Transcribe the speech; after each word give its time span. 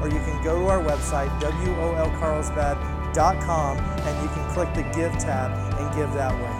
or 0.00 0.08
you 0.08 0.20
can 0.20 0.40
go 0.42 0.58
to 0.60 0.68
our 0.68 0.82
website, 0.82 1.30
wolcarlsbad.com, 1.40 3.78
and 3.78 4.22
you 4.22 4.28
can 4.34 4.50
click 4.52 4.72
the 4.74 4.82
Give 4.94 5.16
tab 5.18 5.50
and 5.80 5.94
give 5.96 6.12
that 6.12 6.34
way. 6.34 6.52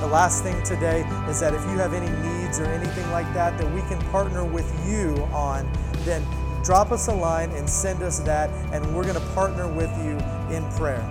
The 0.00 0.06
last 0.06 0.42
thing 0.42 0.62
today 0.62 1.04
is 1.28 1.38
that 1.40 1.54
if 1.54 1.62
you 1.62 1.78
have 1.78 1.94
any 1.94 2.10
needs 2.26 2.60
or 2.60 2.66
anything 2.66 3.10
like 3.10 3.32
that 3.32 3.56
that 3.58 3.72
we 3.72 3.80
can 3.82 3.98
partner 4.10 4.44
with 4.44 4.70
you 4.86 5.14
on, 5.32 5.66
then 6.04 6.22
drop 6.62 6.92
us 6.92 7.08
a 7.08 7.14
line 7.14 7.50
and 7.52 7.66
send 7.68 8.02
us 8.02 8.18
that, 8.20 8.50
and 8.72 8.94
we're 8.94 9.04
going 9.04 9.14
to 9.14 9.26
partner 9.32 9.66
with 9.66 9.90
you 10.04 10.18
in 10.54 10.62
prayer. 10.72 11.02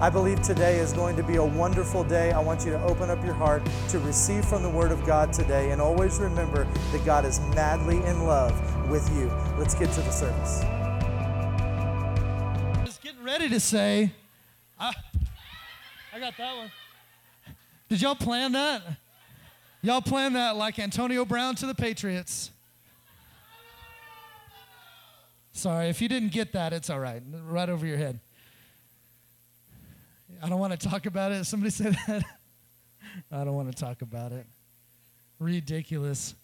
I 0.00 0.10
believe 0.10 0.40
today 0.42 0.78
is 0.78 0.92
going 0.92 1.16
to 1.16 1.24
be 1.24 1.36
a 1.36 1.44
wonderful 1.44 2.04
day. 2.04 2.30
I 2.30 2.38
want 2.38 2.64
you 2.64 2.70
to 2.70 2.80
open 2.84 3.10
up 3.10 3.24
your 3.24 3.34
heart 3.34 3.68
to 3.88 3.98
receive 3.98 4.44
from 4.44 4.62
the 4.62 4.70
Word 4.70 4.92
of 4.92 5.04
God 5.04 5.32
today, 5.32 5.72
and 5.72 5.80
always 5.80 6.20
remember 6.20 6.68
that 6.92 7.04
God 7.04 7.24
is 7.24 7.40
madly 7.54 7.96
in 8.04 8.24
love 8.24 8.54
with 8.88 9.10
you. 9.16 9.28
Let's 9.58 9.74
get 9.74 9.90
to 9.92 10.00
the 10.00 10.12
service. 10.12 10.62
Ready 13.38 13.50
to 13.50 13.60
say, 13.60 14.10
I, 14.80 14.92
I 16.12 16.18
got 16.18 16.36
that 16.38 16.56
one. 16.56 16.72
Did 17.88 18.02
y'all 18.02 18.16
plan 18.16 18.50
that? 18.50 18.82
Y'all 19.80 20.00
plan 20.00 20.32
that 20.32 20.56
like 20.56 20.80
Antonio 20.80 21.24
Brown 21.24 21.54
to 21.54 21.66
the 21.66 21.74
Patriots. 21.74 22.50
Sorry, 25.52 25.88
if 25.88 26.02
you 26.02 26.08
didn't 26.08 26.32
get 26.32 26.50
that, 26.54 26.72
it's 26.72 26.90
all 26.90 26.98
right. 26.98 27.22
Right 27.46 27.68
over 27.68 27.86
your 27.86 27.96
head. 27.96 28.18
I 30.42 30.48
don't 30.48 30.58
want 30.58 30.72
to 30.72 30.88
talk 30.88 31.06
about 31.06 31.30
it. 31.30 31.44
Somebody 31.44 31.70
say 31.70 31.90
that. 32.08 32.24
I 33.30 33.44
don't 33.44 33.54
want 33.54 33.70
to 33.70 33.80
talk 33.80 34.02
about 34.02 34.32
it. 34.32 34.48
Ridiculous. 35.38 36.34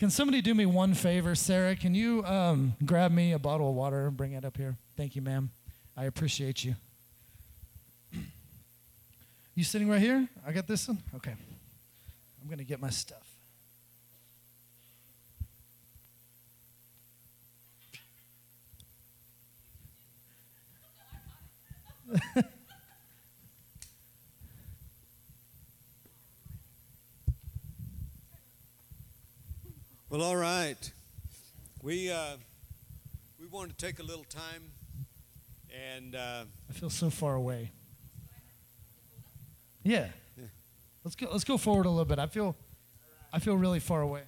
Can 0.00 0.10
somebody 0.10 0.42
do 0.42 0.52
me 0.52 0.66
one 0.66 0.94
favor, 0.94 1.36
Sarah? 1.36 1.76
Can 1.76 1.94
you 1.94 2.24
um, 2.24 2.74
grab 2.84 3.12
me 3.12 3.30
a 3.34 3.38
bottle 3.38 3.68
of 3.68 3.76
water 3.76 4.08
and 4.08 4.16
bring 4.16 4.32
it 4.32 4.44
up 4.44 4.56
here? 4.56 4.74
Thank 4.96 5.14
you, 5.14 5.22
ma'am. 5.22 5.50
I 5.96 6.04
appreciate 6.04 6.64
you. 6.64 6.74
You 9.56 9.62
sitting 9.62 9.88
right 9.88 10.00
here? 10.00 10.28
I 10.44 10.50
got 10.50 10.66
this 10.66 10.88
one? 10.88 10.98
Okay. 11.14 11.30
I'm 11.30 12.48
going 12.48 12.58
to 12.58 12.64
get 12.64 12.80
my 12.80 12.90
stuff. 12.90 13.24
Well, 30.14 30.22
all 30.22 30.36
right. 30.36 30.92
We 31.82 32.08
uh, 32.08 32.36
we 33.40 33.46
want 33.48 33.76
to 33.76 33.84
take 33.84 33.98
a 33.98 34.04
little 34.04 34.22
time, 34.22 34.62
and 35.96 36.14
uh, 36.14 36.44
I 36.68 36.72
feel 36.72 36.90
so 36.90 37.10
far 37.10 37.34
away. 37.34 37.70
Yeah. 39.82 40.08
Yeah. 40.36 40.44
Let's 41.02 41.16
go 41.16 41.28
let's 41.30 41.44
go 41.44 41.58
forward 41.58 41.86
a 41.86 41.90
little 41.90 42.04
bit. 42.04 42.18
I 42.18 42.26
feel 42.26 42.56
I 43.32 43.38
feel 43.38 43.56
really 43.56 43.80
far 43.80 44.00
away. 44.00 44.22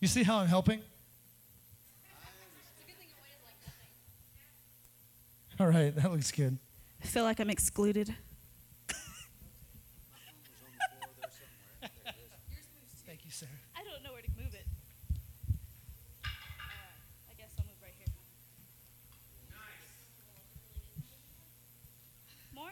You 0.00 0.08
see 0.08 0.22
how 0.22 0.38
I'm 0.38 0.48
helping? 0.48 0.80
All 5.60 5.66
right, 5.66 5.92
that 5.96 6.12
looks 6.12 6.30
good. 6.30 6.56
I 7.02 7.06
feel 7.06 7.24
like 7.24 7.40
I'm 7.40 7.50
excluded. 7.50 8.14
Thank 13.04 13.24
you, 13.24 13.32
Sarah. 13.32 13.50
I 13.76 13.82
don't 13.82 14.04
know 14.04 14.12
where 14.12 14.22
to 14.22 14.30
move 14.36 14.54
it. 14.54 14.64
Uh, 16.24 16.28
I 17.28 17.34
guess 17.36 17.50
I'll 17.58 17.66
move 17.66 17.74
right 17.82 17.94
here. 17.98 18.06
More? 22.54 22.70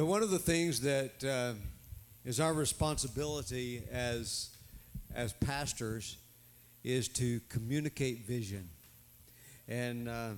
Know 0.00 0.06
one 0.06 0.22
of 0.22 0.30
the 0.30 0.38
things 0.38 0.80
that 0.80 1.22
uh, 1.22 1.52
is 2.24 2.40
our 2.40 2.54
responsibility 2.54 3.82
as 3.92 4.48
as 5.14 5.34
pastors 5.34 6.16
is 6.82 7.06
to 7.06 7.38
communicate 7.50 8.26
vision, 8.26 8.66
and 9.68 10.08
uh, 10.08 10.30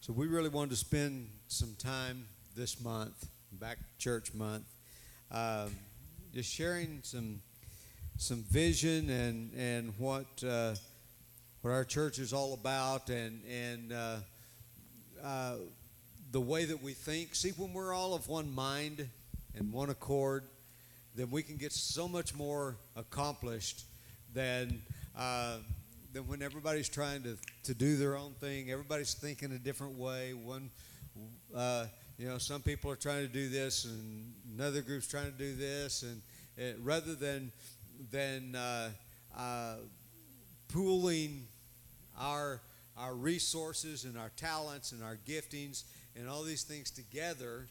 so 0.00 0.14
we 0.14 0.26
really 0.26 0.48
wanted 0.48 0.70
to 0.70 0.76
spend 0.76 1.28
some 1.48 1.74
time 1.78 2.24
this 2.56 2.80
month, 2.80 3.28
back 3.52 3.76
church 3.98 4.32
month, 4.32 4.64
um, 5.30 5.76
just 6.32 6.50
sharing 6.50 7.00
some 7.02 7.42
some 8.16 8.42
vision 8.44 9.10
and 9.10 9.52
and 9.52 9.92
what 9.98 10.42
uh, 10.42 10.74
what 11.60 11.72
our 11.72 11.84
church 11.84 12.18
is 12.18 12.32
all 12.32 12.54
about, 12.54 13.10
and 13.10 13.42
and 13.44 13.92
uh, 13.92 14.16
uh, 15.22 15.56
the 16.32 16.40
way 16.40 16.64
that 16.64 16.82
we 16.82 16.92
think. 16.92 17.34
See, 17.34 17.50
when 17.50 17.72
we're 17.72 17.92
all 17.92 18.14
of 18.14 18.28
one 18.28 18.54
mind 18.54 19.08
and 19.56 19.72
one 19.72 19.90
accord, 19.90 20.44
then 21.14 21.30
we 21.30 21.42
can 21.42 21.56
get 21.56 21.72
so 21.72 22.06
much 22.06 22.34
more 22.34 22.76
accomplished 22.96 23.84
than 24.32 24.80
uh, 25.18 25.56
than 26.12 26.26
when 26.26 26.42
everybody's 26.42 26.88
trying 26.88 27.22
to, 27.22 27.36
to 27.64 27.74
do 27.74 27.96
their 27.96 28.16
own 28.16 28.32
thing. 28.40 28.70
Everybody's 28.70 29.14
thinking 29.14 29.52
a 29.52 29.58
different 29.58 29.96
way. 29.96 30.32
One, 30.32 30.70
uh, 31.54 31.86
you 32.18 32.28
know, 32.28 32.38
some 32.38 32.62
people 32.62 32.90
are 32.90 32.96
trying 32.96 33.26
to 33.26 33.32
do 33.32 33.48
this, 33.48 33.84
and 33.84 34.32
another 34.56 34.82
group's 34.82 35.06
trying 35.06 35.30
to 35.32 35.38
do 35.38 35.54
this, 35.54 36.02
and 36.02 36.22
uh, 36.58 36.78
rather 36.82 37.14
than 37.14 37.50
than 38.10 38.54
uh, 38.54 38.90
uh, 39.36 39.74
pooling 40.68 41.46
our 42.18 42.60
our 42.96 43.14
resources 43.14 44.04
and 44.04 44.18
our 44.18 44.30
talents 44.36 44.92
and 44.92 45.02
our 45.02 45.18
giftings 45.26 45.84
and 46.16 46.28
all 46.28 46.42
these 46.42 46.62
things 46.62 46.90
together 46.90 47.66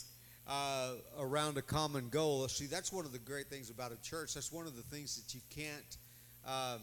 uh, 0.48 0.94
around 1.20 1.58
a 1.58 1.62
common 1.62 2.10
goal. 2.10 2.48
See, 2.48 2.66
that's 2.66 2.92
one 2.92 3.06
of 3.06 3.12
the 3.12 3.20
great 3.20 3.48
things 3.48 3.70
about 3.70 3.92
a 3.92 4.02
church. 4.02 4.34
That's 4.34 4.52
one 4.52 4.66
of 4.66 4.76
the 4.76 4.84
things 4.84 5.16
that 5.22 5.34
you 5.34 5.42
can't 5.50 5.98
um, 6.46 6.82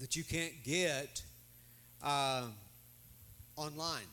that 0.00 0.16
you 0.16 0.24
can't 0.24 0.52
get 0.64 1.22
uh, 2.02 2.44
online. 3.56 4.06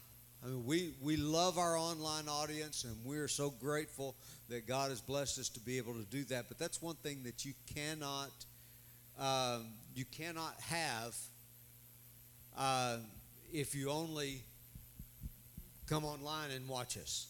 I 0.43 0.47
mean, 0.47 0.65
we, 0.65 0.93
we 1.01 1.17
love 1.17 1.57
our 1.57 1.77
online 1.77 2.27
audience, 2.27 2.83
and 2.83 2.95
we're 3.03 3.27
so 3.27 3.49
grateful 3.49 4.15
that 4.49 4.67
God 4.67 4.89
has 4.89 5.01
blessed 5.01 5.39
us 5.39 5.49
to 5.49 5.59
be 5.59 5.77
able 5.77 5.93
to 5.93 6.03
do 6.03 6.23
that. 6.25 6.47
But 6.47 6.59
that's 6.59 6.81
one 6.81 6.95
thing 6.95 7.23
that 7.23 7.45
you 7.45 7.53
cannot 7.73 8.31
um, 9.17 9.67
you 9.95 10.03
cannot 10.05 10.59
have 10.59 11.15
uh, 12.57 12.97
if 13.53 13.73
you 13.73 13.89
only 13.89 14.43
come 15.87 16.05
online 16.05 16.51
and 16.51 16.67
watch 16.67 16.97
us. 16.97 17.27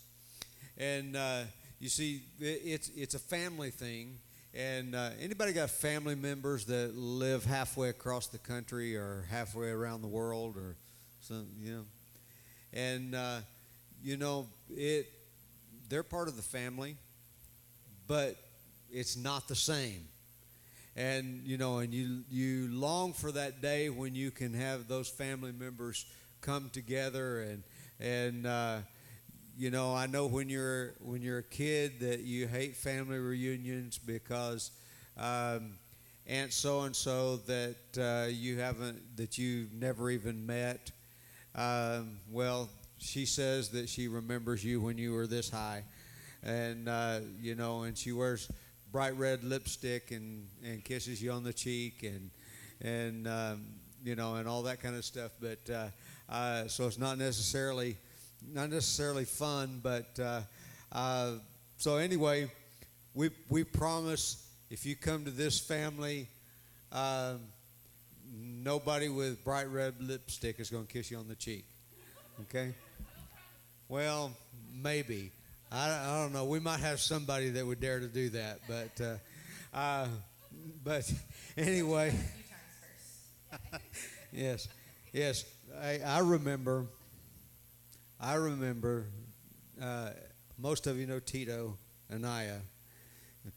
And 0.77 1.15
uh, 1.15 1.43
you 1.79 1.89
see, 1.89 2.21
it- 2.39 2.61
it's 2.65 2.89
it's 2.95 3.13
a 3.15 3.19
family 3.19 3.71
thing. 3.71 4.17
And 4.53 4.95
uh, 4.95 5.09
anybody 5.19 5.51
got 5.51 5.69
family 5.69 6.15
members 6.15 6.65
that 6.67 6.95
live 6.95 7.43
halfway 7.43 7.89
across 7.89 8.27
the 8.27 8.37
country 8.37 8.95
or 8.95 9.25
halfway 9.29 9.67
around 9.69 10.01
the 10.01 10.07
world 10.07 10.55
or 10.55 10.77
some, 11.19 11.47
you 11.59 11.71
know? 11.73 11.83
And 12.73 13.15
uh, 13.15 13.39
you 14.03 14.15
know, 14.17 14.47
it 14.69 15.11
they're 15.89 16.03
part 16.03 16.27
of 16.29 16.35
the 16.37 16.41
family, 16.41 16.95
but 18.07 18.35
it's 18.91 19.17
not 19.17 19.47
the 19.47 19.55
same. 19.55 20.07
And 20.95 21.41
you 21.45 21.57
know, 21.57 21.79
and 21.79 21.93
you 21.93 22.23
you 22.31 22.69
long 22.71 23.11
for 23.13 23.31
that 23.33 23.61
day 23.61 23.89
when 23.89 24.15
you 24.15 24.31
can 24.31 24.53
have 24.53 24.87
those 24.87 25.09
family 25.09 25.51
members 25.51 26.05
come 26.41 26.69
together 26.71 27.41
and 27.41 27.63
and 27.99 28.45
uh, 28.45 28.77
you 29.57 29.71
know, 29.71 29.93
I 29.95 30.07
know 30.07 30.27
when 30.27 30.49
you're 30.49 30.93
when 30.99 31.21
you're 31.21 31.39
a 31.39 31.43
kid 31.43 31.99
that 32.01 32.21
you 32.21 32.47
hate 32.47 32.75
family 32.75 33.17
reunions 33.17 33.97
because 33.97 34.71
um, 35.17 35.73
Aunt 36.27 36.51
so 36.51 36.81
and 36.81 36.95
so 36.95 37.37
that 37.37 37.75
uh, 37.97 38.27
you 38.29 38.59
haven't 38.59 39.17
that 39.17 39.37
you've 39.37 39.73
never 39.73 40.09
even 40.09 40.45
met. 40.45 40.91
Um, 41.53 42.17
well, 42.31 42.69
she 42.97 43.25
says 43.25 43.69
that 43.69 43.87
she 43.87 44.07
remembers 44.07 44.63
you 44.63 44.81
when 44.81 44.97
you 44.97 45.13
were 45.13 45.27
this 45.27 45.49
high, 45.49 45.83
and 46.43 46.89
uh, 46.89 47.19
you 47.41 47.55
know, 47.55 47.83
and 47.83 47.97
she 47.97 48.11
wears 48.11 48.51
bright 48.91 49.15
red 49.17 49.43
lipstick 49.43 50.11
and 50.11 50.47
and 50.65 50.83
kisses 50.83 51.21
you 51.21 51.31
on 51.31 51.43
the 51.43 51.53
cheek 51.53 52.03
and 52.03 52.29
and 52.81 53.27
um, 53.27 53.61
you 54.03 54.15
know, 54.15 54.35
and 54.35 54.47
all 54.49 54.63
that 54.63 54.81
kind 54.81 54.95
of 54.95 55.05
stuff. 55.05 55.31
But 55.39 55.69
uh, 56.29 56.67
so 56.67 56.87
it's 56.87 56.97
not 56.97 57.17
necessarily 57.17 57.97
not 58.53 58.69
necessarily 58.69 59.25
fun, 59.25 59.79
but 59.81 60.19
uh, 60.19 60.41
uh, 60.91 61.33
so 61.77 61.97
anyway, 61.97 62.51
we 63.13 63.29
we 63.49 63.63
promise 63.63 64.47
if 64.69 64.85
you 64.85 64.95
come 64.95 65.25
to 65.25 65.31
this 65.31 65.59
family. 65.59 66.27
Um, 66.91 67.39
nobody 68.65 69.09
with 69.09 69.43
bright 69.43 69.69
red 69.69 69.95
lipstick 69.99 70.59
is 70.59 70.69
going 70.69 70.85
to 70.85 70.91
kiss 70.91 71.11
you 71.11 71.17
on 71.17 71.27
the 71.27 71.35
cheek. 71.35 71.65
Okay? 72.41 72.73
Well, 73.87 74.31
maybe. 74.73 75.31
I, 75.71 75.89
I 75.89 76.21
don't 76.21 76.33
know. 76.33 76.45
We 76.45 76.59
might 76.59 76.79
have 76.79 76.99
somebody 76.99 77.49
that 77.51 77.65
would 77.65 77.79
dare 77.79 77.99
to 77.99 78.07
do 78.07 78.29
that, 78.29 78.59
but 78.67 79.03
uh, 79.03 79.77
uh, 79.77 80.07
but 80.83 81.11
anyway. 81.57 82.13
yes, 84.31 84.67
yes. 85.13 85.45
I, 85.81 85.99
I 86.05 86.19
remember. 86.19 86.85
I 88.19 88.35
remember. 88.35 89.07
Uh, 89.81 90.09
most 90.57 90.87
of 90.87 90.97
you 90.97 91.05
know 91.05 91.19
Tito 91.19 91.77
Anaya. 92.13 92.59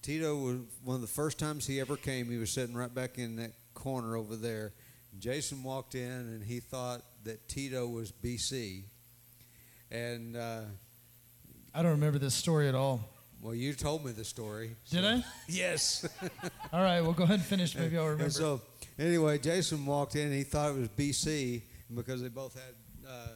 Tito 0.03 0.37
was 0.37 0.57
one 0.85 0.97
of 0.97 1.01
the 1.01 1.07
first 1.07 1.39
times 1.39 1.67
he 1.67 1.81
ever 1.81 1.97
came. 1.97 2.31
He 2.31 2.37
was 2.37 2.51
sitting 2.51 2.75
right 2.75 2.93
back 2.93 3.19
in 3.19 3.37
that 3.37 3.53
corner 3.75 4.17
over 4.17 4.37
there. 4.37 4.73
Jason 5.19 5.63
walked 5.63 5.95
in 5.95 6.11
and 6.11 6.43
he 6.45 6.61
thought 6.61 7.03
that 7.25 7.49
Tito 7.49 7.87
was 7.87 8.13
BC. 8.13 8.83
And 9.91 10.37
uh, 10.37 10.61
I 11.75 11.83
don't 11.83 11.93
remember 11.93 12.19
this 12.19 12.35
story 12.35 12.69
at 12.69 12.75
all. 12.75 13.01
well, 13.41 13.55
you 13.55 13.73
told 13.73 14.05
me 14.05 14.13
the 14.13 14.25
story. 14.25 14.77
Did 14.91 15.05
I? 15.05 15.25
Yes. 15.49 16.07
All 16.73 16.83
right, 16.83 17.01
well, 17.01 17.13
go 17.13 17.25
ahead 17.25 17.37
and 17.37 17.45
finish. 17.45 17.75
Maybe 17.75 17.97
I'll 17.97 18.05
remember. 18.05 18.25
And 18.25 18.33
so, 18.33 18.61
anyway, 18.99 19.39
Jason 19.39 19.87
walked 19.87 20.17
in 20.17 20.27
and 20.27 20.35
he 20.35 20.43
thought 20.43 20.71
it 20.71 20.77
was 20.79 20.89
BC 20.91 21.63
because 21.95 22.23
they 22.23 22.29
both 22.29 22.55
had 22.55 23.09
uh, 23.09 23.29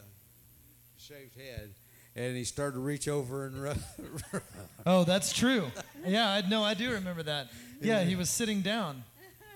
shaved 0.99 1.35
head. 1.37 1.75
And 2.15 2.37
he 2.37 2.45
started 2.45 2.75
to 2.75 2.81
reach 2.81 3.09
over 3.09 3.47
and 3.47 3.63
rub. 3.63 3.79
Oh, 4.85 5.05
that's 5.05 5.33
true. 5.33 5.67
Yeah, 6.05 6.29
I 6.29 6.49
no, 6.49 6.63
I 6.65 6.75
do 6.75 6.91
remember 6.91 7.23
that. 7.23 7.49
Yeah, 7.81 8.03
he 8.03 8.17
was 8.17 8.29
sitting 8.29 8.61
down, 8.61 9.05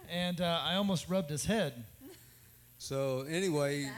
and 0.08 0.40
uh, 0.40 0.60
I 0.64 0.76
almost 0.76 1.08
rubbed 1.08 1.30
his 1.30 1.44
head. 1.44 1.84
so, 2.78 3.22
anyway, 3.28 3.84
Bad 3.84 3.92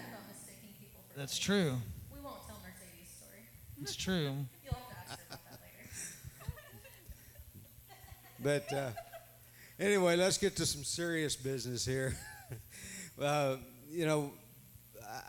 people 0.80 1.00
for 1.12 1.18
That's 1.18 1.38
true. 1.38 1.74
We 2.14 2.24
won't 2.24 2.36
tell 2.46 2.56
Mercedes' 2.64 3.14
story. 3.14 3.42
It's 3.82 3.94
true. 3.94 4.32
You'll 4.64 4.74
have 4.74 5.06
to 5.06 5.12
ask 5.12 5.18
her 5.18 5.26
about 5.28 5.44
that 5.50 5.60
later. 8.40 8.62
But 8.70 8.72
uh, 8.76 8.90
anyway, 9.78 10.16
let's 10.16 10.38
get 10.38 10.56
to 10.56 10.66
some 10.66 10.82
serious 10.84 11.36
business 11.36 11.84
here. 11.84 12.16
uh, 13.20 13.56
you 13.90 14.06
know, 14.06 14.32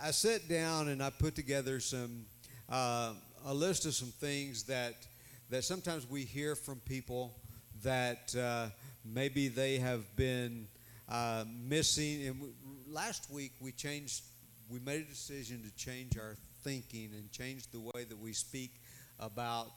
I, 0.02 0.12
sat 0.12 0.48
down 0.50 0.90
and 0.90 1.02
I 1.02 1.10
put 1.10 1.36
together 1.36 1.80
some 1.80 2.26
uh, 2.68 3.14
a 3.46 3.54
list 3.54 3.86
of 3.86 3.94
some 3.94 4.10
things 4.10 4.64
that 4.64 4.96
that 5.50 5.64
sometimes 5.64 6.10
we 6.10 6.24
hear 6.24 6.56
from 6.56 6.80
people 6.82 7.34
that 7.84 8.36
uh, 8.36 8.68
maybe 9.06 9.48
they 9.48 9.78
have 9.78 10.04
been 10.16 10.68
uh, 11.08 11.46
missing. 11.68 12.28
And 12.28 12.54
last 12.92 13.32
week 13.32 13.54
we 13.60 13.72
changed. 13.72 14.24
We 14.70 14.80
made 14.80 15.02
a 15.02 15.06
decision 15.06 15.64
to 15.64 15.76
change 15.76 16.18
our 16.18 16.36
thinking 16.64 17.12
and 17.14 17.32
change 17.32 17.68
the 17.72 17.80
way 17.80 18.04
that 18.04 18.20
we 18.20 18.34
speak 18.34 18.72
about 19.20 19.72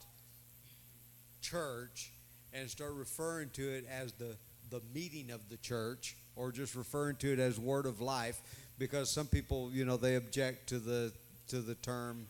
church 1.40 2.12
and 2.52 2.68
start 2.68 2.92
referring 2.94 3.50
to 3.50 3.62
it 3.62 3.86
as 3.90 4.12
the 4.12 4.36
the 4.70 4.80
meeting 4.94 5.30
of 5.30 5.48
the 5.50 5.56
church 5.58 6.16
or 6.34 6.50
just 6.50 6.74
referring 6.74 7.16
to 7.16 7.32
it 7.32 7.38
as 7.38 7.60
word 7.60 7.84
of 7.84 8.00
life 8.00 8.40
because 8.82 9.08
some 9.08 9.28
people 9.28 9.70
you 9.72 9.84
know 9.84 9.96
they 9.96 10.16
object 10.16 10.68
to 10.68 10.80
the 10.80 11.12
to 11.46 11.60
the 11.60 11.76
term 11.76 12.26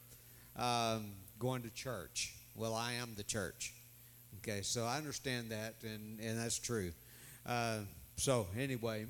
um, 0.58 1.06
going 1.38 1.62
to 1.62 1.70
church 1.70 2.34
well 2.54 2.74
i 2.74 2.92
am 2.92 3.14
the 3.16 3.22
church 3.22 3.72
okay 4.36 4.60
so 4.60 4.84
i 4.84 4.98
understand 4.98 5.50
that 5.50 5.76
and 5.82 6.20
and 6.20 6.38
that's 6.38 6.58
true 6.58 6.92
uh, 7.46 7.78
so 8.16 8.46
anyway 8.58 9.06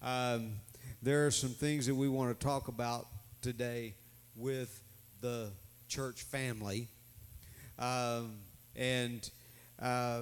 um, 0.00 0.52
there 1.02 1.26
are 1.26 1.32
some 1.32 1.50
things 1.50 1.86
that 1.86 1.94
we 1.96 2.08
want 2.08 2.38
to 2.38 2.46
talk 2.46 2.68
about 2.68 3.08
today 3.42 3.92
with 4.36 4.80
the 5.20 5.48
church 5.88 6.22
family 6.22 6.86
um, 7.80 8.36
and 8.76 9.28
uh, 9.82 10.20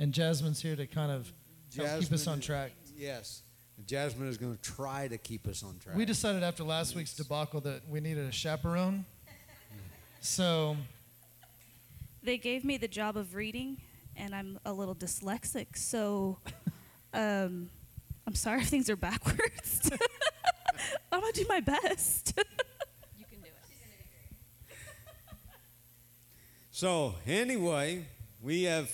And 0.00 0.12
Jasmine's 0.12 0.60
here 0.60 0.74
to 0.74 0.88
kind 0.88 1.12
of 1.12 1.32
help 1.76 2.00
keep 2.00 2.12
us 2.12 2.26
on 2.26 2.40
track. 2.40 2.72
Yes. 2.96 3.42
Jasmine 3.86 4.28
is 4.28 4.36
going 4.38 4.56
to 4.56 4.62
try 4.62 5.08
to 5.08 5.18
keep 5.18 5.46
us 5.46 5.62
on 5.62 5.78
track. 5.78 5.96
We 5.96 6.04
decided 6.04 6.42
after 6.42 6.62
last 6.64 6.94
week's 6.94 7.14
debacle 7.14 7.60
that 7.62 7.82
we 7.88 8.00
needed 8.00 8.26
a 8.26 8.32
chaperone. 8.32 9.04
So 10.20 10.76
They 12.22 12.38
gave 12.38 12.64
me 12.64 12.76
the 12.76 12.86
job 12.88 13.16
of 13.16 13.34
reading, 13.34 13.78
and 14.16 14.34
I'm 14.34 14.58
a 14.64 14.72
little 14.72 14.94
dyslexic, 14.94 15.76
so 15.76 16.38
um, 17.12 17.68
I'm 18.26 18.34
sorry 18.34 18.60
if 18.60 18.68
things 18.68 18.88
are 18.88 18.96
backwards. 18.96 19.90
I'm 21.12 21.20
gonna 21.20 21.32
do 21.32 21.46
my 21.48 21.60
best. 21.60 22.38
You 23.18 23.24
can 23.28 23.40
do 23.40 23.48
it. 23.48 24.76
so 26.70 27.14
anyway, 27.26 28.06
we 28.40 28.62
have 28.64 28.90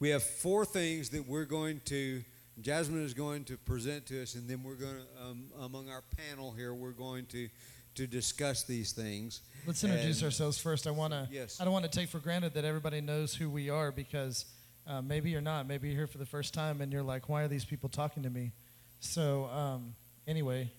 we 0.00 0.08
have 0.10 0.22
four 0.22 0.64
things 0.64 1.10
that 1.10 1.26
we're 1.28 1.44
going 1.44 1.80
to. 1.86 2.22
Jasmine 2.60 3.04
is 3.04 3.14
going 3.14 3.44
to 3.44 3.56
present 3.56 4.06
to 4.06 4.22
us, 4.22 4.34
and 4.34 4.48
then 4.48 4.62
we're 4.62 4.74
going 4.74 4.94
to 4.94 5.24
um, 5.24 5.44
among 5.60 5.88
our 5.90 6.02
panel 6.16 6.52
here, 6.52 6.72
we're 6.72 6.92
going 6.92 7.26
to 7.26 7.48
to 7.96 8.06
discuss 8.08 8.64
these 8.64 8.90
things. 8.90 9.40
let's 9.66 9.84
introduce 9.84 10.18
And- 10.18 10.24
ourselves 10.24 10.58
first. 10.58 10.86
I 10.86 10.90
want 10.90 11.12
to. 11.12 11.28
Yes. 11.30 11.60
I 11.60 11.64
don't 11.64 11.72
want 11.72 11.84
to 11.84 11.90
take 11.90 12.08
for 12.08 12.18
granted 12.18 12.54
that 12.54 12.64
everybody 12.64 13.00
knows 13.00 13.34
who 13.34 13.48
we 13.48 13.70
are 13.70 13.92
because 13.92 14.46
uh, 14.86 15.00
maybe 15.00 15.30
you're 15.30 15.40
not. 15.40 15.66
Maybe 15.68 15.88
you're 15.88 15.96
here 15.96 16.06
for 16.06 16.18
the 16.18 16.26
first 16.26 16.54
time 16.54 16.80
and 16.80 16.92
you're 16.92 17.02
like, 17.02 17.28
"Why 17.28 17.42
are 17.42 17.48
these 17.48 17.64
people 17.64 17.88
talking 17.88 18.22
to 18.24 18.30
me?" 18.30 18.52
So 19.00 19.46
um, 19.46 19.94
anyway, 20.26 20.70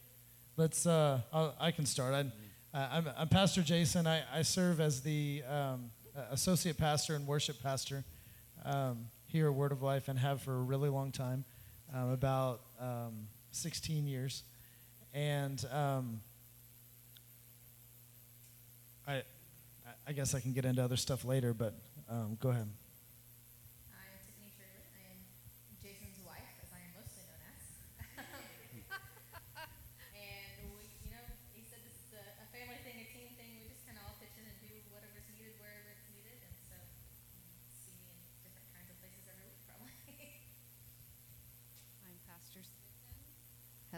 let's. 0.58 0.86
Uh, 0.86 1.22
I'll, 1.34 1.56
I 1.60 1.72
can 1.72 1.86
start. 1.86 2.14
I, 2.14 2.20
uh, 2.78 2.88
I'm, 2.92 3.08
I'm 3.18 3.28
Pastor 3.30 3.62
Jason. 3.62 4.08
I, 4.08 4.24
I 4.34 4.42
serve 4.42 4.80
as 4.82 5.02
the 5.02 5.44
um, 5.50 5.92
associate 6.32 6.78
pastor 6.78 7.16
and 7.16 7.26
worship 7.28 7.62
pastor 7.62 8.04
um, 8.66 9.08
here 9.28 9.48
at 9.48 9.54
Word 9.54 9.72
of 9.72 9.82
Life 9.82 10.08
and 10.08 10.20
have 10.20 10.42
for 10.42 10.54
a 10.54 10.62
really 10.62 10.90
long 10.90 11.12
time, 11.12 11.46
um, 11.96 12.12
about 12.12 12.62
um, 12.80 13.28
16 13.52 14.06
years. 14.06 14.44
And 15.14 15.64
um, 15.72 16.20
I, 19.08 19.24
I- 20.08 20.12
guess 20.14 20.36
I 20.36 20.40
can 20.42 20.52
get 20.54 20.66
into 20.66 20.84
other 20.84 20.98
stuff 20.98 21.24
later, 21.26 21.54
but 21.54 21.74
um, 22.10 22.38
go 22.42 22.50
ahead. 22.50 22.68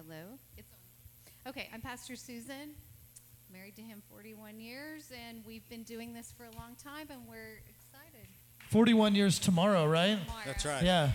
Hello. 0.05 0.37
It's 0.55 0.71
on. 0.73 1.49
Okay, 1.49 1.69
I'm 1.73 1.81
Pastor 1.81 2.15
Susan. 2.15 2.75
Married 3.51 3.75
to 3.77 3.81
him 3.81 4.03
41 4.11 4.59
years, 4.59 5.11
and 5.27 5.43
we've 5.43 5.67
been 5.69 5.81
doing 5.81 6.13
this 6.13 6.31
for 6.37 6.43
a 6.43 6.51
long 6.51 6.75
time, 6.75 7.07
and 7.09 7.21
we're 7.27 7.61
excited. 7.67 8.27
41 8.69 9.15
years 9.15 9.39
tomorrow, 9.39 9.87
right? 9.87 10.19
That's 10.45 10.65
right. 10.65 10.83
Yeah. 10.83 11.13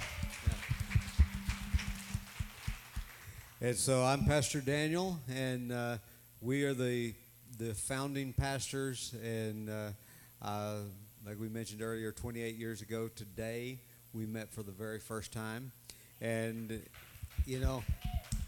And 3.60 3.76
so 3.76 4.02
I'm 4.02 4.24
Pastor 4.24 4.60
Daniel, 4.60 5.20
and 5.32 5.70
uh, 5.70 5.98
we 6.40 6.64
are 6.64 6.74
the 6.74 7.14
the 7.58 7.74
founding 7.74 8.32
pastors. 8.32 9.14
And 9.22 9.70
uh, 9.70 9.90
uh, 10.44 10.78
like 11.24 11.38
we 11.38 11.48
mentioned 11.48 11.82
earlier, 11.82 12.10
28 12.10 12.56
years 12.56 12.82
ago 12.82 13.08
today, 13.14 13.78
we 14.12 14.26
met 14.26 14.52
for 14.52 14.64
the 14.64 14.72
very 14.72 14.98
first 14.98 15.32
time. 15.32 15.70
And 16.20 16.82
you 17.46 17.60
know, 17.60 17.84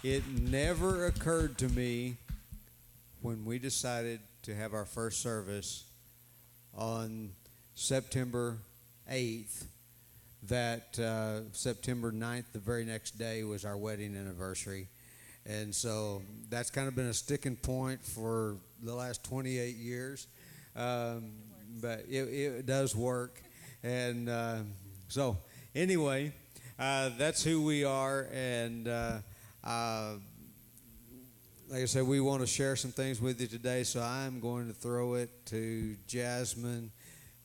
it 0.05 0.23
never 0.29 1.07
occurred 1.07 1.57
to 1.57 1.67
me 1.71 2.17
when 3.23 3.47
we 3.47 3.59
decided 3.59 4.21
to 4.43 4.55
have 4.55 4.75
our 4.75 4.85
first 4.85 5.23
service 5.23 5.85
on 6.77 7.31
September 7.75 8.59
8th 9.11 9.65
that 10.43 10.99
uh, 10.99 11.51
September 11.53 12.13
9th, 12.13 12.45
the 12.53 12.59
very 12.59 12.85
next 12.85 13.13
day, 13.13 13.45
was 13.45 13.65
our 13.65 13.79
wedding 13.79 14.15
anniversary. 14.15 14.89
And 15.47 15.75
so 15.75 16.21
that's 16.51 16.71
kind 16.71 16.87
of 16.87 16.95
been 16.95 17.07
a 17.07 17.15
sticking 17.15 17.57
point 17.57 18.05
for 18.05 18.57
the 18.83 18.95
last 18.95 19.25
28 19.25 19.77
years. 19.77 20.27
Um, 20.77 21.31
but 21.81 22.01
it, 22.11 22.29
it 22.29 22.67
does 22.67 22.95
work. 22.95 23.41
And 23.83 24.29
uh, 24.29 24.59
so, 25.09 25.39
anyway, 25.75 26.33
uh, 26.79 27.09
that's 27.17 27.43
who 27.43 27.63
we 27.63 27.85
are. 27.85 28.29
And 28.35 28.87
uh, 29.65 30.15
like 31.71 31.83
I 31.83 31.87
said, 31.87 32.07
we 32.07 32.21
want 32.21 32.43
to 32.43 32.47
share 32.47 32.77
some 32.77 32.93
things 32.93 33.21
with 33.21 33.41
you 33.41 33.47
today, 33.47 33.83
so 33.83 34.03
I'm 34.03 34.39
going 34.39 34.69
to 34.69 34.75
throw 34.75 35.15
it 35.15 35.31
to 35.47 35.97
Jasmine, 36.07 36.93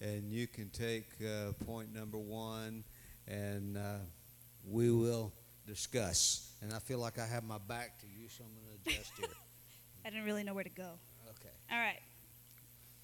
and 0.01 0.29
you 0.31 0.45
can 0.45 0.69
take 0.69 1.07
uh, 1.21 1.53
point 1.65 1.93
number 1.95 2.17
one, 2.17 2.83
and 3.27 3.77
uh, 3.77 3.95
we 4.67 4.91
will 4.91 5.31
discuss. 5.65 6.51
And 6.61 6.73
I 6.73 6.79
feel 6.79 6.99
like 6.99 7.17
I 7.17 7.25
have 7.25 7.43
my 7.43 7.57
back 7.57 7.97
to 7.99 8.05
you, 8.07 8.27
so 8.27 8.43
I'm 8.43 8.51
going 8.53 8.77
to 8.83 8.91
adjust 8.91 9.11
here. 9.17 9.29
I 10.05 10.09
didn't 10.09 10.25
really 10.25 10.43
know 10.43 10.53
where 10.53 10.63
to 10.63 10.69
go. 10.69 10.99
Okay. 11.29 11.55
All 11.71 11.77
right. 11.79 11.99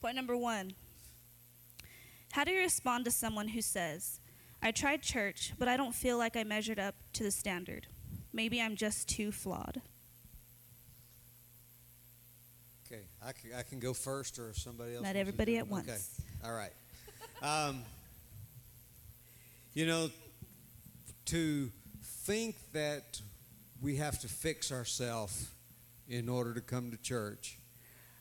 Point 0.01 0.15
number 0.15 0.35
one 0.35 0.73
How 2.33 2.43
do 2.43 2.51
you 2.51 2.59
respond 2.59 3.05
to 3.05 3.11
someone 3.11 3.47
who 3.47 3.61
says, 3.61 4.19
I 4.61 4.71
tried 4.71 5.01
church, 5.01 5.53
but 5.57 5.67
I 5.69 5.77
don't 5.77 5.95
feel 5.95 6.17
like 6.17 6.35
I 6.35 6.43
measured 6.43 6.79
up 6.79 6.95
to 7.13 7.23
the 7.23 7.31
standard? 7.31 7.87
Maybe 8.35 8.61
I'm 8.61 8.75
just 8.75 9.07
too 9.07 9.31
flawed. 9.31 9.81
Okay, 12.85 13.03
I 13.25 13.31
can, 13.31 13.51
I 13.57 13.61
can 13.61 13.79
go 13.79 13.93
first, 13.93 14.39
or 14.39 14.53
somebody 14.53 14.93
else. 14.93 15.03
Not 15.05 15.15
everybody 15.15 15.57
at 15.57 15.69
once. 15.69 15.87
Okay, 15.87 16.49
all 16.49 16.53
right. 16.53 16.73
Um, 17.41 17.83
you 19.73 19.85
know, 19.85 20.09
to 21.27 21.71
think 22.03 22.57
that 22.73 23.21
we 23.81 23.95
have 23.95 24.19
to 24.19 24.27
fix 24.27 24.69
ourselves 24.69 25.47
in 26.09 26.27
order 26.27 26.53
to 26.53 26.61
come 26.61 26.91
to 26.91 26.97
church 26.97 27.57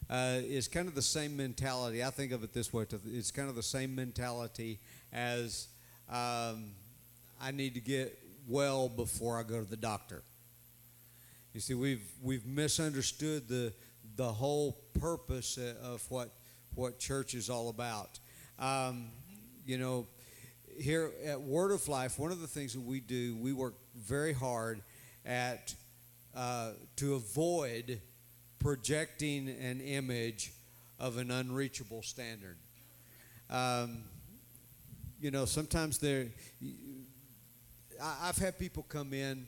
uh, 0.08 0.38
is 0.44 0.68
kind 0.68 0.86
of 0.86 0.94
the 0.94 1.02
same 1.02 1.36
mentality. 1.36 2.04
I 2.04 2.10
think 2.10 2.30
of 2.30 2.44
it 2.44 2.54
this 2.54 2.72
way: 2.72 2.86
it's 3.12 3.32
kind 3.32 3.48
of 3.48 3.56
the 3.56 3.64
same 3.64 3.96
mentality 3.96 4.78
as 5.12 5.66
um, 6.08 6.66
I 7.42 7.50
need 7.50 7.74
to 7.74 7.80
get 7.80 8.16
well 8.48 8.88
before 8.88 9.38
I 9.38 9.42
go 9.42 9.60
to 9.60 9.68
the 9.68 9.76
doctor. 9.76 10.22
You 11.52 11.60
see, 11.60 11.74
we've 11.74 12.10
we've 12.22 12.44
misunderstood 12.44 13.48
the 13.48 13.72
the 14.16 14.32
whole 14.32 14.78
purpose 14.98 15.58
of 15.82 16.04
what 16.10 16.30
what 16.74 16.98
church 16.98 17.34
is 17.34 17.48
all 17.48 17.68
about. 17.68 18.18
Um, 18.58 19.08
you 19.64 19.78
know, 19.78 20.06
here 20.78 21.10
at 21.24 21.40
Word 21.40 21.70
of 21.70 21.86
Life, 21.88 22.18
one 22.18 22.32
of 22.32 22.40
the 22.40 22.46
things 22.46 22.74
that 22.74 22.80
we 22.80 23.00
do, 23.00 23.36
we 23.36 23.52
work 23.52 23.74
very 23.96 24.32
hard 24.32 24.82
at 25.24 25.74
uh, 26.34 26.72
to 26.96 27.14
avoid 27.14 28.00
projecting 28.58 29.48
an 29.48 29.80
image 29.80 30.52
of 30.98 31.18
an 31.18 31.30
unreachable 31.30 32.02
standard. 32.02 32.56
Um, 33.48 34.04
you 35.20 35.30
know, 35.30 35.44
sometimes 35.44 35.98
there. 35.98 36.26
I- 38.04 38.28
I've 38.28 38.36
had 38.36 38.58
people 38.58 38.82
come 38.82 39.14
in, 39.14 39.46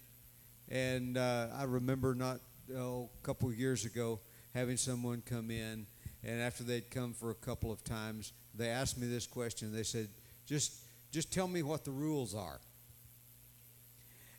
and 0.70 1.18
uh, 1.18 1.48
I 1.54 1.64
remember 1.64 2.14
not 2.14 2.40
oh, 2.74 3.10
a 3.22 3.26
couple 3.26 3.48
of 3.50 3.58
years 3.58 3.84
ago 3.84 4.18
having 4.54 4.78
someone 4.78 5.22
come 5.26 5.50
in, 5.50 5.86
and 6.24 6.40
after 6.40 6.64
they'd 6.64 6.90
come 6.90 7.12
for 7.12 7.30
a 7.30 7.34
couple 7.34 7.70
of 7.70 7.84
times, 7.84 8.32
they 8.54 8.68
asked 8.68 8.96
me 8.98 9.06
this 9.06 9.26
question. 9.26 9.72
They 9.72 9.82
said, 9.82 10.08
"Just, 10.46 10.72
just 11.12 11.30
tell 11.32 11.46
me 11.46 11.62
what 11.62 11.84
the 11.84 11.90
rules 11.90 12.34
are." 12.34 12.60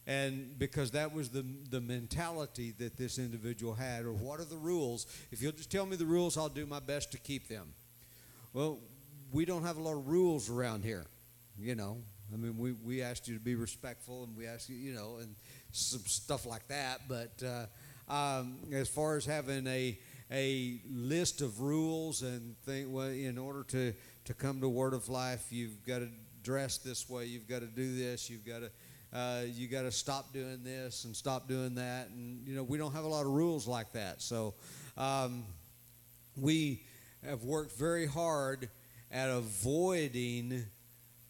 And 0.07 0.57
because 0.57 0.91
that 0.91 1.13
was 1.13 1.29
the 1.29 1.45
the 1.69 1.81
mentality 1.81 2.73
that 2.79 2.97
this 2.97 3.19
individual 3.19 3.75
had, 3.75 4.03
or 4.05 4.13
what 4.13 4.39
are 4.39 4.45
the 4.45 4.57
rules? 4.57 5.05
If 5.31 5.41
you'll 5.43 5.51
just 5.51 5.69
tell 5.69 5.85
me 5.85 5.95
the 5.95 6.05
rules, 6.05 6.37
I'll 6.37 6.49
do 6.49 6.65
my 6.65 6.79
best 6.79 7.11
to 7.11 7.19
keep 7.19 7.47
them. 7.47 7.67
Well, 8.53 8.79
we 9.31 9.45
don't 9.45 9.63
have 9.63 9.77
a 9.77 9.81
lot 9.81 9.93
of 9.95 10.07
rules 10.07 10.49
around 10.49 10.83
here, 10.83 11.05
you 11.59 11.75
know. 11.75 11.97
I 12.33 12.37
mean, 12.37 12.57
we, 12.57 12.73
we 12.73 13.01
asked 13.01 13.27
you 13.27 13.35
to 13.35 13.43
be 13.43 13.55
respectful, 13.55 14.23
and 14.23 14.35
we 14.35 14.47
asked 14.47 14.69
you, 14.69 14.75
you 14.75 14.93
know, 14.93 15.17
and 15.21 15.35
some 15.71 16.01
stuff 16.01 16.45
like 16.45 16.67
that. 16.67 17.01
But 17.07 17.41
uh, 17.43 18.11
um, 18.13 18.57
as 18.73 18.89
far 18.89 19.17
as 19.17 19.25
having 19.25 19.65
a 19.67 19.97
a 20.29 20.81
list 20.91 21.41
of 21.41 21.61
rules 21.61 22.21
and 22.21 22.57
thing, 22.65 22.91
well, 22.91 23.07
in 23.07 23.37
order 23.37 23.63
to 23.63 23.93
to 24.25 24.33
come 24.33 24.59
to 24.61 24.67
Word 24.67 24.93
of 24.93 25.07
Life, 25.07 25.45
you've 25.51 25.85
got 25.85 25.99
to 25.99 26.09
dress 26.43 26.77
this 26.77 27.09
way. 27.09 27.25
You've 27.25 27.47
got 27.47 27.59
to 27.59 27.67
do 27.67 27.95
this. 27.95 28.29
You've 28.29 28.45
got 28.45 28.59
to 28.59 28.71
uh, 29.17 29.43
you 29.53 29.67
got 29.67 29.83
to 29.83 29.91
stop 29.91 30.33
doing 30.33 30.63
this 30.63 31.05
and 31.05 31.15
stop 31.15 31.47
doing 31.47 31.75
that. 31.75 32.09
And 32.09 32.45
you 32.47 32.55
know, 32.55 32.63
we 32.63 32.77
don't 32.77 32.93
have 32.93 33.05
a 33.05 33.07
lot 33.07 33.25
of 33.25 33.31
rules 33.31 33.67
like 33.67 33.93
that. 33.93 34.21
So 34.21 34.53
um, 34.97 35.43
we 36.35 36.83
have 37.25 37.43
worked 37.43 37.77
very 37.77 38.05
hard 38.05 38.69
at 39.11 39.29
avoiding 39.29 40.65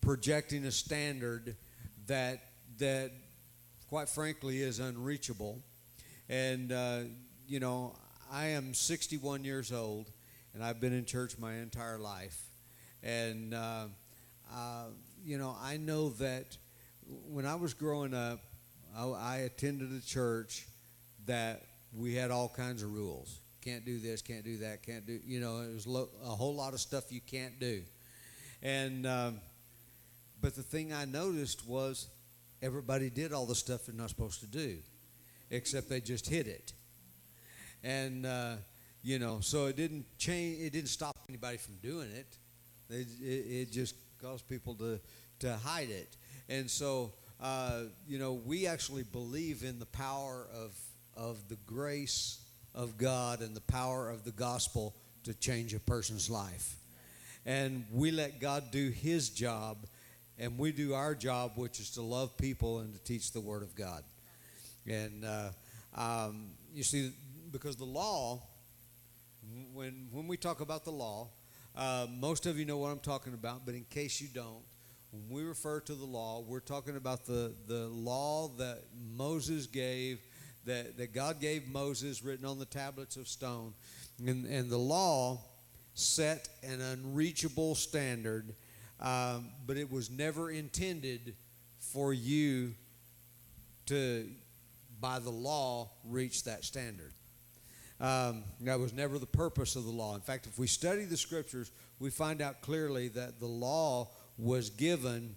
projecting 0.02 0.66
a 0.66 0.72
standard 0.72 1.56
that 2.08 2.40
that 2.80 3.12
quite 3.90 4.10
frankly 4.10 4.62
is 4.62 4.80
unreachable. 4.80 5.60
And 6.30 6.72
uh, 6.72 7.00
you 7.48 7.60
know 7.60 7.96
i 8.32 8.48
am 8.48 8.74
61 8.74 9.46
years 9.46 9.72
old 9.72 10.12
and 10.54 10.62
i've 10.64 10.82
been 10.82 10.92
in 10.94 11.06
church 11.06 11.38
my 11.40 11.56
entire 11.56 11.98
life. 11.98 12.38
And 13.04 13.54
uh, 13.54 13.86
uh, 14.54 14.86
you 15.24 15.38
know 15.38 15.56
i 15.62 15.78
know 15.78 16.10
that 16.10 16.58
when 17.30 17.46
i 17.46 17.56
was 17.56 17.74
growing 17.74 18.14
up 18.14 18.40
I, 18.96 19.06
I 19.06 19.38
attended 19.38 19.92
a 19.92 20.06
church 20.06 20.68
that 21.26 21.64
we 21.98 22.16
had 22.16 22.32
all 22.32 22.50
kinds 22.50 22.84
of 22.84 22.94
rules. 22.94 23.40
Can't 23.62 23.86
do 23.86 24.00
this 24.00 24.22
can't 24.22 24.44
do 24.44 24.58
that 24.58 24.84
can't 24.84 25.06
do 25.06 25.20
you 25.26 25.40
know 25.40 25.62
it 25.62 25.74
was 25.74 25.88
lo- 25.88 26.10
a 26.24 26.30
whole 26.30 26.56
lot 26.56 26.74
of 26.74 26.80
stuff 26.80 27.12
you 27.12 27.22
can't 27.22 27.60
do. 27.60 27.82
And 28.62 29.06
um, 29.06 29.40
but 30.42 30.56
the 30.56 30.64
thing 30.64 30.94
I 30.94 31.06
noticed 31.06 31.68
was 31.68 32.08
everybody 32.62 33.10
did 33.10 33.34
all 33.34 33.46
the 33.46 33.56
stuff 33.56 33.86
they're 33.86 33.96
not 33.96 34.10
supposed 34.10 34.40
to 34.42 34.48
do, 34.48 34.78
except 35.50 35.90
they 35.90 36.02
just 36.02 36.28
hid 36.28 36.48
it. 36.48 36.74
And 37.84 38.26
uh, 38.26 38.56
you 39.04 39.20
know, 39.20 39.40
so 39.42 39.68
it 39.68 39.76
didn't 39.76 40.06
change. 40.18 40.60
It 40.62 40.74
didn't 40.74 40.90
stop 40.90 41.16
anybody 41.30 41.58
from 41.58 41.76
doing 41.78 42.10
it. 42.12 42.38
It, 42.90 43.08
it 43.22 43.72
just 43.72 43.96
caused 44.22 44.48
people 44.48 44.76
to 44.76 45.00
to 45.40 45.56
hide 45.58 45.90
it. 45.90 46.16
And 46.50 46.70
so 46.70 47.14
uh, 47.40 47.84
you 48.08 48.20
know, 48.20 48.34
we 48.34 48.68
actually 48.68 49.04
believe 49.04 49.64
in 49.64 49.80
the 49.80 49.86
power 49.86 50.48
of 50.54 50.76
of 51.16 51.48
the 51.50 51.58
grace 51.66 52.40
of 52.76 52.98
God 52.98 53.42
and 53.42 53.56
the 53.56 53.62
power 53.62 54.10
of 54.10 54.24
the 54.24 54.32
gospel 54.32 54.96
to 55.24 55.34
change 55.34 55.74
a 55.74 55.80
person's 55.80 56.30
life 56.30 56.78
and 57.48 57.86
we 57.94 58.12
let 58.12 58.42
God 58.42 58.72
do 58.72 58.90
His 58.90 59.30
job, 59.30 59.88
and 60.40 60.58
we 60.58 60.72
do 60.72 60.94
our 60.94 61.16
job, 61.16 61.54
which 61.56 61.80
is 61.80 61.90
to 61.92 62.02
love 62.02 62.38
people 62.38 62.80
and 62.80 62.94
to 62.94 63.04
teach 63.04 63.32
the 63.32 63.42
Word 63.42 63.64
of 63.64 63.76
God. 63.76 64.04
And 64.86 65.26
uh, 65.26 65.50
um, 65.96 66.52
you 66.74 66.84
see, 66.84 67.12
because 67.52 67.76
the 67.76 67.86
law, 67.86 68.42
when 69.74 70.08
when 70.12 70.28
we 70.28 70.38
talk 70.38 70.62
about 70.62 70.86
the 70.86 70.92
law, 70.92 71.30
uh, 71.76 72.08
most 72.10 72.46
of 72.46 72.58
you 72.58 72.66
know 72.66 72.78
what 72.78 72.90
I'm 72.90 73.00
talking 73.00 73.34
about, 73.34 73.66
but 73.66 73.76
in 73.76 73.84
case 73.90 74.22
you 74.22 74.28
don't, 74.34 74.64
when 75.12 75.30
we 75.30 75.44
refer 75.44 75.80
to 75.82 75.94
the 75.94 76.06
law, 76.06 76.44
we're 76.48 76.60
talking 76.60 76.96
about 76.96 77.26
the 77.26 77.54
the 77.68 77.88
law 77.88 78.50
that 78.58 78.84
Moses 79.16 79.66
gave, 79.68 80.20
that 80.66 80.98
that 80.98 81.14
God 81.14 81.40
gave 81.40 81.68
Moses, 81.68 82.24
written 82.24 82.46
on 82.46 82.60
the 82.60 82.66
tablets 82.66 83.18
of 83.18 83.28
stone, 83.28 83.74
and 84.26 84.46
and 84.46 84.70
the 84.70 84.78
law 84.78 85.42
set 85.94 86.48
an 86.62 86.80
unreachable 86.80 87.74
standard, 87.74 88.54
um, 89.00 89.50
but 89.66 89.78
it 89.78 89.92
was 89.92 90.10
never 90.10 90.50
intended 90.52 91.36
for 91.80 92.14
you 92.14 92.74
to, 93.88 94.30
by 95.00 95.20
the 95.20 95.30
law, 95.30 95.90
reach 96.06 96.44
that 96.44 96.64
standard. 96.64 97.14
Um, 98.00 98.44
that 98.62 98.80
was 98.80 98.94
never 98.94 99.18
the 99.18 99.26
purpose 99.26 99.76
of 99.76 99.86
the 99.86 99.92
law. 99.92 100.14
In 100.16 100.22
fact, 100.22 100.46
if 100.46 100.60
we 100.60 100.68
study 100.68 101.06
the 101.06 101.18
scriptures, 101.18 101.72
we 102.00 102.10
find 102.10 102.42
out 102.42 102.62
clearly 102.62 103.08
that 103.10 103.40
the 103.40 103.48
law 103.48 104.10
was 104.38 104.70
given 104.70 105.36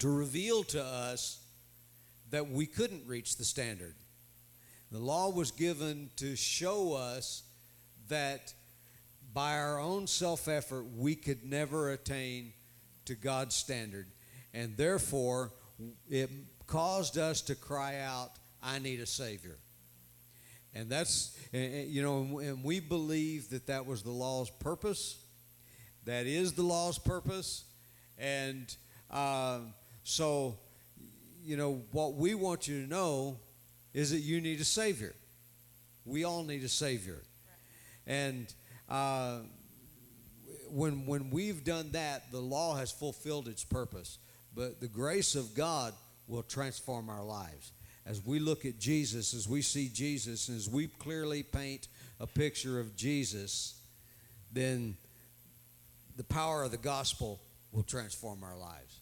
to 0.00 0.08
reveal 0.08 0.64
to 0.64 0.82
us 0.82 1.38
that 2.30 2.50
we 2.50 2.66
couldn't 2.66 3.06
reach 3.06 3.36
the 3.36 3.44
standard. 3.44 3.94
The 4.90 4.98
law 4.98 5.30
was 5.30 5.52
given 5.52 6.10
to 6.16 6.34
show 6.34 6.94
us 6.94 7.44
that 8.08 8.52
by 9.34 9.58
our 9.58 9.80
own 9.80 10.06
self 10.06 10.46
effort, 10.48 10.86
we 10.96 11.16
could 11.16 11.44
never 11.44 11.90
attain 11.90 12.52
to 13.06 13.14
God's 13.14 13.54
standard. 13.54 14.06
And 14.54 14.76
therefore, 14.76 15.50
it 16.08 16.30
caused 16.66 17.18
us 17.18 17.42
to 17.42 17.56
cry 17.56 17.98
out, 17.98 18.30
I 18.62 18.78
need 18.78 19.00
a 19.00 19.06
Savior. 19.06 19.58
And 20.74 20.88
that's, 20.88 21.36
you 21.52 22.02
know, 22.02 22.38
and 22.38 22.64
we 22.64 22.80
believe 22.80 23.50
that 23.50 23.66
that 23.66 23.86
was 23.86 24.02
the 24.02 24.10
law's 24.10 24.50
purpose. 24.50 25.18
That 26.04 26.26
is 26.26 26.52
the 26.52 26.62
law's 26.62 26.98
purpose. 26.98 27.64
And 28.18 28.74
uh, 29.10 29.58
so, 30.04 30.56
you 31.44 31.56
know, 31.56 31.82
what 31.92 32.14
we 32.14 32.34
want 32.34 32.68
you 32.68 32.82
to 32.82 32.88
know 32.88 33.38
is 33.92 34.10
that 34.10 34.18
you 34.18 34.40
need 34.40 34.60
a 34.60 34.64
Savior. 34.64 35.14
We 36.04 36.24
all 36.24 36.42
need 36.42 36.64
a 36.64 36.68
Savior. 36.68 37.22
And 38.06 38.52
uh, 38.88 39.38
when, 40.68 41.06
when 41.06 41.30
we've 41.30 41.64
done 41.64 41.90
that, 41.92 42.30
the 42.32 42.40
law 42.40 42.76
has 42.76 42.90
fulfilled 42.90 43.48
its 43.48 43.64
purpose. 43.64 44.18
But 44.54 44.80
the 44.80 44.88
grace 44.88 45.34
of 45.34 45.54
God 45.54 45.94
will 46.26 46.42
transform 46.42 47.08
our 47.10 47.22
lives. 47.22 47.72
as 48.06 48.24
we 48.24 48.38
look 48.38 48.64
at 48.66 48.78
Jesus, 48.78 49.32
as 49.32 49.48
we 49.48 49.62
see 49.62 49.88
Jesus, 49.88 50.48
and 50.48 50.56
as 50.58 50.68
we 50.68 50.88
clearly 50.88 51.42
paint 51.42 51.88
a 52.20 52.26
picture 52.26 52.78
of 52.78 52.94
Jesus, 52.96 53.80
then 54.52 54.96
the 56.16 56.24
power 56.24 56.64
of 56.64 56.70
the 56.70 56.76
gospel 56.76 57.40
will 57.72 57.82
transform 57.82 58.44
our 58.44 58.56
lives. 58.56 59.00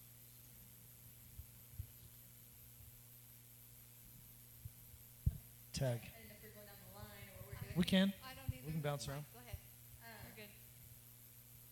Tag. 5.73 5.89
I 5.89 5.91
didn't 5.91 6.29
know 6.29 6.37
if 6.37 6.43
we 6.43 6.47
are 6.47 6.53
going 6.53 6.69
down 6.69 6.79
the 6.85 6.93
line 6.95 7.27
or 7.27 7.43
what 7.43 7.45
we're 7.49 7.59
doing. 7.65 7.75
We 7.75 7.83
can. 7.83 8.13
I 8.23 8.33
don't 8.37 8.49
need 8.53 8.61
We 8.65 8.71
can 8.71 8.81
bounce 8.81 9.09
around. 9.09 9.25
Go 9.33 9.41
ahead. 9.41 9.57
Um, 10.05 10.21
You're 10.31 10.45
good. 10.45 10.53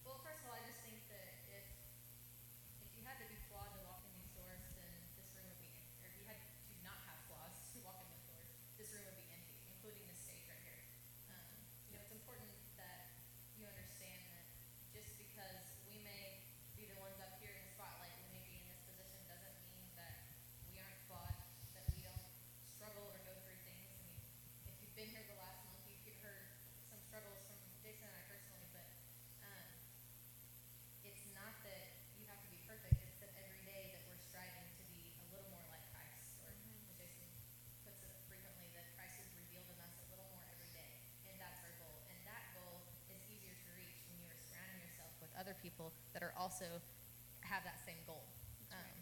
Well, 0.03 0.19
first 0.25 0.41
of 0.41 0.49
all, 0.51 0.57
I 0.57 0.65
just 0.65 0.81
think 0.81 1.05
that 1.13 1.37
if 1.53 1.63
if 2.81 2.91
you 2.97 3.05
had 3.05 3.21
to 3.21 3.29
be 3.29 3.37
flawed 3.45 3.69
to 3.77 3.81
walk 3.85 4.01
in 4.09 4.11
these 4.17 4.33
doors, 4.33 4.57
then 4.73 4.89
this 5.21 5.29
room 5.37 5.53
would 5.53 5.61
be 5.61 5.69
empty. 5.69 5.85
Or 6.01 6.09
if 6.09 6.17
you 6.17 6.25
had 6.25 6.41
to 6.41 6.73
not 6.81 6.97
have 7.05 7.21
flaws 7.29 7.53
to 7.71 7.77
walk 7.85 8.01
in 8.01 8.09
those 8.09 8.25
doors, 8.25 8.49
this 8.81 8.89
room 8.89 9.05
would 9.05 9.21
be 9.21 9.29
empty, 9.29 9.53
including 9.69 10.01
this 10.09 10.17
stage 10.17 10.49
right 10.49 10.65
here. 10.65 10.81
Um, 11.29 11.45
you 11.85 11.93
know, 11.93 12.01
it's 12.01 12.17
important 12.17 12.49
that 12.81 13.05
you 13.53 13.69
understand 13.69 14.17
that 14.33 14.49
just 14.97 15.13
because 15.13 15.77
we 15.85 16.01
may 16.01 16.41
be 16.73 16.89
the 16.89 16.97
ones 16.97 17.21
up 17.21 17.37
here 17.37 17.53
in 17.53 17.61
the 17.69 17.73
spotlight, 17.77 18.17
we 18.25 18.33
may 18.33 18.41
be 18.49 18.57
in 18.57 18.65
this 18.65 18.81
position, 18.81 19.21
doesn't 19.29 19.61
mean 19.69 19.93
that 19.93 20.25
we 20.73 20.81
aren't 20.81 20.97
flawed, 21.05 21.37
that 21.77 21.85
we 21.93 22.01
don't 22.01 22.25
struggle 22.73 23.13
or 23.13 23.21
go 23.21 23.37
through 23.45 23.61
things. 23.61 23.85
I 23.85 24.01
mean, 24.01 24.17
if 24.73 24.81
you've 24.81 24.97
been 24.97 25.09
here 25.13 25.21
the 25.29 25.37
last 25.37 25.61
month, 25.69 25.85
you 25.85 25.97
could 26.01 26.17
heard 26.25 26.49
some 26.89 26.97
struggles 27.05 27.37
from 27.45 27.57
Jason 27.85 28.09
and 28.09 28.17
I 28.17 28.23
personally, 28.25 28.69
but 28.73 28.87
um, 29.45 29.67
it's 31.05 31.25
not 31.37 31.53
that 31.65 31.83
you 32.17 32.25
have 32.29 32.41
to 32.41 32.49
be 32.49 32.59
perfect. 32.65 32.97
It's 33.05 33.19
that 33.21 33.33
every 33.37 33.61
day 33.65 33.93
that 33.93 34.01
we're 34.09 34.21
striving 34.21 34.65
to 34.65 34.83
be 34.89 35.13
a 35.21 35.25
little 35.33 35.49
more 35.53 35.65
like 35.69 35.85
Christ, 35.93 36.41
or 36.45 36.49
as 36.49 36.57
Jason 36.97 37.29
puts 37.85 38.01
it 38.01 38.09
frequently, 38.25 38.69
that 38.73 38.89
Christ 38.97 39.21
is 39.21 39.29
revealed 39.37 39.69
in 39.69 39.77
us 39.81 39.93
a 40.01 40.07
little 40.13 40.29
more 40.33 40.45
every 40.49 40.69
day, 40.73 40.91
and 41.29 41.35
that's 41.37 41.61
our 41.61 41.73
goal. 41.81 42.01
And 42.09 42.17
that 42.25 42.43
goal 42.57 42.81
is 43.09 43.21
easier 43.29 43.53
to 43.53 43.69
reach 43.77 43.97
when 44.09 44.17
you 44.21 44.27
are 44.29 44.39
surrounding 44.49 44.81
yourself 44.81 45.11
with 45.21 45.31
other 45.37 45.50
people 45.61 45.93
that 46.13 46.21
are 46.21 46.33
also 46.37 46.65
have 47.41 47.63
that 47.63 47.79
same 47.85 48.01
goal. 48.05 48.25
Um, 48.73 48.97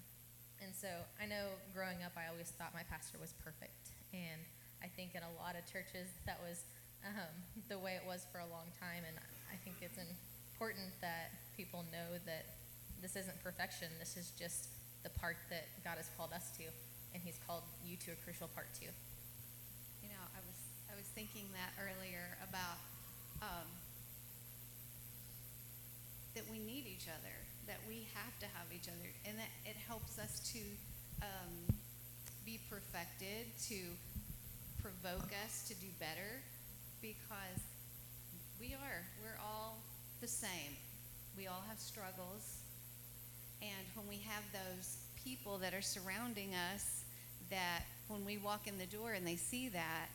and 0.62 0.72
so 0.76 0.90
I 1.20 1.26
know 1.26 1.56
growing 1.74 2.04
up, 2.04 2.14
I 2.20 2.28
always 2.28 2.52
thought 2.56 2.76
my 2.76 2.84
pastor 2.88 3.18
was 3.20 3.34
perfect. 3.40 3.96
And 4.12 4.42
I 4.84 4.88
think 4.88 5.16
in 5.16 5.24
a 5.24 5.34
lot 5.40 5.56
of 5.56 5.64
churches, 5.68 6.08
that 6.26 6.40
was 6.44 6.64
um, 7.06 7.32
the 7.68 7.80
way 7.80 7.96
it 7.96 8.06
was 8.06 8.26
for 8.32 8.40
a 8.40 8.50
long 8.50 8.68
time. 8.80 9.04
And 9.08 9.16
I 9.52 9.58
think 9.64 9.80
it's 9.82 10.00
important 10.00 10.92
that 11.00 11.32
people 11.56 11.86
know 11.92 12.20
that 12.26 12.60
this 13.02 13.16
isn't 13.16 13.40
perfection. 13.44 13.88
This 14.00 14.18
is 14.18 14.32
just 14.36 14.76
the 15.04 15.10
part 15.10 15.38
that 15.50 15.68
God 15.84 15.96
has 15.96 16.12
called 16.18 16.36
us 16.36 16.52
to. 16.60 16.68
And 17.14 17.24
He's 17.24 17.40
called 17.48 17.64
you 17.84 17.96
to 18.06 18.12
a 18.12 18.18
crucial 18.24 18.48
part 18.52 18.68
too. 18.76 18.92
You 20.04 20.10
know, 20.12 20.24
I 20.36 20.42
was 20.44 20.60
I 20.92 20.94
was 20.96 21.08
thinking 21.16 21.48
that 21.56 21.72
earlier 21.80 22.38
about 22.44 22.78
um, 23.42 23.68
that 26.40 26.50
we 26.50 26.60
need 26.60 26.88
each 26.88 27.12
other, 27.12 27.36
that 27.68 27.80
we 27.86 28.08
have 28.16 28.32
to 28.40 28.46
have 28.56 28.72
each 28.72 28.88
other, 28.88 29.12
and 29.28 29.38
that 29.38 29.52
it 29.66 29.76
helps 29.76 30.18
us 30.18 30.40
to 30.54 30.60
um, 31.22 31.76
be 32.46 32.60
perfected, 32.70 33.52
to 33.68 33.76
provoke 34.82 35.28
us 35.44 35.68
to 35.68 35.76
do 35.76 35.88
better, 36.00 36.40
because 37.02 37.60
we 38.58 38.74
are. 38.74 39.04
We're 39.22 39.40
all 39.44 39.84
the 40.22 40.28
same. 40.28 40.80
We 41.36 41.48
all 41.48 41.64
have 41.68 41.78
struggles, 41.80 42.64
and 43.62 43.86
when 43.96 44.08
we 44.08 44.24
have 44.24 44.44
those 44.54 44.98
people 45.22 45.58
that 45.58 45.74
are 45.74 45.82
surrounding 45.82 46.56
us, 46.74 47.04
that 47.50 47.84
when 48.08 48.24
we 48.24 48.38
walk 48.38 48.66
in 48.66 48.78
the 48.78 48.86
door 48.86 49.12
and 49.12 49.28
they 49.28 49.36
see 49.36 49.68
that, 49.70 50.08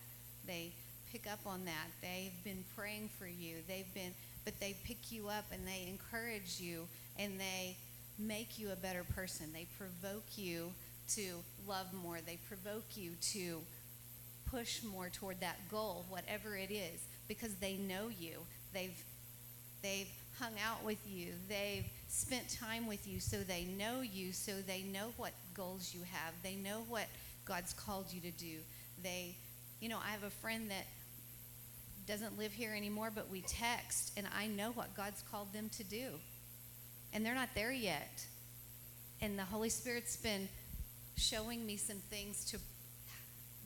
they 0.46 0.72
pick 1.12 1.30
up 1.30 1.40
on 1.46 1.66
that. 1.66 1.88
They've 2.00 2.32
been 2.44 2.64
praying 2.76 3.10
for 3.18 3.26
you. 3.26 3.56
They've 3.68 3.92
been, 3.92 4.14
but 4.44 4.61
they 4.61 4.76
pick 4.85 5.11
you 5.11 5.28
up 5.28 5.44
and 5.52 5.66
they 5.66 5.87
encourage 5.88 6.61
you 6.61 6.87
and 7.18 7.38
they 7.38 7.76
make 8.18 8.59
you 8.59 8.70
a 8.70 8.76
better 8.76 9.04
person. 9.04 9.52
They 9.52 9.66
provoke 9.78 10.37
you 10.37 10.72
to 11.14 11.42
love 11.66 11.92
more. 11.92 12.18
They 12.24 12.38
provoke 12.48 12.96
you 12.96 13.12
to 13.33 13.61
push 14.50 14.83
more 14.83 15.09
toward 15.09 15.40
that 15.40 15.68
goal, 15.70 16.04
whatever 16.09 16.57
it 16.57 16.70
is, 16.70 17.00
because 17.28 17.54
they 17.57 17.74
know 17.74 18.09
you. 18.18 18.38
They've 18.72 19.02
they've 19.83 20.09
hung 20.38 20.54
out 20.64 20.83
with 20.85 20.98
you. 21.07 21.33
They've 21.48 21.85
spent 22.09 22.48
time 22.48 22.87
with 22.87 23.07
you, 23.07 23.20
so 23.20 23.38
they 23.38 23.64
know 23.64 24.00
you, 24.00 24.33
so 24.33 24.52
they 24.66 24.83
know 24.83 25.12
what 25.16 25.33
goals 25.54 25.92
you 25.94 26.00
have. 26.11 26.35
They 26.42 26.54
know 26.54 26.85
what 26.88 27.07
God's 27.44 27.72
called 27.72 28.07
you 28.11 28.20
to 28.22 28.30
do. 28.33 28.57
They, 29.02 29.37
you 29.80 29.88
know, 29.88 29.98
I 29.98 30.11
have 30.11 30.24
a 30.24 30.30
friend 30.30 30.70
that 30.70 30.87
doesn't 32.06 32.38
live 32.38 32.52
here 32.52 32.74
anymore, 32.74 33.10
but 33.14 33.30
we 33.30 33.40
text, 33.42 34.12
and 34.16 34.26
I 34.36 34.46
know 34.46 34.72
what 34.72 34.94
God's 34.94 35.22
called 35.30 35.52
them 35.52 35.70
to 35.76 35.84
do. 35.84 36.08
And 37.12 37.24
they're 37.24 37.34
not 37.34 37.50
there 37.54 37.72
yet. 37.72 38.24
And 39.20 39.38
the 39.38 39.44
Holy 39.44 39.68
Spirit's 39.68 40.16
been 40.16 40.48
showing 41.16 41.64
me 41.64 41.76
some 41.76 41.98
things 42.10 42.44
to 42.46 42.58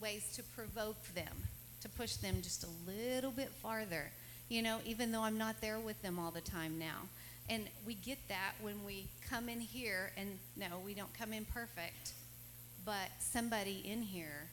ways 0.01 0.31
to 0.37 0.43
provoke 0.43 1.03
them, 1.15 1.49
to 1.81 1.89
push 1.89 2.15
them 2.15 2.37
just 2.43 2.65
a 2.65 2.91
little 2.91 3.31
bit 3.31 3.51
farther. 3.51 4.11
You 4.49 4.63
know, 4.63 4.79
even 4.85 5.13
though 5.13 5.23
I'm 5.23 5.39
not 5.39 5.61
there 5.61 5.79
with 5.79 6.01
them 6.03 6.19
all 6.19 6.31
the 6.31 6.41
time 6.41 6.79
now. 6.79 7.09
And 7.51 7.69
we 7.87 7.95
get 7.95 8.19
that 8.29 8.53
when 8.61 8.85
we 8.85 9.09
come 9.29 9.49
in 9.49 9.61
here, 9.61 10.13
and 10.17 10.39
no, 10.57 10.81
we 10.85 10.95
don't 10.95 11.13
come 11.15 11.33
in 11.33 11.47
perfect, 11.47 12.13
but 12.85 13.09
somebody 13.19 13.83
in 13.85 14.03
here 14.03 14.49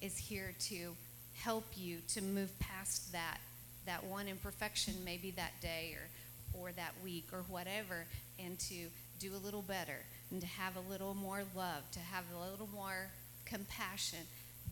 is 0.00 0.16
here 0.16 0.54
to 0.60 0.94
help 1.42 1.64
you 1.76 1.98
to 2.08 2.22
move 2.22 2.56
past 2.58 3.12
that 3.12 3.38
that 3.86 4.04
one 4.04 4.28
imperfection 4.28 4.94
maybe 5.04 5.30
that 5.30 5.52
day 5.60 5.94
or 5.94 6.60
or 6.60 6.72
that 6.72 6.92
week 7.02 7.28
or 7.32 7.44
whatever 7.48 8.04
and 8.38 8.58
to 8.58 8.74
do 9.18 9.34
a 9.34 9.40
little 9.44 9.62
better 9.62 10.04
and 10.30 10.40
to 10.40 10.46
have 10.46 10.76
a 10.76 10.90
little 10.90 11.14
more 11.14 11.42
love 11.54 11.82
to 11.92 12.00
have 12.00 12.24
a 12.34 12.50
little 12.50 12.68
more 12.74 13.10
compassion. 13.44 14.20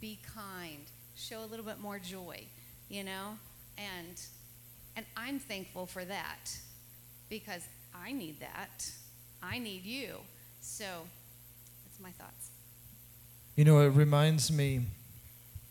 Be 0.01 0.19
kind. 0.35 0.85
Show 1.17 1.43
a 1.43 1.47
little 1.47 1.65
bit 1.65 1.81
more 1.81 1.99
joy 1.99 2.45
you 2.89 3.05
know? 3.05 3.39
And 3.79 4.21
and 4.97 5.05
i'm 5.17 5.39
thankful 5.39 5.87
for 5.87 6.05
that 6.05 6.57
because 7.29 7.63
i 7.95 8.13
need 8.13 8.41
that. 8.41 8.91
I 9.43 9.59
need 9.59 9.85
you. 9.85 10.17
So 10.61 10.85
that's 11.85 12.01
my 12.01 12.11
thoughts. 12.11 12.51
You 13.55 13.65
know, 13.65 13.81
it 13.81 13.91
reminds 13.91 14.51
me 14.51 14.81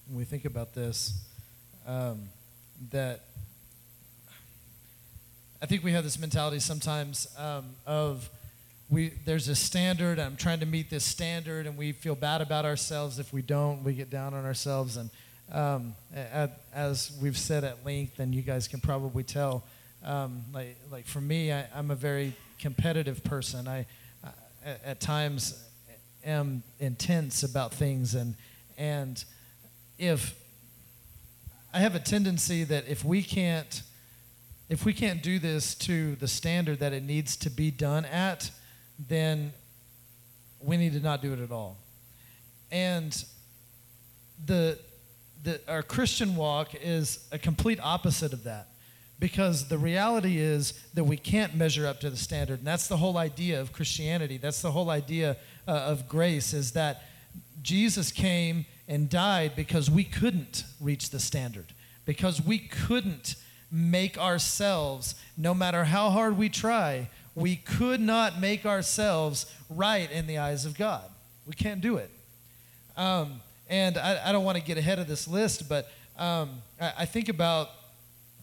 when 0.08 0.18
we 0.18 0.24
think 0.26 0.46
about 0.46 0.74
this 0.74 1.14
um, 1.88 2.30
that 2.92 3.22
I 5.62 5.66
think 5.66 5.84
we 5.84 5.94
have 5.94 6.04
this 6.04 6.20
mentality 6.20 6.60
sometimes 6.60 7.28
um, 7.38 7.76
of 7.86 8.30
we 8.90 9.14
there's 9.26 9.48
a 9.48 9.56
standard. 9.56 10.20
I'm 10.20 10.36
trying 10.36 10.60
to 10.60 10.66
meet 10.66 10.90
this 10.90 11.04
standard, 11.04 11.66
and 11.66 11.76
we 11.78 11.92
feel 11.92 12.14
bad 12.16 12.42
about 12.42 12.66
ourselves 12.66 13.18
if 13.18 13.34
we 13.34 13.42
don't. 13.42 13.84
We 13.84 13.94
get 13.94 14.10
down 14.10 14.34
on 14.34 14.46
ourselves, 14.46 14.98
and 14.98 15.10
um, 15.52 15.96
a- 16.16 16.52
as 16.74 17.12
we've 17.22 17.38
said 17.38 17.64
at 17.64 17.84
length, 17.86 18.20
and 18.20 18.36
you 18.36 18.44
guys 18.44 18.68
can 18.68 18.80
probably 18.80 19.24
tell, 19.24 19.64
um, 20.04 20.44
like 20.54 20.78
like 20.92 21.08
for 21.08 21.22
me, 21.22 21.52
I, 21.52 21.66
I'm 21.74 21.90
a 21.90 21.96
very 21.96 22.36
competitive 22.60 23.24
person. 23.24 23.68
I, 23.68 23.88
I 24.24 24.30
at, 24.64 24.84
at 24.86 25.00
times 25.00 25.64
am 26.24 26.62
intense 26.80 27.42
about 27.42 27.74
things, 27.74 28.14
and 28.14 28.36
and 28.78 29.24
if 29.98 30.36
I 31.74 31.80
have 31.80 31.96
a 31.96 32.00
tendency 32.00 32.64
that 32.64 32.88
if 32.88 33.04
we 33.04 33.22
can't 33.22 33.82
if 34.68 34.84
we 34.84 34.94
can't 34.94 35.22
do 35.22 35.38
this 35.38 35.76
to 35.76 36.16
the 36.16 36.28
standard 36.28 36.80
that 36.80 36.92
it 36.92 37.04
needs 37.04 37.36
to 37.38 37.50
be 37.52 37.70
done 37.70 38.04
at, 38.06 38.50
then 38.98 39.54
we 40.60 40.78
need 40.78 40.94
to 40.94 41.00
not 41.00 41.22
do 41.22 41.34
it 41.34 41.40
at 41.40 41.52
all. 41.52 41.78
And 42.72 43.24
the, 44.44 44.80
the 45.44 45.62
our 45.68 45.84
Christian 45.84 46.36
walk 46.36 46.74
is 46.82 47.28
a 47.32 47.38
complete 47.38 47.80
opposite 47.82 48.34
of 48.34 48.44
that. 48.46 48.70
Because 49.18 49.70
the 49.70 49.78
reality 49.78 50.40
is 50.40 50.74
that 50.94 51.06
we 51.06 51.16
can't 51.16 51.56
measure 51.56 51.88
up 51.88 52.02
to 52.02 52.10
the 52.10 52.18
standard. 52.18 52.60
And 52.60 52.68
that's 52.68 52.88
the 52.88 52.98
whole 52.98 53.18
idea 53.18 53.62
of 53.62 53.72
Christianity. 53.72 54.38
That's 54.38 54.62
the 54.62 54.72
whole 54.72 54.90
idea 54.90 55.38
uh, 55.68 55.72
of 55.72 56.10
grace 56.10 56.54
is 56.54 56.72
that 56.74 57.04
Jesus 57.62 58.12
came 58.12 58.66
and 58.88 59.10
died 59.10 59.54
because 59.56 59.90
we 59.90 60.04
couldn't 60.04 60.64
reach 60.80 61.10
the 61.10 61.20
standard. 61.20 61.74
Because 62.06 62.42
we 62.42 62.60
couldn't 62.60 63.36
make 63.72 64.18
ourselves, 64.18 65.16
no 65.38 65.54
matter 65.54 65.86
how 65.86 66.10
hard 66.10 66.38
we 66.38 66.50
try, 66.50 67.10
we 67.34 67.56
could 67.56 68.00
not 68.00 68.40
make 68.40 68.66
ourselves 68.66 69.52
right 69.70 70.10
in 70.12 70.28
the 70.28 70.38
eyes 70.38 70.66
of 70.66 70.78
God. 70.78 71.10
We 71.46 71.54
can't 71.54 71.82
do 71.82 71.98
it. 71.98 72.10
Um, 72.96 73.42
and 73.68 73.98
I, 73.98 74.30
I 74.30 74.32
don't 74.32 74.46
want 74.46 74.58
to 74.58 74.64
get 74.64 74.78
ahead 74.78 75.00
of 75.00 75.08
this 75.08 75.28
list, 75.28 75.68
but 75.68 75.90
um, 76.18 76.62
I, 76.80 76.94
I 77.00 77.06
think 77.06 77.28
about 77.30 77.70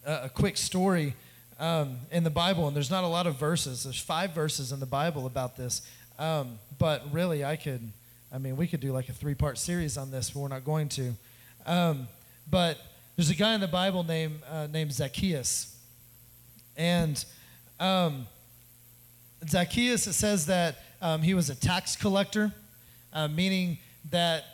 a, 0.04 0.24
a 0.24 0.28
quick 0.28 0.56
story 0.56 1.14
um, 1.58 1.98
in 2.10 2.24
the 2.24 2.30
Bible, 2.30 2.66
and 2.66 2.76
there's 2.76 2.90
not 2.90 3.04
a 3.04 3.08
lot 3.08 3.26
of 3.26 3.36
verses. 3.36 3.84
There's 3.84 4.00
five 4.00 4.32
verses 4.32 4.72
in 4.72 4.80
the 4.80 4.86
Bible 4.86 5.26
about 5.26 5.56
this, 5.56 5.82
um, 6.18 6.58
but 6.78 7.02
really, 7.12 7.44
I 7.44 7.56
could 7.56 7.92
I 8.32 8.38
mean, 8.38 8.56
we 8.56 8.66
could 8.66 8.80
do 8.80 8.92
like 8.92 9.08
a 9.10 9.12
three 9.12 9.34
part 9.34 9.58
series 9.58 9.98
on 9.98 10.10
this, 10.10 10.30
but 10.30 10.40
we're 10.40 10.48
not 10.48 10.64
going 10.64 10.88
to. 10.90 11.12
Um, 11.66 12.08
but 12.50 12.78
there's 13.14 13.28
a 13.28 13.34
guy 13.34 13.54
in 13.54 13.60
the 13.60 13.68
Bible 13.68 14.04
named, 14.04 14.40
uh, 14.50 14.68
named 14.68 14.92
Zacchaeus. 14.92 15.76
And 16.76 17.22
um, 17.78 18.26
Zacchaeus, 19.46 20.06
it 20.06 20.14
says 20.14 20.46
that 20.46 20.76
um, 21.02 21.20
he 21.20 21.34
was 21.34 21.50
a 21.50 21.54
tax 21.54 21.94
collector, 21.94 22.52
uh, 23.12 23.28
meaning 23.28 23.78
that 24.10 24.44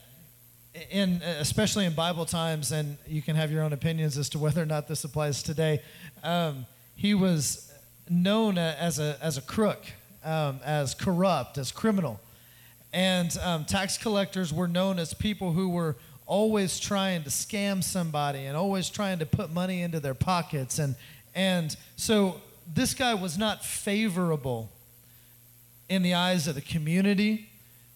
in 0.90 1.22
especially 1.22 1.84
in 1.84 1.94
Bible 1.94 2.24
times, 2.26 2.72
and 2.72 2.98
you 3.06 3.22
can 3.22 3.36
have 3.36 3.50
your 3.50 3.62
own 3.62 3.72
opinions 3.72 4.18
as 4.18 4.28
to 4.30 4.38
whether 4.38 4.62
or 4.62 4.66
not 4.66 4.88
this 4.88 5.04
applies 5.04 5.42
today. 5.42 5.82
Um, 6.22 6.66
he 6.96 7.14
was 7.14 7.72
known 8.08 8.58
as 8.58 8.98
a 8.98 9.18
as 9.20 9.38
a 9.38 9.42
crook, 9.42 9.80
um, 10.24 10.60
as 10.64 10.94
corrupt, 10.94 11.58
as 11.58 11.70
criminal, 11.70 12.20
and 12.92 13.36
um, 13.42 13.64
tax 13.64 13.98
collectors 13.98 14.52
were 14.52 14.68
known 14.68 14.98
as 14.98 15.14
people 15.14 15.52
who 15.52 15.68
were 15.68 15.96
always 16.26 16.78
trying 16.78 17.22
to 17.22 17.30
scam 17.30 17.82
somebody 17.82 18.44
and 18.44 18.56
always 18.56 18.90
trying 18.90 19.18
to 19.18 19.26
put 19.26 19.50
money 19.52 19.82
into 19.82 20.00
their 20.00 20.14
pockets, 20.14 20.78
and 20.78 20.94
and 21.34 21.76
so 21.96 22.40
this 22.74 22.94
guy 22.94 23.14
was 23.14 23.38
not 23.38 23.64
favorable 23.64 24.70
in 25.88 26.02
the 26.02 26.14
eyes 26.14 26.46
of 26.46 26.54
the 26.54 26.60
community. 26.60 27.48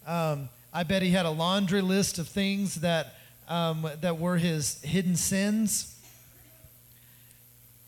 Um, 0.06 0.48
I 0.72 0.84
bet 0.84 1.02
he 1.02 1.10
had 1.10 1.26
a 1.26 1.30
laundry 1.30 1.82
list 1.82 2.18
of 2.18 2.28
things 2.28 2.76
that, 2.76 3.14
um, 3.48 3.86
that 4.00 4.18
were 4.18 4.38
his 4.38 4.80
hidden 4.82 5.16
sins. 5.16 5.98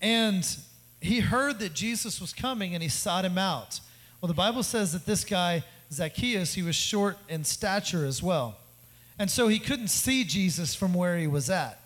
And 0.02 0.46
he 1.00 1.20
heard 1.20 1.58
that 1.60 1.72
Jesus 1.72 2.20
was 2.20 2.34
coming 2.34 2.74
and 2.74 2.82
he 2.82 2.90
sought 2.90 3.24
him 3.24 3.38
out. 3.38 3.80
Well, 4.20 4.28
the 4.28 4.34
Bible 4.34 4.62
says 4.62 4.92
that 4.92 5.06
this 5.06 5.24
guy, 5.24 5.64
Zacchaeus, 5.92 6.54
he 6.54 6.62
was 6.62 6.76
short 6.76 7.18
in 7.28 7.44
stature 7.44 8.04
as 8.04 8.22
well. 8.22 8.56
And 9.18 9.30
so 9.30 9.48
he 9.48 9.58
couldn't 9.58 9.88
see 9.88 10.24
Jesus 10.24 10.74
from 10.74 10.92
where 10.92 11.16
he 11.16 11.26
was 11.26 11.50
at. 11.50 11.80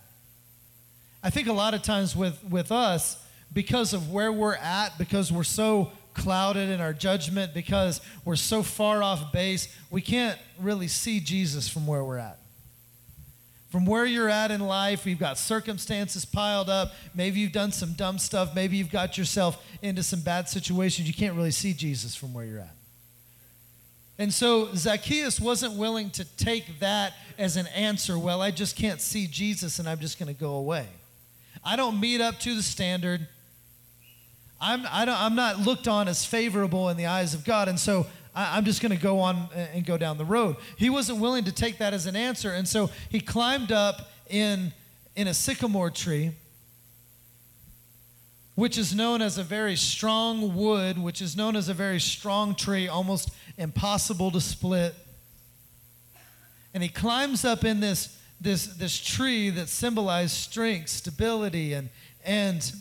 I 1.23 1.31
think 1.31 1.49
a 1.49 1.53
lot 1.53 1.75
of 1.75 1.83
times 1.83 2.17
with, 2.17 2.43
with 2.45 2.73
us, 2.73 3.23
because 3.53 3.93
of 3.93 4.11
where 4.11 4.33
we're 4.33 4.55
at, 4.55 4.97
because 4.99 5.33
we're 5.33 5.45
so 5.45 5.93
clouded 6.19 6.69
in 6.69 6.81
our 6.81 6.93
judgment 6.93 7.55
because 7.55 8.01
we're 8.25 8.37
so 8.37 8.63
far 8.63 9.03
off 9.03 9.33
base, 9.33 9.69
we 9.91 10.01
can't 10.01 10.39
really 10.61 10.89
see 10.89 11.21
Jesus 11.21 11.69
from 11.69 11.87
where 11.87 12.05
we're 12.05 12.19
at. 12.19 12.39
From 13.71 13.85
where 13.85 14.07
you're 14.07 14.29
at 14.31 14.51
in 14.51 14.61
life, 14.61 15.07
you've 15.07 15.19
got 15.19 15.39
circumstances 15.39 16.25
piled 16.25 16.71
up. 16.71 16.93
Maybe 17.15 17.41
you've 17.41 17.53
done 17.53 17.71
some 17.71 17.93
dumb 17.93 18.19
stuff. 18.19 18.55
Maybe 18.55 18.77
you've 18.77 18.91
got 18.91 19.19
yourself 19.19 19.63
into 19.83 20.03
some 20.03 20.21
bad 20.21 20.49
situations. 20.49 21.07
You 21.07 21.15
can't 21.15 21.37
really 21.37 21.51
see 21.51 21.75
Jesus 21.75 22.17
from 22.17 22.33
where 22.33 22.47
you're 22.47 22.61
at. 22.61 22.75
And 24.19 24.35
so 24.35 24.75
Zacchaeus 24.75 25.41
wasn't 25.41 25.75
willing 25.75 26.11
to 26.11 26.25
take 26.25 26.81
that 26.81 27.15
as 27.39 27.57
an 27.57 27.69
answer. 27.69 28.19
Well, 28.19 28.43
I 28.43 28.51
just 28.51 28.75
can't 28.75 29.01
see 29.01 29.29
Jesus 29.29 29.79
and 29.79 29.89
I'm 29.89 30.01
just 30.01 30.19
going 30.19 30.33
to 30.33 30.39
go 30.39 30.55
away. 30.55 30.87
I 31.65 31.77
don't 31.77 32.01
meet 32.01 32.21
up 32.21 32.39
to 32.41 32.55
the 32.55 32.63
standard. 32.63 33.27
I'm, 34.61 34.85
I 34.91 35.05
don't, 35.05 35.21
I'm 35.21 35.37
not 35.37 35.61
looked 35.61 35.87
on 35.87 36.09
as 36.09 36.25
favorable 36.25 36.89
in 36.89 36.97
the 36.97 37.07
eyes 37.07 37.33
of 37.33 37.45
God. 37.45 37.69
And 37.69 37.79
so 37.79 38.07
I, 38.35 38.59
am 38.59 38.65
just 38.65 38.83
going 38.83 38.91
to 38.91 39.01
go 39.01 39.21
on 39.21 39.37
uh, 39.37 39.67
and 39.73 39.87
go 39.87 39.97
down 39.97 40.19
the 40.19 40.25
road. 40.25 40.57
He 40.77 40.91
wasn't 40.91 41.21
willing 41.21 41.45
to 41.45 41.53
take 41.53 41.79
that 41.79 41.95
as 41.95 42.07
an 42.07 42.17
answer. 42.17 42.53
And 42.53 42.67
so 42.67 42.91
he 43.09 43.21
climbed 43.21 43.71
up 43.71 44.11
in, 44.29 44.73
in 45.15 45.29
a 45.29 45.35
sycamore 45.35 45.91
tree, 45.91 46.33
which 48.59 48.77
is 48.77 48.93
known 48.93 49.23
as 49.23 49.39
a 49.39 49.43
very 49.45 49.77
strong 49.77 50.53
wood, 50.57 50.99
which 50.99 51.23
is 51.23 51.37
known 51.37 51.55
as 51.55 51.69
a 51.69 51.75
very 51.75 52.01
strong 52.01 52.57
tree, 52.57 52.89
almost 52.89 53.31
impossible 53.57 54.33
to 54.33 54.41
split. 54.41 54.97
And 56.75 56.83
he 56.83 56.89
climbs 56.89 57.45
up 57.45 57.65
in 57.65 57.79
this, 57.79 58.19
this, 58.41 58.67
this 58.67 58.99
tree 58.99 59.49
that 59.51 59.69
symbolized 59.69 60.33
strength, 60.33 60.89
stability, 60.89 61.73
and, 61.73 61.89
and 62.25 62.73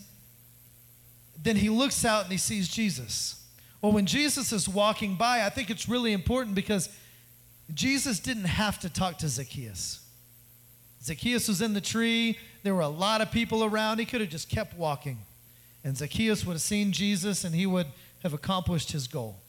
then 1.40 1.54
he 1.54 1.68
looks 1.68 2.04
out 2.04 2.24
and 2.24 2.32
he 2.32 2.38
sees 2.38 2.68
Jesus. 2.68 3.46
Well, 3.80 3.92
when 3.92 4.04
Jesus 4.04 4.50
is 4.50 4.68
walking 4.68 5.14
by, 5.14 5.44
I 5.44 5.48
think 5.48 5.70
it's 5.70 5.88
really 5.88 6.12
important 6.12 6.56
because 6.56 6.88
Jesus 7.72 8.18
didn't 8.18 8.46
have 8.46 8.80
to 8.80 8.90
talk 8.90 9.18
to 9.18 9.28
Zacchaeus. 9.28 10.04
Zacchaeus 11.04 11.46
was 11.46 11.62
in 11.62 11.72
the 11.72 11.80
tree, 11.80 12.36
there 12.64 12.74
were 12.74 12.80
a 12.80 12.88
lot 12.88 13.20
of 13.20 13.30
people 13.30 13.62
around. 13.62 14.00
He 14.00 14.06
could 14.06 14.20
have 14.20 14.30
just 14.30 14.48
kept 14.48 14.76
walking. 14.76 15.18
And 15.88 15.96
Zacchaeus 15.96 16.44
would 16.44 16.52
have 16.52 16.60
seen 16.60 16.92
Jesus 16.92 17.44
and 17.44 17.54
he 17.54 17.64
would 17.64 17.86
have 18.22 18.34
accomplished 18.34 18.92
his 18.92 19.08
goal. 19.08 19.40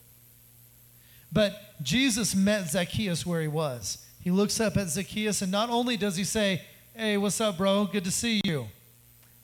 But 1.33 1.53
Jesus 1.83 2.33
met 2.33 2.69
Zacchaeus 2.69 3.25
where 3.25 3.41
he 3.41 3.49
was. 3.49 4.05
He 4.21 4.31
looks 4.31 4.61
up 4.61 4.77
at 4.77 4.87
Zacchaeus, 4.87 5.41
and 5.41 5.51
not 5.51 5.69
only 5.69 5.97
does 5.97 6.15
he 6.15 6.23
say, 6.23 6.61
Hey, 6.95 7.17
what's 7.17 7.41
up, 7.41 7.57
bro? 7.57 7.85
Good 7.91 8.05
to 8.05 8.11
see 8.11 8.39
you. 8.45 8.67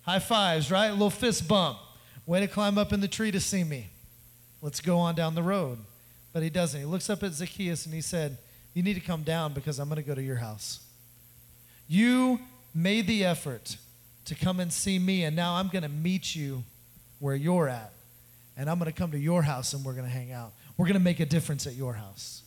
High 0.03 0.19
fives, 0.19 0.71
right? 0.71 0.87
A 0.87 0.93
little 0.93 1.09
fist 1.09 1.49
bump. 1.49 1.79
Way 2.25 2.39
to 2.39 2.47
climb 2.47 2.77
up 2.77 2.93
in 2.93 3.01
the 3.01 3.09
tree 3.09 3.29
to 3.31 3.41
see 3.41 3.65
me. 3.65 3.89
Let's 4.61 4.79
go 4.79 4.97
on 4.97 5.15
down 5.15 5.35
the 5.35 5.43
road. 5.43 5.79
But 6.31 6.43
he 6.43 6.49
doesn't. 6.49 6.79
He 6.79 6.85
looks 6.85 7.09
up 7.09 7.23
at 7.23 7.33
Zacchaeus 7.33 7.85
and 7.85 7.93
he 7.93 8.01
said, 8.01 8.37
You 8.73 8.83
need 8.83 8.93
to 8.93 9.01
come 9.01 9.23
down 9.23 9.51
because 9.51 9.79
I'm 9.79 9.89
going 9.89 10.01
to 10.01 10.07
go 10.07 10.15
to 10.15 10.23
your 10.23 10.37
house. 10.37 10.79
You 11.89 12.39
made 12.73 13.05
the 13.05 13.25
effort 13.25 13.75
to 14.23 14.33
come 14.33 14.61
and 14.61 14.71
see 14.71 14.97
me, 14.97 15.25
and 15.25 15.35
now 15.35 15.55
I'm 15.55 15.67
going 15.67 15.83
to 15.83 15.89
meet 15.89 16.33
you 16.35 16.63
where 17.25 17.35
you're 17.35 17.67
at. 17.67 17.91
And 18.55 18.69
I'm 18.69 18.77
going 18.77 18.91
to 18.91 18.95
come 18.95 19.09
to 19.09 19.17
your 19.17 19.41
house 19.41 19.73
and 19.73 19.83
we're 19.83 19.93
going 19.93 20.05
to 20.05 20.13
hang 20.13 20.31
out. 20.31 20.53
We're 20.77 20.85
going 20.85 20.93
to 20.93 20.99
make 20.99 21.19
a 21.19 21.25
difference 21.25 21.65
at 21.65 21.73
your 21.73 21.93
house. 21.93 22.43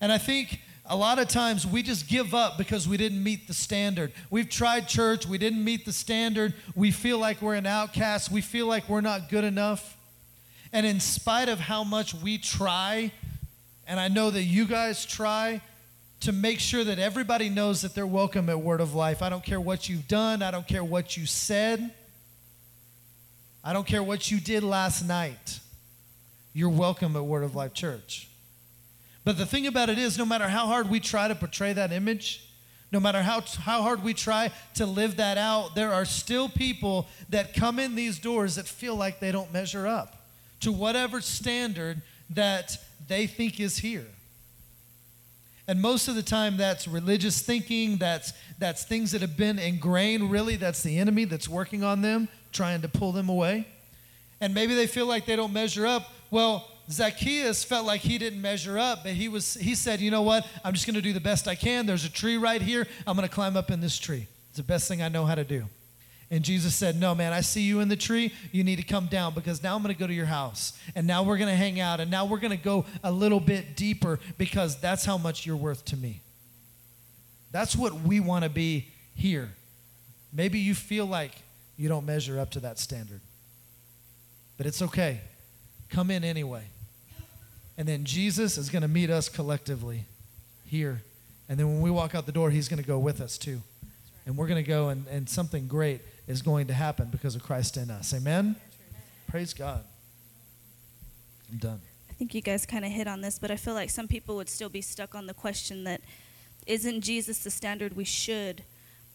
And 0.00 0.10
I 0.10 0.18
think 0.18 0.60
a 0.86 0.96
lot 0.96 1.20
of 1.20 1.28
times 1.28 1.64
we 1.64 1.84
just 1.84 2.08
give 2.08 2.34
up 2.34 2.58
because 2.58 2.88
we 2.88 2.96
didn't 2.96 3.22
meet 3.22 3.46
the 3.46 3.54
standard. 3.54 4.10
We've 4.28 4.48
tried 4.48 4.88
church, 4.88 5.24
we 5.24 5.38
didn't 5.38 5.62
meet 5.62 5.86
the 5.86 5.92
standard. 5.92 6.52
We 6.74 6.90
feel 6.90 7.20
like 7.20 7.40
we're 7.40 7.54
an 7.54 7.64
outcast, 7.64 8.32
we 8.32 8.40
feel 8.40 8.66
like 8.66 8.88
we're 8.88 9.02
not 9.02 9.28
good 9.28 9.44
enough. 9.44 9.96
And 10.72 10.84
in 10.84 10.98
spite 10.98 11.48
of 11.48 11.60
how 11.60 11.84
much 11.84 12.12
we 12.12 12.38
try, 12.38 13.12
and 13.86 14.00
I 14.00 14.08
know 14.08 14.30
that 14.30 14.42
you 14.42 14.66
guys 14.66 15.06
try 15.06 15.60
to 16.20 16.32
make 16.32 16.58
sure 16.58 16.82
that 16.82 16.98
everybody 16.98 17.48
knows 17.48 17.82
that 17.82 17.94
they're 17.94 18.04
welcome 18.04 18.48
at 18.48 18.60
Word 18.60 18.80
of 18.80 18.96
Life. 18.96 19.22
I 19.22 19.28
don't 19.28 19.44
care 19.44 19.60
what 19.60 19.88
you've 19.88 20.08
done, 20.08 20.42
I 20.42 20.50
don't 20.50 20.66
care 20.66 20.82
what 20.82 21.16
you 21.16 21.24
said, 21.24 21.92
I 23.66 23.72
don't 23.72 23.84
care 23.84 24.00
what 24.00 24.30
you 24.30 24.38
did 24.38 24.62
last 24.62 25.02
night. 25.02 25.58
You're 26.52 26.68
welcome 26.68 27.16
at 27.16 27.24
Word 27.24 27.42
of 27.42 27.56
Life 27.56 27.74
Church. 27.74 28.28
But 29.24 29.38
the 29.38 29.44
thing 29.44 29.66
about 29.66 29.90
it 29.90 29.98
is, 29.98 30.16
no 30.16 30.24
matter 30.24 30.46
how 30.46 30.66
hard 30.66 30.88
we 30.88 31.00
try 31.00 31.26
to 31.26 31.34
portray 31.34 31.72
that 31.72 31.90
image, 31.90 32.48
no 32.92 33.00
matter 33.00 33.22
how, 33.22 33.40
how 33.40 33.82
hard 33.82 34.04
we 34.04 34.14
try 34.14 34.52
to 34.74 34.86
live 34.86 35.16
that 35.16 35.36
out, 35.36 35.74
there 35.74 35.92
are 35.92 36.04
still 36.04 36.48
people 36.48 37.08
that 37.28 37.54
come 37.54 37.80
in 37.80 37.96
these 37.96 38.20
doors 38.20 38.54
that 38.54 38.68
feel 38.68 38.94
like 38.94 39.18
they 39.18 39.32
don't 39.32 39.52
measure 39.52 39.84
up 39.84 40.28
to 40.60 40.70
whatever 40.70 41.20
standard 41.20 42.02
that 42.30 42.78
they 43.08 43.26
think 43.26 43.58
is 43.58 43.78
here. 43.78 44.06
And 45.66 45.82
most 45.82 46.06
of 46.06 46.14
the 46.14 46.22
time, 46.22 46.56
that's 46.56 46.86
religious 46.86 47.42
thinking, 47.42 47.96
that's, 47.96 48.32
that's 48.60 48.84
things 48.84 49.10
that 49.10 49.22
have 49.22 49.36
been 49.36 49.58
ingrained, 49.58 50.30
really, 50.30 50.54
that's 50.54 50.84
the 50.84 51.00
enemy 51.00 51.24
that's 51.24 51.48
working 51.48 51.82
on 51.82 52.02
them, 52.02 52.28
trying 52.52 52.82
to 52.82 52.88
pull 52.88 53.12
them 53.12 53.28
away. 53.28 53.66
And 54.40 54.54
maybe 54.54 54.74
they 54.74 54.86
feel 54.86 55.06
like 55.06 55.26
they 55.26 55.36
don't 55.36 55.52
measure 55.52 55.86
up. 55.86 56.12
Well, 56.30 56.68
Zacchaeus 56.90 57.64
felt 57.64 57.86
like 57.86 58.00
he 58.00 58.18
didn't 58.18 58.40
measure 58.40 58.78
up, 58.78 59.02
but 59.02 59.12
he 59.12 59.28
was 59.28 59.54
he 59.54 59.74
said, 59.74 60.00
"You 60.00 60.10
know 60.10 60.22
what? 60.22 60.46
I'm 60.64 60.72
just 60.72 60.86
going 60.86 60.94
to 60.94 61.02
do 61.02 61.12
the 61.12 61.20
best 61.20 61.48
I 61.48 61.54
can. 61.54 61.86
There's 61.86 62.04
a 62.04 62.12
tree 62.12 62.36
right 62.36 62.62
here. 62.62 62.86
I'm 63.06 63.16
going 63.16 63.28
to 63.28 63.34
climb 63.34 63.56
up 63.56 63.70
in 63.70 63.80
this 63.80 63.98
tree. 63.98 64.28
It's 64.50 64.58
the 64.58 64.62
best 64.62 64.86
thing 64.88 65.02
I 65.02 65.08
know 65.08 65.24
how 65.24 65.34
to 65.34 65.44
do." 65.44 65.66
And 66.30 66.42
Jesus 66.42 66.74
said, 66.74 66.98
No, 66.98 67.14
man, 67.14 67.32
I 67.32 67.40
see 67.40 67.62
you 67.62 67.80
in 67.80 67.88
the 67.88 67.96
tree. 67.96 68.32
You 68.50 68.64
need 68.64 68.76
to 68.76 68.82
come 68.82 69.06
down 69.06 69.34
because 69.34 69.62
now 69.62 69.76
I'm 69.76 69.82
going 69.82 69.94
to 69.94 69.98
go 69.98 70.06
to 70.06 70.14
your 70.14 70.26
house. 70.26 70.72
And 70.94 71.06
now 71.06 71.22
we're 71.22 71.38
going 71.38 71.50
to 71.50 71.56
hang 71.56 71.78
out. 71.78 72.00
And 72.00 72.10
now 72.10 72.24
we're 72.24 72.40
going 72.40 72.56
to 72.56 72.62
go 72.62 72.84
a 73.04 73.12
little 73.12 73.38
bit 73.38 73.76
deeper 73.76 74.18
because 74.36 74.80
that's 74.80 75.04
how 75.04 75.18
much 75.18 75.46
you're 75.46 75.56
worth 75.56 75.84
to 75.86 75.96
me. 75.96 76.22
That's 77.52 77.76
what 77.76 77.94
we 77.94 78.18
want 78.18 78.42
to 78.42 78.50
be 78.50 78.88
here. 79.14 79.50
Maybe 80.32 80.58
you 80.58 80.74
feel 80.74 81.06
like 81.06 81.32
you 81.76 81.88
don't 81.88 82.06
measure 82.06 82.38
up 82.38 82.50
to 82.52 82.60
that 82.60 82.78
standard, 82.78 83.20
but 84.56 84.66
it's 84.66 84.82
okay. 84.82 85.20
Come 85.90 86.10
in 86.10 86.24
anyway. 86.24 86.64
And 87.78 87.86
then 87.86 88.04
Jesus 88.04 88.56
is 88.56 88.70
going 88.70 88.82
to 88.82 88.88
meet 88.88 89.10
us 89.10 89.28
collectively 89.28 90.06
here. 90.64 91.02
And 91.48 91.58
then 91.58 91.66
when 91.68 91.80
we 91.80 91.90
walk 91.90 92.14
out 92.14 92.26
the 92.26 92.32
door, 92.32 92.50
he's 92.50 92.68
going 92.68 92.82
to 92.82 92.86
go 92.86 92.98
with 92.98 93.20
us 93.20 93.36
too. 93.36 93.60
And 94.24 94.36
we're 94.36 94.48
going 94.48 94.62
to 94.62 94.68
go, 94.68 94.88
and, 94.88 95.06
and 95.08 95.28
something 95.28 95.68
great 95.68 96.00
is 96.26 96.42
going 96.42 96.66
to 96.66 96.74
happen 96.74 97.08
because 97.10 97.36
of 97.36 97.42
Christ 97.42 97.76
in 97.76 97.90
us. 97.90 98.12
Amen? 98.12 98.56
Praise 99.28 99.54
God. 99.54 99.84
I'm 101.52 101.58
done. 101.58 101.80
I 102.10 102.12
think 102.14 102.34
you 102.34 102.40
guys 102.40 102.66
kind 102.66 102.84
of 102.84 102.90
hit 102.90 103.06
on 103.06 103.20
this, 103.20 103.38
but 103.38 103.50
I 103.50 103.56
feel 103.56 103.74
like 103.74 103.90
some 103.90 104.08
people 104.08 104.36
would 104.36 104.48
still 104.48 104.70
be 104.70 104.80
stuck 104.80 105.14
on 105.14 105.26
the 105.26 105.34
question 105.34 105.84
that 105.84 106.00
isn't 106.66 107.02
Jesus 107.02 107.38
the 107.38 107.50
standard 107.50 107.94
we 107.94 108.04
should 108.04 108.64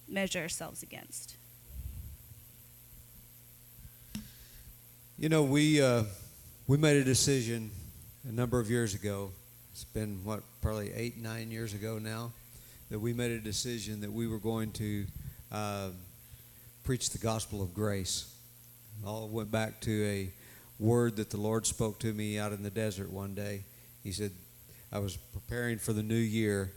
measure 0.07 0.39
ourselves 0.39 0.83
against? 0.83 1.35
You 5.21 5.29
know, 5.29 5.43
we, 5.43 5.79
uh, 5.79 6.05
we 6.65 6.77
made 6.77 6.97
a 6.97 7.03
decision 7.03 7.69
a 8.27 8.31
number 8.31 8.59
of 8.59 8.71
years 8.71 8.95
ago 8.95 9.29
it's 9.71 9.83
been 9.83 10.19
what 10.23 10.41
probably 10.63 10.91
eight 10.93 11.19
nine 11.21 11.51
years 11.51 11.75
ago 11.75 11.99
now 11.99 12.31
that 12.89 12.97
we 12.97 13.13
made 13.13 13.29
a 13.29 13.39
decision 13.39 14.01
that 14.01 14.11
we 14.11 14.27
were 14.27 14.39
going 14.39 14.71
to 14.71 15.05
uh, 15.51 15.89
preach 16.83 17.11
the 17.11 17.19
gospel 17.19 17.61
of 17.61 17.71
grace. 17.71 18.33
All 19.05 19.27
went 19.27 19.51
back 19.51 19.79
to 19.81 20.05
a 20.07 20.31
word 20.79 21.17
that 21.17 21.29
the 21.29 21.37
Lord 21.37 21.67
spoke 21.67 21.99
to 21.99 22.11
me 22.11 22.39
out 22.39 22.51
in 22.51 22.63
the 22.63 22.71
desert 22.71 23.11
one 23.11 23.35
day. 23.35 23.63
He 24.03 24.11
said, 24.13 24.31
I 24.91 24.97
was 24.97 25.17
preparing 25.17 25.77
for 25.77 25.93
the 25.93 26.01
new 26.01 26.15
year, 26.15 26.71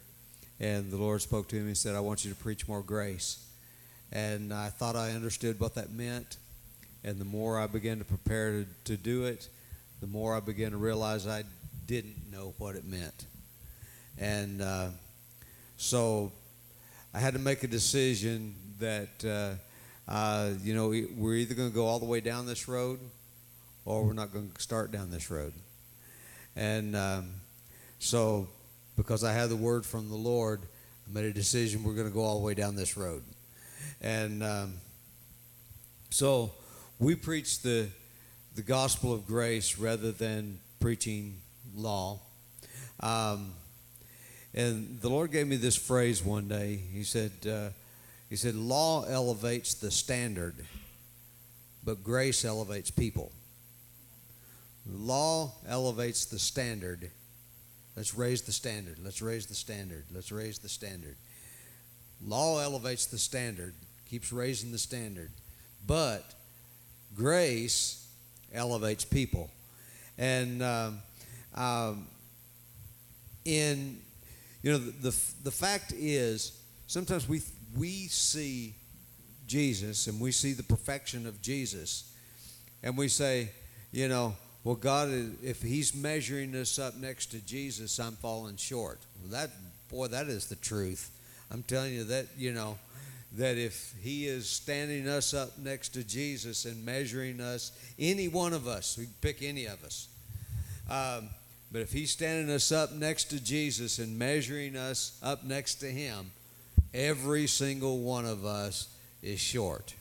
and 0.60 0.90
the 0.90 0.98
Lord 0.98 1.22
spoke 1.22 1.48
to 1.48 1.56
me 1.56 1.68
and 1.68 1.78
said, 1.78 1.94
I 1.94 2.00
want 2.00 2.26
you 2.26 2.30
to 2.30 2.36
preach 2.36 2.68
more 2.68 2.82
grace. 2.82 3.42
And 4.12 4.52
I 4.52 4.68
thought 4.68 4.96
I 4.96 5.12
understood 5.12 5.58
what 5.58 5.76
that 5.76 5.92
meant. 5.92 6.36
And 7.04 7.18
the 7.18 7.24
more 7.24 7.60
I 7.60 7.66
began 7.66 7.98
to 7.98 8.04
prepare 8.04 8.52
to, 8.52 8.66
to 8.84 8.96
do 8.96 9.24
it, 9.24 9.48
the 10.00 10.06
more 10.06 10.34
I 10.34 10.40
began 10.40 10.70
to 10.70 10.78
realize 10.78 11.26
I 11.26 11.44
didn't 11.86 12.32
know 12.32 12.54
what 12.58 12.76
it 12.76 12.84
meant. 12.84 13.26
And 14.18 14.62
uh, 14.62 14.88
so 15.76 16.32
I 17.12 17.18
had 17.18 17.34
to 17.34 17.38
make 17.38 17.62
a 17.62 17.66
decision 17.66 18.54
that, 18.78 19.24
uh, 19.24 20.10
uh, 20.10 20.50
you 20.62 20.74
know, 20.74 20.88
we're 21.16 21.34
either 21.34 21.54
going 21.54 21.68
to 21.68 21.74
go 21.74 21.86
all 21.86 21.98
the 21.98 22.06
way 22.06 22.20
down 22.20 22.46
this 22.46 22.68
road 22.68 23.00
or 23.84 24.04
we're 24.04 24.14
not 24.14 24.32
going 24.32 24.50
to 24.50 24.62
start 24.62 24.90
down 24.90 25.10
this 25.10 25.30
road. 25.30 25.52
And 26.56 26.96
um, 26.96 27.30
so, 27.98 28.48
because 28.96 29.24
I 29.24 29.32
had 29.32 29.50
the 29.50 29.56
word 29.56 29.84
from 29.84 30.08
the 30.08 30.16
Lord, 30.16 30.62
I 31.06 31.12
made 31.12 31.24
a 31.24 31.32
decision 31.32 31.84
we're 31.84 31.94
going 31.94 32.08
to 32.08 32.14
go 32.14 32.22
all 32.22 32.38
the 32.38 32.44
way 32.44 32.54
down 32.54 32.76
this 32.76 32.96
road. 32.96 33.24
And 34.00 34.42
um, 34.42 34.74
so, 36.10 36.52
we 36.98 37.14
preach 37.14 37.60
the, 37.62 37.88
the 38.54 38.62
gospel 38.62 39.12
of 39.12 39.26
grace 39.26 39.78
rather 39.78 40.12
than 40.12 40.58
preaching 40.80 41.38
law. 41.74 42.20
Um, 43.00 43.52
and 44.54 45.00
the 45.00 45.08
Lord 45.08 45.32
gave 45.32 45.46
me 45.46 45.56
this 45.56 45.76
phrase 45.76 46.24
one 46.24 46.46
day. 46.46 46.76
He 46.92 47.02
said, 47.02 47.32
uh, 47.48 47.70
He 48.30 48.36
said, 48.36 48.54
law 48.54 49.04
elevates 49.04 49.74
the 49.74 49.90
standard, 49.90 50.54
but 51.84 52.04
grace 52.04 52.44
elevates 52.44 52.90
people. 52.90 53.32
Law 54.86 55.52
elevates 55.66 56.26
the 56.26 56.38
standard. 56.38 57.10
Let's 57.96 58.14
raise 58.14 58.42
the 58.42 58.52
standard. 58.52 58.98
Let's 59.02 59.22
raise 59.22 59.46
the 59.46 59.54
standard. 59.54 60.04
Let's 60.14 60.30
raise 60.30 60.58
the 60.58 60.68
standard. 60.68 61.16
Law 62.24 62.60
elevates 62.60 63.06
the 63.06 63.18
standard, 63.18 63.74
keeps 64.08 64.32
raising 64.32 64.72
the 64.72 64.78
standard. 64.78 65.30
But 65.86 66.34
grace 67.14 68.06
elevates 68.52 69.04
people. 69.04 69.50
And 70.18 70.62
um, 70.62 70.98
um, 71.54 72.06
in, 73.44 74.00
you 74.62 74.72
know, 74.72 74.78
the, 74.78 75.10
the, 75.10 75.16
the 75.44 75.50
fact 75.50 75.92
is, 75.96 76.60
sometimes 76.86 77.28
we, 77.28 77.42
we 77.76 78.08
see 78.08 78.74
Jesus 79.46 80.06
and 80.06 80.20
we 80.20 80.32
see 80.32 80.52
the 80.52 80.62
perfection 80.62 81.26
of 81.26 81.42
Jesus, 81.42 82.12
and 82.82 82.96
we 82.96 83.08
say, 83.08 83.50
you 83.92 84.08
know, 84.08 84.34
well, 84.64 84.74
God, 84.74 85.10
if 85.42 85.60
He's 85.60 85.94
measuring 85.94 86.54
us 86.56 86.78
up 86.78 86.96
next 86.96 87.26
to 87.32 87.44
Jesus, 87.44 87.98
I'm 87.98 88.14
falling 88.14 88.56
short. 88.56 88.98
Well, 89.20 89.30
that 89.32 89.50
boy, 89.90 90.06
that 90.08 90.28
is 90.28 90.46
the 90.46 90.56
truth. 90.56 91.10
I'm 91.50 91.62
telling 91.62 91.92
you 91.92 92.04
that 92.04 92.26
you 92.36 92.52
know 92.52 92.78
that 93.36 93.58
if 93.58 93.94
He 94.00 94.26
is 94.26 94.48
standing 94.48 95.08
us 95.08 95.34
up 95.34 95.58
next 95.58 95.90
to 95.90 96.04
Jesus 96.04 96.64
and 96.64 96.84
measuring 96.84 97.40
us, 97.40 97.72
any 97.98 98.28
one 98.28 98.52
of 98.52 98.68
us, 98.68 98.96
we 98.96 99.06
pick 99.20 99.42
any 99.42 99.66
of 99.66 99.82
us. 99.82 100.08
Um, 100.88 101.30
but 101.72 101.82
if 101.82 101.92
He's 101.92 102.10
standing 102.10 102.54
us 102.54 102.70
up 102.70 102.92
next 102.92 103.24
to 103.24 103.42
Jesus 103.42 103.98
and 103.98 104.18
measuring 104.18 104.76
us 104.76 105.18
up 105.22 105.44
next 105.44 105.76
to 105.76 105.86
Him, 105.86 106.30
every 106.92 107.46
single 107.46 107.98
one 107.98 108.24
of 108.24 108.44
us 108.44 108.88
is 109.22 109.40
short. 109.40 109.94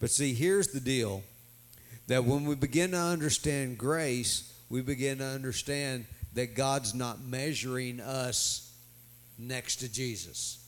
But 0.00 0.10
see, 0.10 0.32
here's 0.32 0.68
the 0.68 0.80
deal 0.80 1.22
that 2.06 2.24
when 2.24 2.44
we 2.44 2.54
begin 2.54 2.92
to 2.92 2.98
understand 2.98 3.76
grace, 3.76 4.52
we 4.70 4.80
begin 4.80 5.18
to 5.18 5.26
understand 5.26 6.06
that 6.32 6.54
God's 6.54 6.94
not 6.94 7.22
measuring 7.22 8.00
us 8.00 8.72
next 9.38 9.76
to 9.76 9.92
Jesus. 9.92 10.66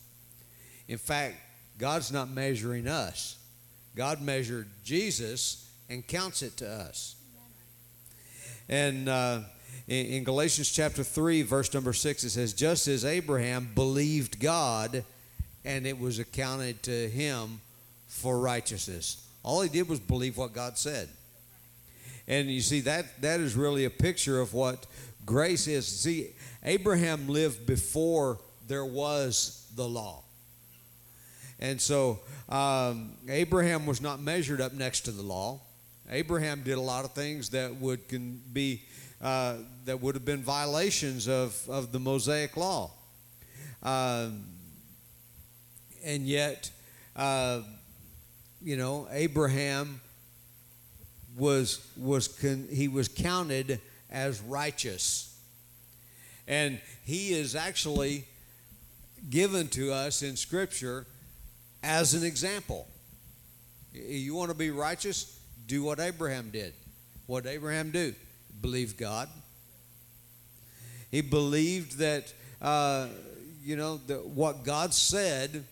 In 0.87 0.97
fact, 0.97 1.35
God's 1.77 2.11
not 2.11 2.29
measuring 2.29 2.87
us. 2.87 3.37
God 3.95 4.21
measured 4.21 4.67
Jesus 4.83 5.69
and 5.89 6.05
counts 6.05 6.41
it 6.41 6.57
to 6.57 6.69
us. 6.69 7.15
And 8.69 9.07
uh, 9.07 9.41
in, 9.87 10.05
in 10.07 10.23
Galatians 10.23 10.71
chapter 10.71 11.03
3, 11.03 11.43
verse 11.43 11.73
number 11.73 11.93
6, 11.93 12.23
it 12.23 12.29
says, 12.31 12.53
Just 12.53 12.87
as 12.87 13.05
Abraham 13.05 13.69
believed 13.73 14.39
God, 14.39 15.03
and 15.63 15.85
it 15.85 15.99
was 15.99 16.19
accounted 16.19 16.83
to 16.83 17.09
him 17.09 17.61
for 18.07 18.39
righteousness. 18.39 19.25
All 19.43 19.61
he 19.61 19.69
did 19.69 19.87
was 19.87 19.99
believe 19.99 20.37
what 20.37 20.53
God 20.53 20.77
said. 20.77 21.09
And 22.27 22.49
you 22.49 22.61
see, 22.61 22.81
that, 22.81 23.21
that 23.21 23.39
is 23.39 23.55
really 23.55 23.85
a 23.85 23.89
picture 23.89 24.41
of 24.41 24.53
what 24.53 24.85
grace 25.25 25.67
is. 25.67 25.87
See, 25.87 26.31
Abraham 26.63 27.27
lived 27.27 27.65
before 27.65 28.39
there 28.67 28.85
was 28.85 29.65
the 29.75 29.87
law. 29.87 30.23
And 31.59 31.81
so 31.81 32.19
um, 32.49 33.13
Abraham 33.27 33.85
was 33.85 34.01
not 34.01 34.21
measured 34.21 34.61
up 34.61 34.73
next 34.73 35.01
to 35.01 35.11
the 35.11 35.23
law. 35.23 35.61
Abraham 36.09 36.61
did 36.63 36.77
a 36.77 36.81
lot 36.81 37.03
of 37.03 37.13
things 37.13 37.49
that 37.49 37.75
would 37.75 38.07
can 38.07 38.41
be 38.53 38.83
uh, 39.21 39.55
that 39.85 39.99
would 39.99 40.15
have 40.15 40.25
been 40.25 40.43
violations 40.43 41.27
of, 41.27 41.59
of 41.67 41.91
the 41.91 41.99
Mosaic 41.99 42.55
law. 42.55 42.91
Um, 43.81 44.43
and 46.05 46.23
yet, 46.23 46.69
uh, 47.15 47.61
you 48.61 48.77
know, 48.77 49.07
Abraham 49.11 49.99
was 51.35 51.85
was 51.97 52.27
con, 52.27 52.67
he 52.71 52.87
was 52.87 53.07
counted 53.07 53.81
as 54.09 54.39
righteous 54.41 55.37
and 56.47 56.79
he 57.03 57.33
is 57.33 57.55
actually 57.55 58.25
given 59.29 59.67
to 59.67 59.91
us 59.91 60.23
in 60.23 60.35
scripture 60.35 61.05
as 61.83 62.13
an 62.13 62.23
example. 62.23 62.87
You 63.93 64.35
want 64.35 64.51
to 64.51 64.57
be 64.57 64.71
righteous? 64.71 65.39
Do 65.65 65.83
what 65.83 65.99
abraham 65.99 66.49
did. 66.49 66.73
What 67.25 67.43
did 67.43 67.51
abraham 67.51 67.91
do? 67.91 68.13
Believe 68.61 68.97
god. 68.97 69.29
He 71.11 71.21
believed 71.21 71.97
that 71.99 72.33
uh, 72.61 73.07
you 73.63 73.75
know 73.75 73.97
that 74.07 74.25
what 74.25 74.63
god 74.63 74.93
said 74.93 75.65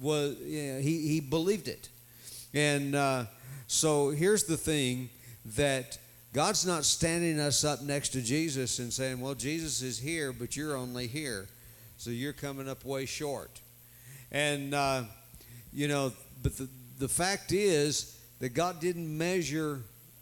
was 0.00 0.36
you 0.40 0.74
know, 0.74 0.80
he, 0.80 1.08
he 1.08 1.20
believed 1.20 1.68
it. 1.68 1.88
And 2.52 2.94
uh, 2.94 3.24
so 3.66 4.10
here's 4.10 4.44
the 4.44 4.56
thing 4.56 5.10
that 5.56 5.98
God's 6.32 6.66
not 6.66 6.84
standing 6.84 7.38
us 7.38 7.64
up 7.64 7.82
next 7.82 8.10
to 8.10 8.22
Jesus 8.22 8.78
and 8.78 8.92
saying, 8.92 9.20
Well, 9.20 9.34
Jesus 9.34 9.82
is 9.82 9.98
here, 9.98 10.32
but 10.32 10.56
you're 10.56 10.76
only 10.76 11.06
here. 11.06 11.48
So 11.96 12.10
you're 12.10 12.32
coming 12.32 12.68
up 12.68 12.84
way 12.84 13.06
short. 13.06 13.60
And, 14.30 14.74
uh, 14.74 15.04
you 15.74 15.88
know, 15.88 16.12
but 16.42 16.56
the, 16.56 16.68
the 16.98 17.08
fact 17.08 17.52
is 17.52 18.18
that 18.38 18.50
God 18.50 18.80
didn't 18.80 19.16
measure, 19.16 19.80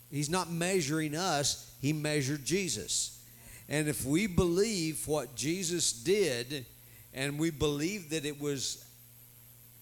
He's 0.09 0.29
not 0.29 0.51
measuring 0.51 1.15
us, 1.15 1.71
He 1.81 1.93
measured 1.93 2.43
Jesus. 2.43 3.21
And 3.69 3.87
if 3.87 4.05
we 4.05 4.27
believe 4.27 5.07
what 5.07 5.35
Jesus 5.35 5.93
did 5.93 6.65
and 7.13 7.39
we 7.39 7.49
believe 7.49 8.09
that 8.09 8.25
it 8.25 8.41
was 8.41 8.83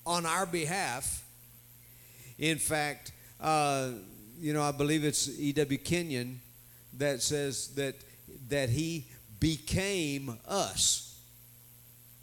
on 0.05 0.25
our 0.25 0.45
behalf, 0.45 1.23
in 2.37 2.57
fact, 2.57 3.11
uh, 3.39 3.91
you 4.39 4.53
know, 4.53 4.61
I 4.61 4.71
believe 4.71 5.03
it's 5.03 5.29
E.W. 5.39 5.77
Kenyon 5.79 6.41
that 6.97 7.21
says 7.21 7.69
that 7.75 7.95
that 8.49 8.69
he 8.69 9.07
became 9.39 10.37
us. 10.47 11.19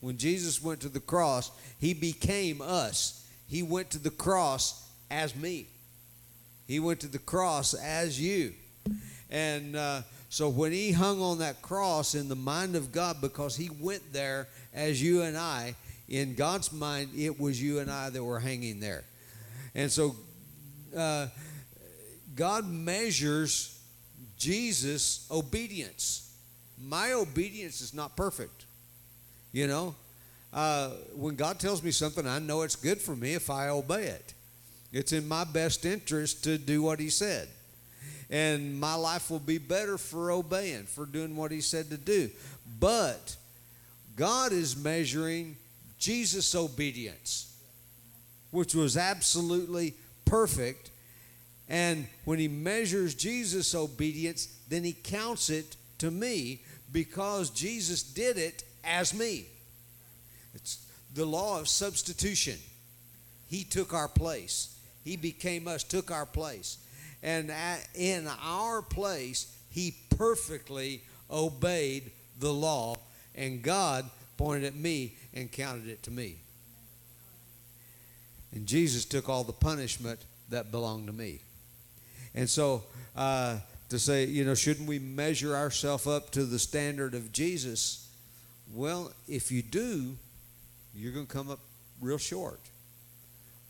When 0.00 0.16
Jesus 0.16 0.62
went 0.62 0.80
to 0.80 0.88
the 0.88 1.00
cross, 1.00 1.50
he 1.78 1.94
became 1.94 2.60
us. 2.62 3.27
He 3.48 3.62
went 3.62 3.90
to 3.90 3.98
the 3.98 4.10
cross 4.10 4.88
as 5.10 5.34
me. 5.34 5.66
He 6.66 6.78
went 6.80 7.00
to 7.00 7.08
the 7.08 7.18
cross 7.18 7.74
as 7.74 8.20
you. 8.20 8.52
And 9.30 9.74
uh, 9.74 10.02
so 10.28 10.48
when 10.50 10.72
he 10.72 10.92
hung 10.92 11.20
on 11.22 11.38
that 11.38 11.62
cross 11.62 12.14
in 12.14 12.28
the 12.28 12.36
mind 12.36 12.76
of 12.76 12.92
God, 12.92 13.20
because 13.20 13.56
he 13.56 13.70
went 13.80 14.12
there 14.12 14.48
as 14.74 15.02
you 15.02 15.22
and 15.22 15.36
I, 15.36 15.74
in 16.08 16.34
God's 16.34 16.72
mind, 16.72 17.10
it 17.16 17.40
was 17.40 17.60
you 17.60 17.78
and 17.78 17.90
I 17.90 18.10
that 18.10 18.22
were 18.22 18.38
hanging 18.38 18.80
there. 18.80 19.04
And 19.74 19.90
so 19.90 20.16
uh, 20.96 21.28
God 22.34 22.68
measures 22.68 23.78
Jesus' 24.38 25.26
obedience. 25.30 26.34
My 26.80 27.12
obedience 27.12 27.80
is 27.80 27.92
not 27.92 28.16
perfect. 28.16 28.66
You 29.52 29.66
know, 29.66 29.94
uh, 30.52 30.90
when 31.14 31.36
God 31.36 31.58
tells 31.58 31.82
me 31.82 31.90
something, 31.90 32.26
I 32.26 32.38
know 32.38 32.62
it's 32.62 32.76
good 32.76 33.00
for 33.00 33.14
me 33.14 33.34
if 33.34 33.50
I 33.50 33.68
obey 33.68 34.04
it. 34.04 34.34
It's 34.92 35.12
in 35.12 35.28
my 35.28 35.44
best 35.44 35.84
interest 35.84 36.44
to 36.44 36.56
do 36.58 36.82
what 36.82 37.00
He 37.00 37.10
said. 37.10 37.48
And 38.30 38.78
my 38.78 38.94
life 38.94 39.30
will 39.30 39.38
be 39.38 39.58
better 39.58 39.98
for 39.98 40.30
obeying, 40.30 40.84
for 40.84 41.06
doing 41.06 41.36
what 41.36 41.50
He 41.50 41.60
said 41.60 41.90
to 41.90 41.96
do. 41.96 42.30
But 42.78 43.36
God 44.16 44.52
is 44.52 44.76
measuring 44.76 45.56
Jesus' 45.98 46.54
obedience, 46.54 47.56
which 48.50 48.74
was 48.74 48.96
absolutely 48.96 49.94
perfect. 50.24 50.90
And 51.68 52.08
when 52.24 52.38
he 52.38 52.48
measures 52.48 53.14
Jesus' 53.14 53.74
obedience, 53.74 54.46
then 54.68 54.84
he 54.84 54.92
counts 54.92 55.50
it 55.50 55.76
to 55.98 56.10
me 56.10 56.62
because 56.90 57.50
Jesus 57.50 58.02
did 58.02 58.38
it 58.38 58.64
as 58.84 59.12
me. 59.12 59.46
It's 60.54 60.86
the 61.14 61.24
law 61.24 61.60
of 61.60 61.68
substitution. 61.68 62.58
He 63.48 63.64
took 63.64 63.94
our 63.94 64.08
place. 64.08 64.76
He 65.04 65.16
became 65.16 65.66
us, 65.68 65.84
took 65.84 66.10
our 66.10 66.26
place. 66.26 66.78
And 67.22 67.52
in 67.94 68.28
our 68.42 68.82
place, 68.82 69.54
he 69.70 69.94
perfectly 70.16 71.02
obeyed 71.30 72.10
the 72.38 72.52
law, 72.52 72.96
and 73.34 73.62
God 73.62 74.08
pointed 74.36 74.64
at 74.64 74.74
me 74.76 75.14
and 75.34 75.50
counted 75.50 75.88
it 75.88 76.02
to 76.04 76.10
me. 76.10 76.36
And 78.52 78.66
Jesus 78.66 79.04
took 79.04 79.28
all 79.28 79.44
the 79.44 79.52
punishment 79.52 80.20
that 80.48 80.70
belonged 80.70 81.06
to 81.08 81.12
me. 81.12 81.40
And 82.34 82.48
so, 82.48 82.84
uh, 83.16 83.58
to 83.88 83.98
say, 83.98 84.24
you 84.24 84.44
know, 84.44 84.54
shouldn't 84.54 84.88
we 84.88 84.98
measure 84.98 85.56
ourselves 85.56 86.06
up 86.06 86.30
to 86.30 86.44
the 86.44 86.58
standard 86.58 87.14
of 87.14 87.32
Jesus? 87.32 88.08
Well, 88.72 89.12
if 89.26 89.50
you 89.50 89.62
do, 89.62 90.16
you're 90.94 91.12
going 91.12 91.26
to 91.26 91.32
come 91.32 91.50
up 91.50 91.60
real 92.00 92.18
short. 92.18 92.60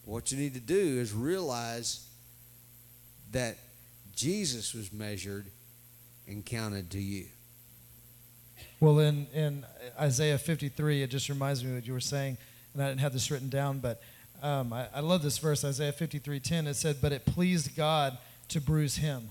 What 0.04 0.32
you 0.32 0.38
need 0.38 0.54
to 0.54 0.60
do 0.60 0.76
is 0.76 1.12
realize 1.12 2.06
that 3.32 3.58
Jesus 4.14 4.74
was 4.74 4.92
measured 4.92 5.46
and 6.26 6.44
counted 6.44 6.90
to 6.90 6.98
you. 6.98 7.26
Well, 8.80 8.98
in, 9.00 9.26
in 9.34 9.66
Isaiah 10.00 10.38
53, 10.38 11.02
it 11.02 11.10
just 11.10 11.28
reminds 11.28 11.62
me 11.62 11.70
of 11.70 11.76
what 11.76 11.86
you 11.86 11.92
were 11.92 12.00
saying, 12.00 12.38
and 12.74 12.82
I 12.82 12.88
didn't 12.88 13.00
have 13.00 13.12
this 13.12 13.30
written 13.30 13.48
down, 13.48 13.80
but 13.80 14.00
um, 14.42 14.72
I, 14.72 14.86
I 14.94 15.00
love 15.00 15.22
this 15.22 15.38
verse, 15.38 15.64
Isaiah 15.64 15.92
53:10. 15.92 16.68
It 16.68 16.74
said, 16.74 16.98
"But 17.00 17.12
it 17.12 17.24
pleased 17.24 17.74
God 17.76 18.18
to 18.48 18.60
bruise 18.60 18.96
him." 18.96 19.30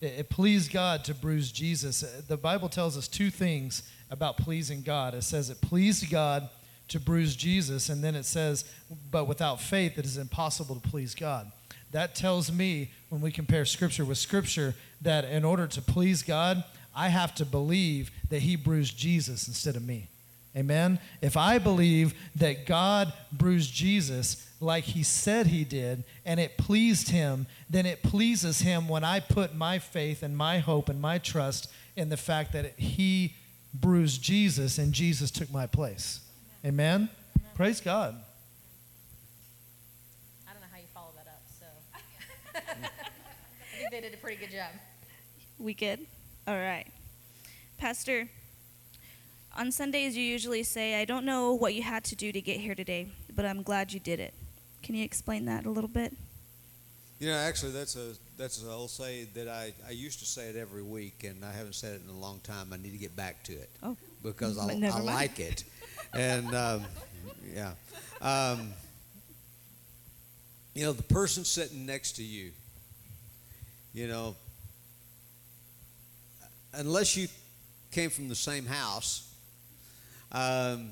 It, 0.00 0.14
it 0.18 0.30
pleased 0.30 0.72
God 0.72 1.04
to 1.04 1.14
bruise 1.14 1.52
Jesus. 1.52 2.00
The 2.26 2.36
Bible 2.36 2.68
tells 2.68 2.96
us 2.96 3.08
two 3.08 3.30
things 3.30 3.82
about 4.10 4.38
pleasing 4.38 4.82
God. 4.82 5.14
It 5.14 5.22
says 5.22 5.50
it 5.50 5.60
pleased 5.60 6.10
God 6.10 6.48
to 6.88 7.00
bruise 7.00 7.36
Jesus, 7.36 7.88
and 7.88 8.02
then 8.02 8.14
it 8.14 8.24
says, 8.24 8.64
"But 9.10 9.26
without 9.26 9.60
faith, 9.60 9.98
it 9.98 10.04
is 10.04 10.16
impossible 10.16 10.74
to 10.76 10.88
please 10.88 11.14
God." 11.14 11.50
That 11.90 12.14
tells 12.14 12.50
me, 12.50 12.90
when 13.10 13.20
we 13.20 13.30
compare 13.30 13.64
Scripture 13.64 14.04
with 14.04 14.18
Scripture, 14.18 14.74
that 15.02 15.24
in 15.24 15.44
order 15.44 15.66
to 15.66 15.82
please 15.82 16.22
God, 16.22 16.64
I 16.94 17.08
have 17.08 17.34
to 17.36 17.44
believe 17.44 18.10
that 18.30 18.42
He 18.42 18.56
bruised 18.56 18.96
Jesus 18.96 19.46
instead 19.46 19.76
of 19.76 19.82
me. 19.82 20.08
Amen? 20.56 20.98
If 21.22 21.36
I 21.36 21.58
believe 21.58 22.14
that 22.36 22.66
God 22.66 23.12
bruised 23.30 23.72
Jesus 23.72 24.46
like 24.60 24.84
He 24.84 25.02
said 25.02 25.46
He 25.46 25.64
did, 25.64 26.04
and 26.24 26.38
it 26.38 26.58
pleased 26.58 27.08
Him, 27.08 27.46
then 27.70 27.86
it 27.86 28.02
pleases 28.02 28.60
Him 28.60 28.88
when 28.88 29.04
I 29.04 29.20
put 29.20 29.54
my 29.54 29.78
faith 29.78 30.22
and 30.22 30.36
my 30.36 30.58
hope 30.58 30.88
and 30.88 31.00
my 31.00 31.18
trust 31.18 31.70
in 31.96 32.08
the 32.08 32.16
fact 32.16 32.52
that 32.52 32.78
He 32.78 33.34
bruised 33.74 34.22
Jesus 34.22 34.78
and 34.78 34.92
Jesus 34.92 35.30
took 35.30 35.50
my 35.50 35.66
place. 35.66 36.20
Amen? 36.64 37.08
Praise 37.54 37.80
God. 37.80 38.14
I 40.48 40.52
don't 40.52 40.60
know 40.60 40.68
how 40.70 40.78
you 40.78 40.86
follow 40.94 41.10
that 41.16 41.26
up, 41.26 41.42
so 41.58 41.66
I 42.54 43.78
think 43.78 43.90
they 43.90 44.00
did 44.00 44.14
a 44.14 44.16
pretty 44.16 44.36
good 44.36 44.52
job. 44.52 44.70
We 45.58 45.74
good? 45.74 46.06
All 46.46 46.54
right. 46.56 46.86
Pastor, 47.78 48.28
on 49.56 49.72
Sundays 49.72 50.16
you 50.16 50.22
usually 50.22 50.62
say, 50.62 51.00
I 51.00 51.04
don't 51.04 51.24
know 51.24 51.52
what 51.52 51.74
you 51.74 51.82
had 51.82 52.04
to 52.04 52.16
do 52.16 52.30
to 52.30 52.40
get 52.40 52.60
here 52.60 52.76
today, 52.76 53.08
but 53.34 53.44
I'm 53.44 53.62
glad 53.62 53.92
you 53.92 53.98
did 54.00 54.20
it. 54.20 54.32
Can 54.84 54.94
you 54.94 55.04
explain 55.04 55.46
that 55.46 55.66
a 55.66 55.70
little 55.70 55.88
bit? 55.88 56.12
You 57.18 57.28
know, 57.28 57.36
actually, 57.36 57.70
that's 57.72 57.94
a 57.94 58.14
that's 58.36 58.60
an 58.62 58.68
old 58.68 58.90
say 58.90 59.28
that 59.34 59.46
I, 59.46 59.72
I 59.86 59.92
used 59.92 60.18
to 60.20 60.26
say 60.26 60.48
it 60.48 60.56
every 60.56 60.82
week, 60.82 61.22
and 61.22 61.44
I 61.44 61.52
haven't 61.52 61.74
said 61.74 61.94
it 61.94 62.02
in 62.02 62.10
a 62.10 62.18
long 62.18 62.40
time. 62.40 62.72
I 62.72 62.76
need 62.76 62.90
to 62.90 62.98
get 62.98 63.14
back 63.14 63.44
to 63.44 63.52
it 63.52 63.70
Oh, 63.80 63.96
because 64.24 64.58
I, 64.58 64.72
I 64.72 64.98
like 65.00 65.38
it, 65.38 65.62
and 66.14 66.54
um, 66.54 66.84
yeah, 67.54 67.72
um, 68.20 68.72
you 70.74 70.84
know, 70.84 70.92
the 70.92 71.02
person 71.02 71.44
sitting 71.44 71.86
next 71.86 72.12
to 72.12 72.22
you, 72.22 72.52
you 73.92 74.08
know, 74.08 74.36
unless 76.74 77.16
you 77.16 77.28
came 77.90 78.10
from 78.10 78.28
the 78.28 78.34
same 78.34 78.66
house, 78.66 79.32
um, 80.32 80.90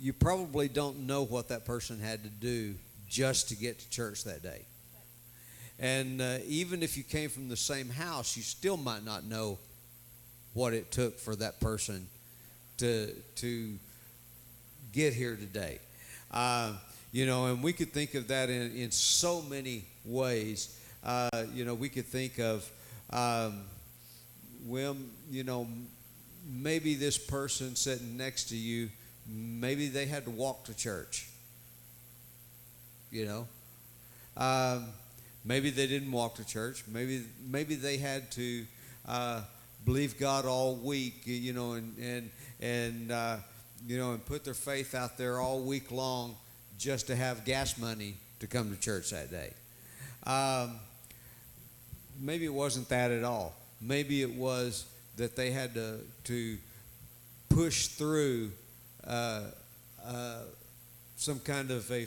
you 0.00 0.12
probably 0.12 0.68
don't 0.68 1.00
know 1.00 1.24
what 1.24 1.48
that 1.48 1.64
person 1.64 2.00
had 2.00 2.22
to 2.22 2.28
do 2.28 2.74
just 3.08 3.48
to 3.48 3.56
get 3.56 3.78
to 3.78 3.90
church 3.90 4.24
that 4.24 4.42
day. 4.42 4.64
And 5.78 6.20
uh, 6.20 6.38
even 6.46 6.82
if 6.82 6.96
you 6.96 7.02
came 7.02 7.28
from 7.28 7.48
the 7.48 7.56
same 7.56 7.88
house, 7.88 8.36
you 8.36 8.42
still 8.42 8.76
might 8.76 9.04
not 9.04 9.24
know 9.24 9.58
what 10.52 10.72
it 10.72 10.92
took 10.92 11.18
for 11.18 11.34
that 11.36 11.60
person 11.60 12.06
to 12.78 13.12
to 13.36 13.78
get 14.92 15.12
here 15.14 15.36
today. 15.36 15.78
Uh, 16.30 16.72
you 17.12 17.26
know, 17.26 17.46
and 17.46 17.62
we 17.62 17.72
could 17.72 17.92
think 17.92 18.14
of 18.14 18.28
that 18.28 18.50
in, 18.50 18.74
in 18.76 18.90
so 18.90 19.40
many 19.42 19.84
ways. 20.04 20.80
Uh, 21.04 21.44
you 21.52 21.64
know, 21.64 21.74
we 21.74 21.88
could 21.88 22.06
think 22.06 22.40
of, 22.40 22.68
um, 23.10 23.62
well, 24.66 24.96
you 25.30 25.44
know, 25.44 25.68
maybe 26.44 26.94
this 26.94 27.16
person 27.16 27.76
sitting 27.76 28.16
next 28.16 28.48
to 28.48 28.56
you, 28.56 28.90
maybe 29.28 29.88
they 29.88 30.06
had 30.06 30.24
to 30.24 30.30
walk 30.30 30.64
to 30.64 30.74
church. 30.74 31.28
You 33.10 33.26
know, 33.26 33.48
um, 34.36 34.86
maybe 35.44 35.70
they 35.70 35.86
didn't 35.86 36.10
walk 36.10 36.34
to 36.36 36.44
church. 36.44 36.82
Maybe 36.88 37.22
maybe 37.48 37.76
they 37.76 37.96
had 37.96 38.32
to 38.32 38.66
uh, 39.06 39.42
believe 39.84 40.18
God 40.18 40.46
all 40.46 40.74
week. 40.74 41.22
You 41.24 41.52
know, 41.52 41.72
and 41.72 41.96
and 41.98 42.30
and 42.64 43.12
uh, 43.12 43.36
you 43.86 43.98
know, 43.98 44.12
and 44.12 44.24
put 44.24 44.44
their 44.44 44.54
faith 44.54 44.94
out 44.94 45.18
there 45.18 45.38
all 45.38 45.60
week 45.60 45.92
long 45.92 46.34
just 46.78 47.06
to 47.08 47.16
have 47.16 47.44
gas 47.44 47.76
money 47.76 48.16
to 48.40 48.46
come 48.46 48.70
to 48.74 48.80
church 48.80 49.10
that 49.10 49.30
day. 49.30 49.52
Um, 50.24 50.76
maybe 52.18 52.46
it 52.46 52.54
wasn't 52.54 52.88
that 52.88 53.10
at 53.10 53.22
all. 53.22 53.54
Maybe 53.80 54.22
it 54.22 54.34
was 54.34 54.86
that 55.16 55.36
they 55.36 55.50
had 55.50 55.74
to 55.74 55.98
to 56.24 56.56
push 57.50 57.88
through 57.88 58.50
uh, 59.06 59.42
uh, 60.04 60.38
some 61.16 61.40
kind 61.40 61.70
of 61.70 61.90
a, 61.92 62.06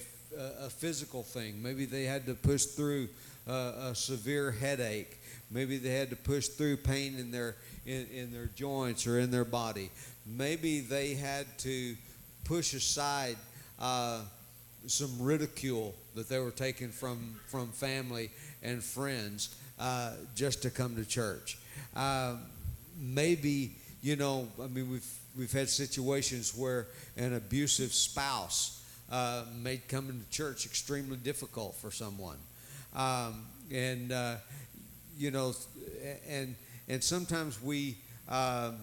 a 0.60 0.70
physical 0.70 1.22
thing. 1.22 1.62
Maybe 1.62 1.86
they 1.86 2.06
had 2.06 2.26
to 2.26 2.34
push 2.34 2.66
through 2.66 3.10
a 3.46 3.94
severe 3.94 4.52
headache. 4.52 5.18
Maybe 5.50 5.78
they 5.78 5.94
had 5.94 6.10
to 6.10 6.18
push 6.18 6.48
through 6.48 6.78
pain 6.78 7.18
in 7.18 7.32
their 7.32 7.56
in, 7.86 8.08
in 8.14 8.34
their 8.34 8.48
joints 8.48 9.08
or 9.08 9.20
in 9.20 9.32
their 9.32 9.46
body. 9.46 9.90
Maybe 10.28 10.80
they 10.82 11.14
had 11.14 11.46
to 11.60 11.96
push 12.44 12.74
aside 12.74 13.38
uh, 13.80 14.22
some 14.88 15.12
ridicule 15.20 15.96
that 16.16 16.30
they 16.30 16.40
were 16.40 16.52
taking 16.52 16.90
from 16.90 17.40
from 17.48 17.70
family 17.70 18.32
and 18.64 18.84
friends 18.84 19.56
uh, 19.80 20.14
just 20.36 20.62
to 20.64 20.70
come 20.70 20.96
to 20.96 21.06
church. 21.06 21.58
Uh, 21.96 22.36
maybe 23.00 23.76
you 24.02 24.16
know, 24.16 24.48
I 24.62 24.68
mean, 24.68 24.90
we've 24.90 25.18
we've 25.38 25.52
had 25.52 25.70
situations 25.70 26.56
where 26.56 26.88
an 27.18 27.34
abusive 27.34 27.94
spouse 27.94 28.84
uh, 29.12 29.44
made 29.62 29.88
coming 29.88 30.24
to 30.24 30.30
church 30.30 30.66
extremely 30.66 31.18
difficult 31.18 31.76
for 31.76 31.92
someone, 31.92 32.38
um, 32.96 33.46
and 33.72 34.12
uh, 34.12 34.36
you 35.18 35.32
know, 35.32 35.54
and 36.30 36.56
and 36.88 37.04
sometimes 37.04 37.62
we, 37.62 37.98
um, 38.30 38.78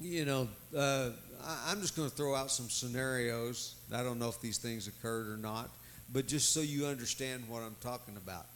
you 0.00 0.24
know, 0.24 0.48
uh, 0.76 1.10
I, 1.44 1.70
I'm 1.70 1.80
just 1.80 1.96
going 1.96 2.08
to 2.08 2.14
throw 2.14 2.34
out 2.34 2.50
some 2.50 2.68
scenarios. 2.68 3.74
I 3.92 4.02
don't 4.02 4.18
know 4.18 4.28
if 4.28 4.40
these 4.40 4.58
things 4.58 4.86
occurred 4.86 5.28
or 5.28 5.36
not, 5.36 5.70
but 6.12 6.26
just 6.26 6.52
so 6.52 6.60
you 6.60 6.86
understand 6.86 7.44
what 7.48 7.62
I'm 7.62 7.76
talking 7.80 8.16
about, 8.16 8.46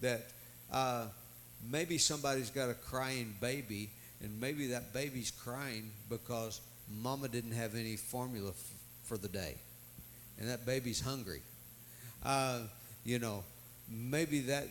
that 0.00 0.26
uh, 0.72 1.06
maybe 1.70 1.98
somebody's 1.98 2.50
got 2.50 2.70
a 2.70 2.74
crying 2.74 3.34
baby, 3.40 3.90
and 4.22 4.40
maybe 4.40 4.68
that 4.68 4.92
baby's 4.92 5.30
crying 5.30 5.90
because 6.08 6.60
mama 6.90 7.28
didn't 7.28 7.52
have 7.52 7.74
any 7.74 7.96
formula 7.96 8.50
f- 8.50 8.70
for 9.04 9.16
the 9.18 9.28
day, 9.28 9.56
and 10.38 10.48
that 10.48 10.64
baby's 10.64 11.00
hungry. 11.00 11.40
Uh, 12.24 12.60
you 13.04 13.18
know, 13.18 13.42
maybe 13.90 14.40
that 14.40 14.68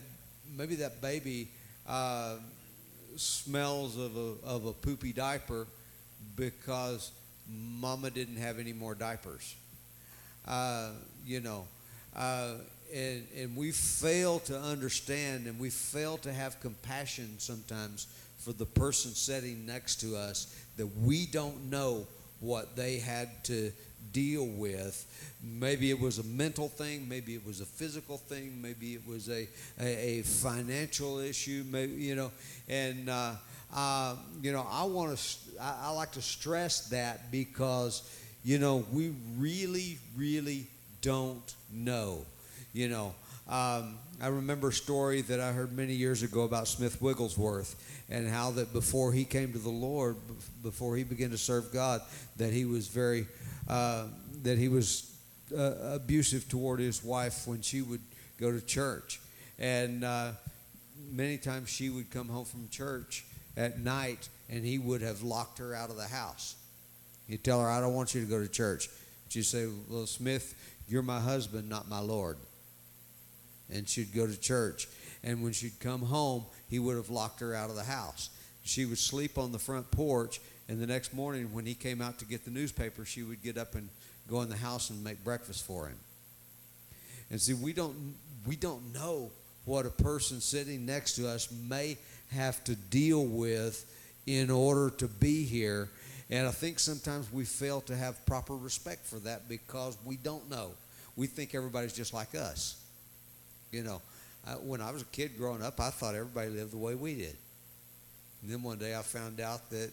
maybe 0.56 0.76
that 0.76 1.02
baby 1.02 1.50
uh, 1.88 2.36
smells 3.18 3.98
of 3.98 4.16
a 4.16 4.36
of 4.46 4.66
a 4.66 4.74
poopy 4.74 5.12
diaper 5.12 5.68
because 6.36 7.12
mama 7.48 8.10
didn't 8.10 8.38
have 8.38 8.60
any 8.60 8.74
more 8.74 8.96
diapers. 8.96 9.56
Uh, 10.48 10.90
you 11.26 11.40
know, 11.40 11.68
uh, 12.16 12.54
and 12.94 13.28
and 13.38 13.56
we 13.56 13.72
fail 13.72 14.40
to 14.40 14.58
understand, 14.60 15.46
and 15.48 15.60
we 15.60 15.70
fail 15.70 16.18
to 16.18 16.34
have 16.34 16.60
compassion 16.60 17.36
sometimes 17.38 18.08
for 18.38 18.54
the 18.54 18.66
person 18.66 19.12
sitting 19.12 19.66
next 19.66 19.98
to 20.02 20.16
us 20.16 20.54
that 20.78 20.88
we 20.98 21.28
don't 21.28 21.70
know 21.70 22.08
what 22.40 22.76
they 22.76 22.98
had 22.98 23.44
to 23.44 23.72
deal 24.12 24.48
with. 24.48 25.06
Maybe 25.44 25.92
it 25.92 26.00
was 26.00 26.18
a 26.18 26.24
mental 26.24 26.68
thing, 26.68 27.08
maybe 27.08 27.36
it 27.36 27.46
was 27.46 27.62
a 27.62 27.66
physical 27.66 28.18
thing, 28.18 28.60
maybe 28.62 28.94
it 28.94 29.08
was 29.08 29.30
a, 29.30 29.48
a, 29.80 30.20
a 30.20 30.22
financial 30.24 31.20
issue, 31.20 31.64
maybe, 31.70 31.94
you 31.94 32.16
know, 32.16 32.32
and, 32.68 33.10
uh, 33.10 33.34
uh, 33.74 34.16
you 34.42 34.52
know, 34.52 34.66
I 34.70 34.84
want 34.84 35.18
to, 35.18 35.40
I, 35.62 35.76
I 35.86 35.90
like 35.92 36.12
to 36.14 36.22
stress 36.22 36.90
that 36.90 37.32
because, 37.32 38.04
you 38.44 38.60
know, 38.60 38.86
we 38.92 39.14
really, 39.38 39.98
really 40.16 40.68
don't 41.02 41.56
know. 41.72 42.26
You 42.74 42.90
know, 42.90 43.16
um, 43.48 43.98
I 44.22 44.28
remember 44.28 44.70
a 44.70 44.74
story 44.74 45.22
that 45.24 45.40
I 45.40 45.52
heard 45.52 45.76
many 45.76 45.94
years 45.94 46.24
ago 46.24 46.42
about 46.44 46.68
Smith 46.68 47.02
Wigglesworth 47.02 47.76
and 48.10 48.28
how 48.30 48.52
that 48.52 48.74
before 48.74 49.14
he 49.14 49.24
came 49.24 49.54
to 49.54 49.60
the 49.60 49.70
Lord, 49.70 50.18
before 50.64 50.96
he 50.96 51.04
began 51.04 51.32
to 51.32 51.38
serve 51.38 51.72
God, 51.72 52.02
that 52.38 52.54
he 52.54 52.66
was 52.66 52.88
very, 52.88 53.26
uh, 53.70 54.06
that 54.44 54.58
he 54.58 54.68
was 54.68 55.16
uh, 55.58 55.74
abusive 55.94 56.48
toward 56.50 56.80
his 56.80 57.04
wife 57.04 57.48
when 57.48 57.62
she 57.62 57.82
would 57.82 58.02
go 58.38 58.52
to 58.52 58.62
church. 58.62 59.20
And 59.60 60.04
uh, 60.04 60.32
many 61.10 61.38
times 61.38 61.70
she 61.70 61.90
would 61.90 62.10
come 62.10 62.28
home 62.28 62.46
from 62.46 62.68
church 62.70 63.26
at 63.58 63.80
night 63.80 64.30
and 64.50 64.66
he 64.66 64.78
would 64.78 65.02
have 65.02 65.24
locked 65.24 65.60
her 65.60 65.74
out 65.74 65.90
of 65.90 65.96
the 65.96 66.08
house. 66.08 66.56
He'd 67.28 67.44
tell 67.44 67.62
her, 67.62 67.70
I 67.70 67.80
don't 67.80 67.94
want 67.94 68.14
you 68.14 68.22
to 68.22 68.28
go 68.28 68.40
to 68.40 68.48
church. 68.48 68.90
She'd 69.30 69.46
say, 69.46 69.68
Well, 69.90 70.06
Smith, 70.06 70.54
you're 70.88 71.02
my 71.02 71.20
husband, 71.20 71.70
not 71.70 71.88
my 71.88 72.00
Lord. 72.00 72.38
And 73.74 73.88
she'd 73.88 74.14
go 74.14 74.28
to 74.28 74.38
church. 74.38 74.88
And 75.24 75.42
when 75.42 75.54
she'd 75.54 75.80
come 75.80 76.02
home, 76.02 76.46
he 76.68 76.80
would 76.80 76.98
have 76.98 77.10
locked 77.10 77.40
her 77.40 77.56
out 77.56 77.70
of 77.70 77.76
the 77.76 77.84
house. 77.84 78.30
She 78.64 78.86
would 78.86 78.98
sleep 78.98 79.38
on 79.38 79.52
the 79.52 79.60
front 79.60 79.90
porch, 79.92 80.42
and 80.68 80.82
the 80.82 80.88
next 80.88 81.14
morning, 81.14 81.54
when 81.54 81.66
he 81.66 81.74
came 81.74 82.02
out 82.02 82.20
to 82.20 82.26
get 82.26 82.44
the 82.46 82.52
newspaper, 82.52 83.06
she 83.06 83.24
would 83.24 83.42
get 83.42 83.58
up 83.58 83.76
and 83.76 83.90
go 84.30 84.42
in 84.42 84.50
the 84.50 84.58
house 84.58 84.90
and 84.90 85.04
make 85.04 85.24
breakfast 85.24 85.66
for 85.66 85.88
him. 85.88 85.98
And 87.30 87.42
see, 87.42 87.54
we 87.54 87.74
don't 87.74 88.16
we 88.46 88.56
don't 88.56 88.94
know 88.94 89.32
what 89.66 89.86
a 89.86 89.90
person 89.90 90.42
sitting 90.42 90.86
next 90.86 91.16
to 91.16 91.28
us 91.28 91.52
may 91.52 91.98
have 92.32 92.64
to 92.66 92.76
deal 92.76 93.26
with 93.26 93.86
in 94.26 94.50
order 94.50 94.90
to 94.90 95.08
be 95.08 95.44
here. 95.44 95.90
And 96.30 96.48
I 96.48 96.52
think 96.52 96.80
sometimes 96.80 97.32
we 97.32 97.44
fail 97.44 97.82
to 97.82 97.96
have 97.96 98.26
proper 98.26 98.56
respect 98.56 99.06
for 99.06 99.20
that 99.20 99.50
because 99.50 99.98
we 100.06 100.16
don't 100.16 100.50
know. 100.50 100.72
We 101.18 101.28
think 101.28 101.54
everybody's 101.54 101.94
just 101.94 102.14
like 102.14 102.36
us. 102.36 102.82
You 103.72 103.84
know, 103.84 104.02
I, 104.48 104.52
when 104.52 104.82
I 104.82 104.92
was 104.92 105.02
a 105.02 105.06
kid 105.06 105.38
growing 105.38 105.62
up, 105.62 105.80
I 105.80 105.90
thought 105.90 106.16
everybody 106.16 106.50
lived 106.50 106.72
the 106.72 106.78
way 106.78 106.96
we 106.96 107.16
did. 107.16 107.36
And 108.42 108.52
then 108.52 108.64
one 108.64 108.78
day 108.78 108.96
I 108.96 109.02
found 109.02 109.40
out 109.40 109.70
that 109.72 109.92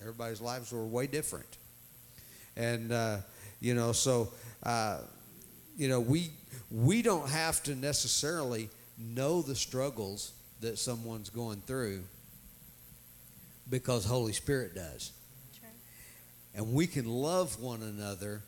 everybody's 0.00 0.40
lives 0.40 0.72
were 0.72 0.84
way 0.84 1.06
different. 1.06 1.46
And, 2.56 2.90
uh, 2.90 3.18
you 3.60 3.74
know, 3.74 3.92
so, 3.92 4.32
uh, 4.62 4.98
you 5.76 5.88
know, 5.88 6.00
we, 6.00 6.30
we 6.70 7.02
don't 7.02 7.28
have 7.28 7.62
to 7.64 7.74
necessarily 7.74 8.68
know 8.98 9.42
the 9.42 9.54
struggles 9.54 10.32
that 10.60 10.78
someone's 10.78 11.30
going 11.30 11.62
through 11.66 12.02
because 13.68 14.04
Holy 14.04 14.32
Spirit 14.32 14.74
does. 14.74 15.12
And 16.54 16.72
we 16.72 16.86
can 16.86 17.06
love 17.06 17.60
one 17.60 17.82
another 17.82 18.42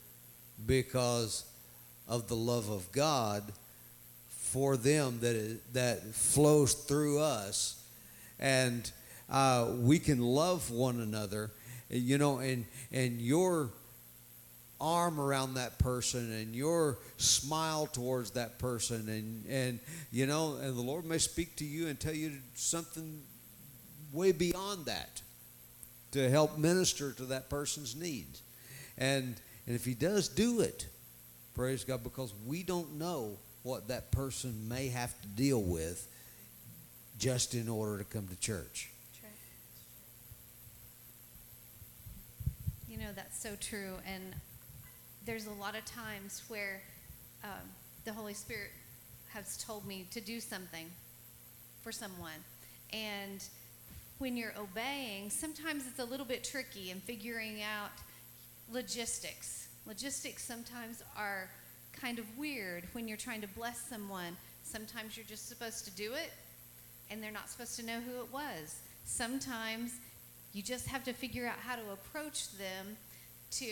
because 0.65 1.45
of 2.09 2.27
the 2.29 2.37
love 2.37 2.71
of 2.71 2.91
God 2.91 3.53
for 4.29 4.79
them 4.79 5.21
that 5.21 5.61
that 5.75 6.15
flows 6.15 6.73
through 6.73 7.21
us, 7.21 7.83
and 8.39 8.91
uh, 9.29 9.71
we 9.79 9.99
can 9.99 10.21
love 10.21 10.71
one 10.71 11.01
another. 11.01 11.51
You 11.91 12.17
know, 12.17 12.39
and 12.39 12.65
and 12.91 13.21
your 13.21 13.71
arm 14.81 15.21
around 15.21 15.55
that 15.55 15.79
person 15.79 16.33
and 16.33 16.55
your 16.55 16.99
smile 17.17 17.87
towards 17.87 18.31
that 18.33 18.59
person 18.61 19.09
and 19.09 19.45
and 19.47 19.81
you 20.13 20.25
know 20.25 20.57
and 20.63 20.77
the 20.77 20.81
lord 20.81 21.05
may 21.05 21.19
speak 21.19 21.57
to 21.57 21.65
you 21.65 21.89
and 21.89 21.99
tell 21.99 22.15
you 22.15 22.33
something 22.55 23.21
way 24.13 24.33
beyond 24.33 24.87
that 24.87 25.21
to 26.13 26.31
help 26.31 26.59
minister 26.59 27.13
to 27.13 27.25
that 27.25 27.51
person's 27.51 27.95
needs. 27.95 28.43
And 28.97 29.37
and 29.67 29.77
if 29.77 29.85
he 29.85 29.95
does 29.95 30.29
do 30.29 30.61
it 30.61 30.87
praise 31.55 31.85
god 31.85 32.05
because 32.05 32.33
we 32.47 32.63
don't 32.63 32.99
know 32.99 33.37
what 33.65 33.89
that 33.89 34.13
person 34.13 34.69
may 34.69 34.89
have 34.89 35.21
to 35.21 35.29
deal 35.29 35.61
with 35.61 36.09
just 37.19 37.55
in 37.55 37.69
order 37.69 37.99
to 37.99 38.05
come 38.05 38.29
to 38.29 38.39
church. 38.39 38.91
You 42.89 42.97
know, 42.97 43.13
that's 43.15 43.41
so 43.41 43.51
true. 43.61 43.95
And 44.07 44.35
there's 45.29 45.47
a 45.47 45.61
lot 45.61 45.77
of 45.77 45.85
times 45.85 46.43
where 46.49 46.81
um, 47.45 47.51
the 48.07 48.13
Holy 48.15 48.33
Spirit 48.33 48.71
has 49.29 49.63
told 49.63 49.87
me 49.87 50.07
to 50.11 50.23
do 50.23 50.41
something 50.41 50.87
for 51.83 51.93
someone. 51.93 52.41
And 52.95 53.45
when 54.17 54.39
you're 54.39 54.55
obeying, 54.59 55.29
sometimes 55.29 55.87
it's 55.87 55.99
a 55.99 56.05
little 56.07 56.25
bit 56.25 56.45
tricky 56.45 56.91
in 56.91 57.01
figuring 57.01 57.61
out 57.63 57.91
logistics. 58.73 59.69
Logistics 59.87 60.43
sometimes 60.43 61.03
are 61.15 61.51
kind 61.93 62.19
of 62.19 62.25
weird 62.39 62.85
when 62.93 63.07
you're 63.07 63.19
trying 63.19 63.43
to 63.43 63.49
bless 63.49 63.79
someone. 63.87 64.35
Sometimes 64.63 65.15
you're 65.15 65.27
just 65.27 65.47
supposed 65.47 65.85
to 65.85 65.91
do 65.91 66.15
it 66.15 66.33
and 67.11 67.23
they're 67.23 67.31
not 67.31 67.51
supposed 67.51 67.79
to 67.79 67.85
know 67.85 68.01
who 68.01 68.19
it 68.23 68.33
was. 68.33 68.77
Sometimes 69.05 69.93
you 70.55 70.63
just 70.63 70.87
have 70.87 71.05
to 71.05 71.13
figure 71.13 71.47
out 71.47 71.59
how 71.59 71.77
to 71.77 71.83
approach 71.93 72.51
them 72.57 72.97
to 73.51 73.67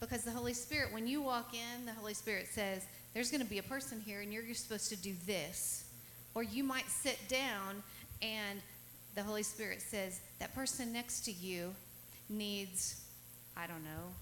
because 0.00 0.22
the 0.22 0.30
Holy 0.30 0.54
Spirit, 0.54 0.92
when 0.92 1.06
you 1.06 1.20
walk 1.20 1.54
in, 1.54 1.84
the 1.84 1.92
Holy 1.92 2.14
Spirit 2.14 2.48
says, 2.50 2.86
There's 3.14 3.30
going 3.30 3.42
to 3.42 3.48
be 3.48 3.58
a 3.58 3.62
person 3.62 4.00
here, 4.00 4.20
and 4.20 4.32
you're, 4.32 4.42
you're 4.42 4.54
supposed 4.54 4.88
to 4.90 4.96
do 4.96 5.14
this. 5.26 5.84
Or 6.34 6.42
you 6.42 6.62
might 6.62 6.88
sit 6.88 7.18
down, 7.28 7.82
and 8.22 8.60
the 9.14 9.22
Holy 9.22 9.42
Spirit 9.42 9.82
says, 9.82 10.20
That 10.38 10.54
person 10.54 10.92
next 10.92 11.24
to 11.24 11.32
you 11.32 11.74
needs, 12.28 13.00
I 13.56 13.66
don't 13.66 13.82
know, 13.82 14.12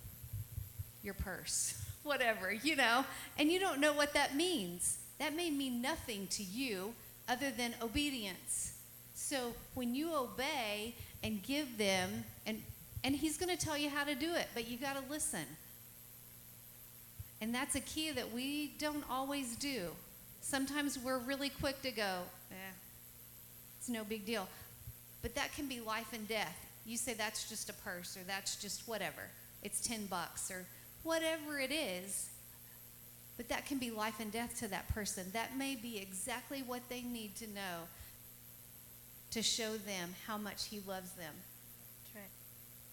your 1.02 1.14
purse, 1.14 1.82
whatever, 2.02 2.52
you 2.52 2.76
know, 2.76 3.04
and 3.38 3.50
you 3.50 3.60
don't 3.60 3.80
know 3.80 3.92
what 3.92 4.14
that 4.14 4.34
means. 4.34 4.98
That 5.18 5.34
may 5.34 5.50
mean 5.50 5.80
nothing 5.80 6.26
to 6.28 6.42
you 6.42 6.94
other 7.28 7.50
than 7.50 7.74
obedience. 7.82 8.74
So 9.14 9.54
when 9.74 9.94
you 9.94 10.14
obey 10.14 10.94
and 11.22 11.42
give 11.42 11.78
them, 11.78 12.24
and 12.46 12.62
and 13.04 13.14
he's 13.14 13.36
going 13.36 13.56
to 13.56 13.62
tell 13.62 13.78
you 13.78 13.88
how 13.88 14.02
to 14.02 14.16
do 14.16 14.34
it, 14.34 14.48
but 14.52 14.66
you 14.66 14.78
got 14.78 14.96
to 14.96 15.12
listen. 15.12 15.46
And 17.40 17.54
that's 17.54 17.74
a 17.74 17.80
key 17.80 18.10
that 18.12 18.32
we 18.32 18.72
don't 18.78 19.04
always 19.10 19.56
do. 19.56 19.90
Sometimes 20.40 20.98
we're 20.98 21.18
really 21.18 21.48
quick 21.48 21.82
to 21.82 21.90
go, 21.90 22.20
eh, 22.50 22.72
it's 23.78 23.88
no 23.88 24.04
big 24.04 24.24
deal. 24.24 24.48
But 25.22 25.34
that 25.34 25.52
can 25.54 25.66
be 25.68 25.80
life 25.80 26.12
and 26.12 26.26
death. 26.28 26.56
You 26.84 26.96
say 26.96 27.14
that's 27.14 27.48
just 27.48 27.68
a 27.68 27.72
purse 27.72 28.16
or 28.16 28.20
that's 28.26 28.56
just 28.56 28.86
whatever. 28.88 29.22
It's 29.62 29.80
10 29.80 30.06
bucks 30.06 30.50
or 30.50 30.64
whatever 31.02 31.58
it 31.58 31.72
is. 31.72 32.30
But 33.36 33.48
that 33.48 33.66
can 33.66 33.78
be 33.78 33.90
life 33.90 34.20
and 34.20 34.32
death 34.32 34.58
to 34.60 34.68
that 34.68 34.88
person. 34.88 35.26
That 35.32 35.56
may 35.56 35.74
be 35.76 35.98
exactly 35.98 36.62
what 36.62 36.88
they 36.88 37.02
need 37.02 37.36
to 37.36 37.46
know 37.48 37.88
to 39.32 39.42
show 39.42 39.76
them 39.76 40.14
how 40.26 40.38
much 40.38 40.68
he 40.68 40.80
loves 40.86 41.10
them 41.12 41.34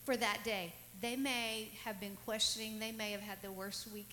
for 0.04 0.18
that 0.18 0.40
day. 0.44 0.74
They 1.02 1.16
may 1.16 1.70
have 1.86 2.00
been 2.00 2.18
questioning, 2.26 2.80
they 2.80 2.92
may 2.92 3.12
have 3.12 3.22
had 3.22 3.42
the 3.42 3.52
worst 3.52 3.92
week 3.92 4.10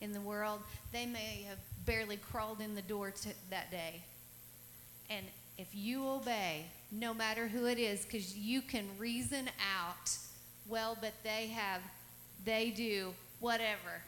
in 0.00 0.12
the 0.12 0.20
world, 0.20 0.60
they 0.92 1.06
may 1.06 1.44
have 1.48 1.58
barely 1.84 2.16
crawled 2.16 2.60
in 2.60 2.74
the 2.74 2.82
door 2.82 3.12
that 3.50 3.70
day. 3.70 4.02
And 5.10 5.24
if 5.56 5.68
you 5.72 6.06
obey, 6.06 6.66
no 6.92 7.12
matter 7.12 7.48
who 7.48 7.66
it 7.66 7.78
is, 7.78 8.04
because 8.04 8.36
you 8.36 8.62
can 8.62 8.86
reason 8.98 9.48
out, 9.76 10.10
well, 10.68 10.96
but 11.00 11.14
they 11.24 11.48
have, 11.48 11.80
they 12.44 12.70
do 12.70 13.12
whatever, 13.40 14.02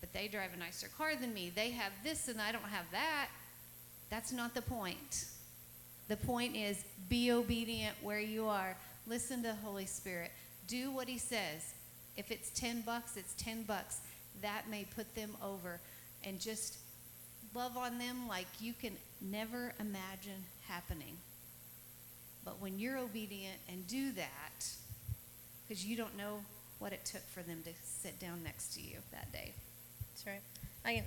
but 0.00 0.12
they 0.12 0.28
drive 0.28 0.50
a 0.54 0.58
nicer 0.58 0.88
car 0.96 1.16
than 1.16 1.32
me. 1.32 1.50
They 1.54 1.70
have 1.70 1.92
this 2.04 2.28
and 2.28 2.40
I 2.40 2.52
don't 2.52 2.62
have 2.64 2.86
that. 2.92 3.28
That's 4.10 4.32
not 4.32 4.54
the 4.54 4.62
point. 4.62 5.26
The 6.08 6.16
point 6.16 6.56
is 6.56 6.84
be 7.08 7.32
obedient 7.32 7.96
where 8.02 8.20
you 8.20 8.46
are. 8.46 8.76
Listen 9.06 9.42
to 9.42 9.48
the 9.48 9.54
Holy 9.54 9.86
Spirit. 9.86 10.30
Do 10.66 10.90
what 10.90 11.08
he 11.08 11.18
says. 11.18 11.74
If 12.16 12.30
it's 12.30 12.50
10 12.50 12.82
bucks, 12.82 13.16
it's 13.16 13.34
10 13.34 13.62
bucks. 13.62 14.00
That 14.42 14.68
may 14.70 14.84
put 14.84 15.14
them 15.14 15.36
over 15.42 15.80
and 16.24 16.40
just 16.40 16.78
love 17.54 17.76
on 17.76 17.98
them 17.98 18.28
like 18.28 18.46
you 18.60 18.72
can 18.72 18.92
never 19.20 19.72
imagine 19.80 20.44
happening. 20.68 21.16
But 22.44 22.60
when 22.60 22.78
you're 22.78 22.98
obedient 22.98 23.58
and 23.68 23.86
do 23.86 24.12
that, 24.12 24.66
because 25.66 25.84
you 25.84 25.96
don't 25.96 26.16
know 26.16 26.40
what 26.78 26.92
it 26.92 27.04
took 27.04 27.26
for 27.28 27.42
them 27.42 27.62
to 27.64 27.70
sit 27.82 28.18
down 28.20 28.42
next 28.44 28.74
to 28.74 28.80
you 28.80 28.98
that 29.12 29.32
day. 29.32 29.52
That's 30.12 30.26
right. 30.26 30.40
I 30.84 30.94
can, 30.96 31.04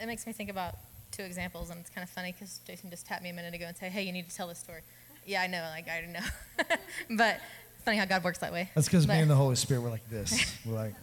it 0.00 0.06
makes 0.06 0.26
me 0.26 0.32
think 0.32 0.50
about 0.50 0.76
two 1.12 1.22
examples, 1.22 1.70
and 1.70 1.80
it's 1.80 1.90
kind 1.90 2.02
of 2.02 2.10
funny 2.10 2.32
because 2.32 2.60
Jason 2.66 2.90
just 2.90 3.06
tapped 3.06 3.22
me 3.22 3.30
a 3.30 3.32
minute 3.32 3.54
ago 3.54 3.66
and 3.66 3.76
said, 3.76 3.92
"Hey, 3.92 4.02
you 4.02 4.12
need 4.12 4.28
to 4.28 4.36
tell 4.36 4.48
this 4.48 4.58
story." 4.58 4.80
Yeah, 5.26 5.42
I 5.42 5.46
know. 5.46 5.62
Like 5.70 5.88
I 5.88 6.00
don't 6.00 6.12
know, 6.12 6.76
but 7.16 7.40
it's 7.76 7.84
funny 7.84 7.96
how 7.96 8.04
God 8.06 8.24
works 8.24 8.38
that 8.38 8.52
way. 8.52 8.70
That's 8.74 8.88
because 8.88 9.06
me 9.06 9.14
and 9.14 9.30
the 9.30 9.34
Holy 9.34 9.56
Spirit 9.56 9.82
were 9.82 9.90
like 9.90 10.08
this. 10.10 10.58
We're 10.64 10.74
like, 10.74 10.94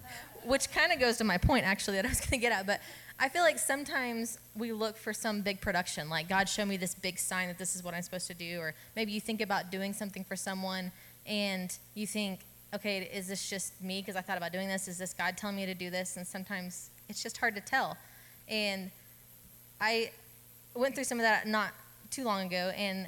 which 0.47 0.71
kind 0.71 0.91
of 0.91 0.99
goes 0.99 1.17
to 1.17 1.23
my 1.23 1.37
point 1.37 1.65
actually 1.65 1.97
that 1.97 2.05
I 2.05 2.09
was 2.09 2.19
going 2.21 2.31
to 2.31 2.37
get 2.37 2.51
at. 2.51 2.65
But 2.65 2.81
I 3.19 3.29
feel 3.29 3.41
like 3.41 3.59
sometimes 3.59 4.39
we 4.55 4.71
look 4.71 4.95
for 4.95 5.13
some 5.13 5.41
big 5.41 5.59
production, 5.59 6.09
like 6.09 6.29
God 6.29 6.47
show 6.47 6.65
me 6.65 6.77
this 6.77 6.95
big 6.95 7.19
sign 7.19 7.47
that 7.47 7.57
this 7.57 7.75
is 7.75 7.83
what 7.83 7.93
I'm 7.93 8.01
supposed 8.01 8.27
to 8.27 8.33
do, 8.33 8.59
or 8.59 8.73
maybe 8.95 9.11
you 9.11 9.19
think 9.19 9.41
about 9.41 9.71
doing 9.71 9.93
something 9.93 10.23
for 10.23 10.35
someone 10.35 10.91
and 11.25 11.75
you 11.95 12.07
think, 12.07 12.41
okay, 12.73 13.09
is 13.13 13.27
this 13.27 13.49
just 13.49 13.81
me 13.81 14.01
because 14.01 14.15
I 14.15 14.21
thought 14.21 14.37
about 14.37 14.53
doing 14.53 14.67
this? 14.67 14.87
Is 14.87 14.97
this 14.97 15.13
God 15.13 15.35
telling 15.35 15.55
me 15.55 15.65
to 15.65 15.73
do 15.73 15.89
this? 15.89 16.17
And 16.17 16.25
sometimes 16.25 16.89
it's 17.09 17.23
just 17.23 17.37
hard 17.37 17.55
to 17.55 17.61
tell. 17.61 17.97
And 18.47 18.91
I 19.81 20.11
went 20.73 20.95
through 20.95 21.05
some 21.05 21.17
of 21.17 21.23
that 21.23 21.47
not 21.47 21.73
too 22.11 22.23
long 22.23 22.45
ago, 22.45 22.71
and 22.75 23.07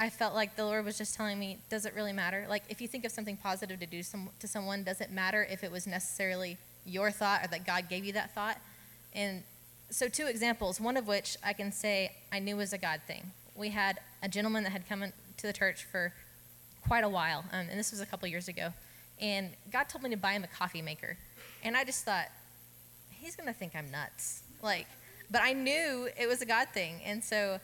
I 0.00 0.08
felt 0.08 0.34
like 0.34 0.56
the 0.56 0.64
Lord 0.64 0.86
was 0.86 0.96
just 0.96 1.14
telling 1.14 1.38
me, 1.38 1.58
does 1.68 1.84
it 1.84 1.94
really 1.94 2.14
matter? 2.14 2.46
Like, 2.48 2.62
if 2.70 2.80
you 2.80 2.88
think 2.88 3.04
of 3.04 3.12
something 3.12 3.36
positive 3.36 3.78
to 3.80 3.86
do 3.86 4.02
some, 4.02 4.30
to 4.38 4.48
someone, 4.48 4.82
does 4.82 5.02
it 5.02 5.10
matter 5.10 5.46
if 5.50 5.62
it 5.62 5.70
was 5.70 5.86
necessarily 5.86 6.56
your 6.86 7.10
thought 7.10 7.44
or 7.44 7.48
that 7.48 7.66
God 7.66 7.90
gave 7.90 8.06
you 8.06 8.14
that 8.14 8.34
thought? 8.34 8.56
And 9.12 9.42
so, 9.90 10.08
two 10.08 10.26
examples, 10.26 10.80
one 10.80 10.96
of 10.96 11.06
which 11.06 11.36
I 11.44 11.52
can 11.52 11.70
say 11.70 12.12
I 12.32 12.38
knew 12.38 12.56
was 12.56 12.72
a 12.72 12.78
God 12.78 13.02
thing. 13.06 13.30
We 13.54 13.68
had 13.68 14.00
a 14.22 14.28
gentleman 14.28 14.62
that 14.64 14.70
had 14.70 14.88
come 14.88 15.02
in- 15.02 15.12
to 15.36 15.46
the 15.46 15.52
church 15.52 15.84
for 15.84 16.14
quite 16.86 17.04
a 17.04 17.08
while, 17.08 17.44
um, 17.52 17.66
and 17.68 17.78
this 17.78 17.90
was 17.90 18.00
a 18.00 18.06
couple 18.06 18.26
years 18.26 18.48
ago. 18.48 18.72
And 19.20 19.50
God 19.70 19.90
told 19.90 20.02
me 20.02 20.08
to 20.10 20.16
buy 20.16 20.32
him 20.32 20.44
a 20.44 20.46
coffee 20.46 20.80
maker. 20.80 21.18
And 21.62 21.76
I 21.76 21.84
just 21.84 22.06
thought, 22.06 22.28
he's 23.10 23.36
going 23.36 23.48
to 23.48 23.52
think 23.52 23.76
I'm 23.76 23.90
nuts. 23.90 24.44
Like, 24.62 24.86
but 25.30 25.42
I 25.42 25.52
knew 25.52 26.08
it 26.18 26.26
was 26.26 26.40
a 26.40 26.46
God 26.46 26.68
thing. 26.72 27.02
And 27.04 27.22
so 27.22 27.60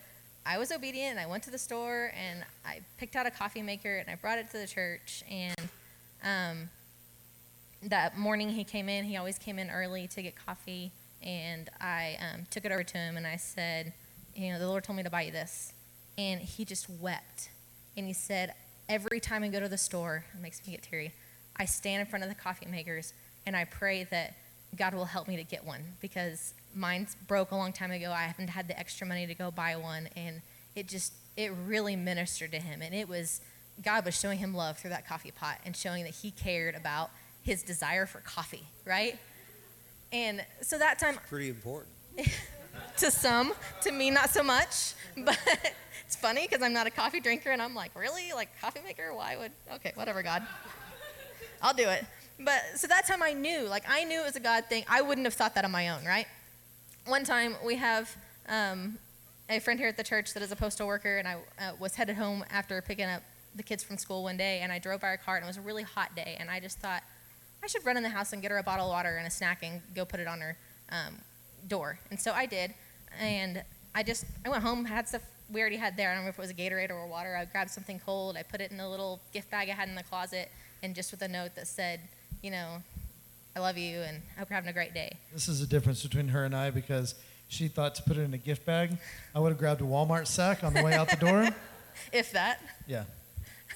I 0.47 0.59
was 0.59 0.71
obedient 0.71 1.11
and 1.11 1.21
I 1.21 1.27
went 1.27 1.43
to 1.45 1.51
the 1.51 1.59
store 1.59 2.13
and 2.17 2.45
I 2.65 2.81
picked 2.99 3.17
out 3.17 3.27
a 3.27 3.31
coffee 3.31 3.63
maker 3.63 3.97
and 3.97 4.09
I 4.09 4.15
brought 4.15 4.39
it 4.39 4.49
to 4.53 4.59
the 4.59 4.67
church. 4.67 5.25
And 5.29 5.61
um, 6.23 6.71
that 7.83 8.17
morning 8.17 8.51
he 8.51 8.63
came 8.63 8.89
in, 8.89 9.05
he 9.05 9.17
always 9.17 9.39
came 9.39 9.59
in 9.59 9.71
early 9.71 10.07
to 10.09 10.23
get 10.23 10.35
coffee. 10.37 10.93
And 11.21 11.69
I 11.81 12.17
um, 12.21 12.47
took 12.51 12.65
it 12.65 12.71
over 12.71 12.85
to 12.85 12.99
him 12.99 13.17
and 13.17 13.27
I 13.27 13.37
said, 13.37 13.93
You 14.37 14.53
know, 14.53 14.61
the 14.61 14.69
Lord 14.69 14.85
told 14.85 14.97
me 14.97 15.03
to 15.03 15.11
buy 15.11 15.23
you 15.23 15.33
this. 15.33 15.73
And 16.17 16.41
he 16.41 16.65
just 16.65 16.89
wept. 16.89 17.51
And 17.97 18.07
he 18.07 18.13
said, 18.13 18.55
Every 18.89 19.19
time 19.19 19.43
I 19.43 19.49
go 19.49 19.59
to 19.59 19.69
the 19.69 19.79
store, 19.79 20.25
it 20.33 20.41
makes 20.41 20.65
me 20.65 20.75
get 20.75 20.83
teary, 20.83 21.13
I 21.57 21.65
stand 21.65 22.01
in 22.01 22.07
front 22.07 22.23
of 22.23 22.29
the 22.29 22.37
coffee 22.37 22.67
makers 22.67 23.15
and 23.47 23.57
I 23.57 23.65
pray 23.65 24.05
that 24.05 24.37
God 24.77 24.95
will 24.95 25.07
help 25.07 25.27
me 25.27 25.37
to 25.37 25.45
get 25.45 25.65
one 25.65 25.81
because 26.01 26.55
mine's 26.77 27.17
broke 27.27 27.51
a 27.51 27.57
long 27.57 27.73
time 27.73 27.91
ago. 27.91 28.13
I 28.13 28.25
haven't 28.25 28.51
had 28.51 28.69
the 28.69 28.79
extra 28.79 29.07
money 29.07 29.27
to 29.27 29.35
go 29.35 29.51
buy 29.51 29.77
one. 29.77 30.09
And 30.17 30.43
it 30.75 30.89
just, 30.89 31.13
it 31.37 31.53
really 31.67 31.97
ministered 31.97 32.53
to 32.53 32.59
him. 32.59 32.83
And 32.83 32.95
it 32.95 33.09
was, 33.09 33.41
God 33.83 34.05
was 34.05 34.19
showing 34.19 34.39
him 34.39 34.55
love 34.55 34.79
through 34.79 34.91
that 34.91 35.09
coffee 35.09 35.31
pot 35.31 35.59
and 35.65 35.77
showing 35.77 36.05
that 36.05 36.15
he 36.15 36.31
cared 36.31 36.75
about 36.75 37.11
his 37.43 37.63
desire 37.63 38.07
for 38.07 38.21
coffee, 38.21 38.65
right? 38.85 39.19
And 40.13 40.45
so 40.61 40.79
that 40.79 40.99
time, 40.99 41.19
Pretty 41.29 41.49
important. 41.49 41.95
to 42.99 43.11
some, 43.11 43.53
to 43.83 43.93
me, 43.93 44.11
not 44.11 44.31
so 44.31 44.43
much. 44.43 44.95
But 45.25 45.39
it's 46.05 46.15
funny 46.15 46.47
because 46.47 46.63
I'm 46.63 46.75
not 46.75 46.87
a 46.87 46.91
coffee 46.91 47.21
drinker 47.21 47.51
and 47.51 47.63
I'm 47.63 47.75
like, 47.75 47.99
really? 47.99 48.35
Like, 48.35 48.51
coffee 48.61 48.81
maker? 48.85 49.15
Why 49.15 49.37
would, 49.37 49.51
okay, 49.77 49.93
whatever, 49.95 50.23
God. 50.23 50.43
I'll 51.63 51.73
do 51.73 51.89
it. 51.89 52.05
But 52.39 52.61
so 52.75 52.87
that 52.87 53.07
time 53.07 53.23
I 53.23 53.33
knew, 53.33 53.63
like, 53.63 53.85
I 53.89 54.05
knew 54.05 54.21
it 54.21 54.25
was 54.27 54.37
a 54.37 54.41
God 54.41 54.67
thing. 54.67 54.85
I 54.89 55.01
wouldn't 55.01 55.27
have 55.27 55.33
thought 55.33 55.55
that 55.55 55.65
on 55.65 55.71
my 55.71 55.89
own, 55.89 56.05
right? 56.05 56.27
One 57.07 57.23
time 57.23 57.55
we 57.65 57.77
have 57.77 58.17
um, 58.49 58.99
a 59.49 59.61
friend 59.61 59.79
here 59.79 59.89
at 59.89 59.97
the 59.97 60.03
church 60.03 60.35
that 60.35 60.43
is 60.43 60.51
a 60.51 60.57
postal 60.57 60.89
worker, 60.89 61.19
and 61.19 61.29
I 61.29 61.35
uh, 61.35 61.73
was 61.79 61.95
headed 61.95 62.17
home 62.17 62.45
after 62.51 62.83
picking 62.83 63.05
up 63.05 63.23
the 63.55 63.63
kids 63.63 63.85
from 63.85 63.97
school 63.97 64.25
one 64.25 64.37
day, 64.37 64.59
and 64.61 64.73
I 64.73 64.81
drove 64.81 65.03
by 65.03 65.09
her 65.11 65.17
car, 65.17 65.37
and 65.37 65.45
it 65.45 65.47
was 65.47 65.57
a 65.57 65.61
really 65.61 65.85
hot 65.85 66.17
day, 66.17 66.37
and 66.41 66.51
I 66.51 66.59
just 66.59 66.81
thought, 66.81 67.05
I 67.63 67.69
should 67.69 67.87
run 67.87 67.97
in 67.97 68.03
the 68.03 68.09
house 68.09 68.33
and 68.33 68.43
get 68.43 68.51
her 68.51 68.59
a 68.59 68.63
bottle 68.65 68.87
of 68.87 68.91
water 68.91 69.19
and 69.19 69.27
a 69.27 69.31
snack 69.31 69.63
and 69.63 69.83
go 69.95 70.05
put 70.05 70.19
it 70.19 70.27
on 70.27 70.41
her 70.41 70.57
um, 70.91 71.15
door. 71.69 72.01
And 72.11 72.19
so 72.19 72.33
I 72.33 72.45
did, 72.45 72.75
and 73.21 73.63
I 73.95 74.03
just 74.03 74.25
I 74.45 74.49
went 74.49 74.65
home, 74.65 74.85
had 74.85 75.07
stuff 75.07 75.23
we 75.49 75.61
already 75.61 75.77
had 75.77 75.97
there. 75.97 76.11
I 76.11 76.17
don't 76.17 76.25
know 76.25 76.31
if 76.31 76.39
it 76.41 76.43
was 76.43 76.51
a 76.51 76.55
Gatorade 76.55 76.91
or 76.91 77.07
water. 77.07 77.37
I 77.37 77.45
grabbed 77.45 77.71
something 77.71 78.01
cold. 78.05 78.37
I 78.37 78.43
put 78.43 78.61
it 78.61 78.73
in 78.73 78.81
a 78.81 78.91
little 78.91 79.21
gift 79.33 79.49
bag 79.53 79.71
I 79.71 79.75
had 79.75 79.89
in 79.89 79.95
the 79.95 80.03
closet, 80.03 80.51
and 80.83 80.93
just 80.93 81.13
with 81.13 81.23
a 81.23 81.29
note 81.29 81.55
that 81.55 81.69
said, 81.69 82.01
you 82.43 82.51
know, 82.51 82.83
I 83.57 83.59
love 83.59 83.79
you, 83.79 84.01
and 84.03 84.21
I 84.37 84.41
hope 84.41 84.51
you're 84.51 84.55
having 84.55 84.69
a 84.69 84.75
great 84.75 84.93
day. 84.93 85.17
this 85.33 85.49
is 85.49 85.61
the 85.61 85.67
difference 85.67 86.03
between 86.03 86.29
her 86.29 86.45
and 86.45 86.55
I 86.55 86.69
because 86.69 87.15
she 87.49 87.69
thought 87.69 87.95
to 87.95 88.03
put 88.03 88.19
it 88.19 88.21
in 88.21 88.35
a 88.35 88.39
gift 88.39 88.67
bag. 88.67 88.99
I 89.35 89.41
would 89.41 89.49
have 89.49 89.59
grabbed 89.59 89.81
a 89.81 89.85
Walmart 89.85 90.27
sack 90.27 90.63
on 90.63 90.75
the 90.75 90.83
way 90.83 90.93
out 90.93 91.09
the 91.09 91.17
door. 91.17 91.49
If 92.13 92.33
that. 92.33 92.61
Yeah. 92.87 93.05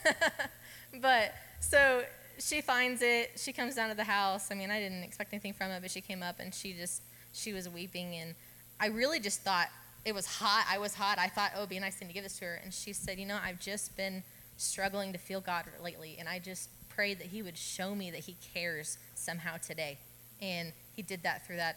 But 1.01 1.33
so 1.61 2.03
she 2.39 2.61
finds 2.61 3.01
it. 3.01 3.31
She 3.37 3.53
comes 3.53 3.77
down 3.77 3.89
to 3.89 3.95
the 3.95 4.05
house. 4.05 4.51
I 4.51 4.55
mean, 4.55 4.71
I 4.71 4.79
didn't 4.79 5.05
expect 5.05 5.33
anything 5.33 5.55
from 5.55 5.71
it, 5.71 5.81
but 5.81 5.91
she 5.91 6.03
came 6.03 6.23
up 6.23 6.41
and 6.41 6.55
she 6.55 6.75
just 6.75 7.01
she 7.33 7.55
was 7.55 7.67
weeping, 7.67 8.15
and 8.17 8.35
I 8.79 8.89
really 8.89 9.21
just 9.21 9.41
thought 9.41 9.69
it 10.05 10.15
was 10.15 10.27
hot. 10.27 10.67
I 10.69 10.77
was 10.77 10.93
hot. 10.93 11.19
I 11.19 11.29
thought, 11.29 11.53
oh, 11.55 11.61
it'd 11.61 11.71
be 11.71 11.79
a 11.79 11.81
nice 11.81 11.95
thing 11.95 12.09
to 12.09 12.15
give 12.15 12.25
this 12.25 12.39
to 12.41 12.45
her. 12.45 12.61
And 12.63 12.75
she 12.75 12.93
said, 12.93 13.19
you 13.19 13.25
know, 13.25 13.39
I've 13.43 13.61
just 13.61 13.97
been 13.97 14.23
struggling 14.59 15.15
to 15.15 15.19
feel 15.19 15.41
God 15.41 15.65
lately, 15.83 16.17
and 16.19 16.29
I 16.29 16.39
just 16.39 16.69
prayed 16.91 17.19
that 17.21 17.29
He 17.29 17.41
would 17.41 17.57
show 17.57 17.95
me 17.95 18.11
that 18.11 18.21
He 18.21 18.37
cares 18.53 18.99
somehow 19.21 19.57
today, 19.57 19.99
and 20.41 20.73
He 20.95 21.03
did 21.03 21.23
that 21.23 21.47
through 21.47 21.57
that 21.57 21.77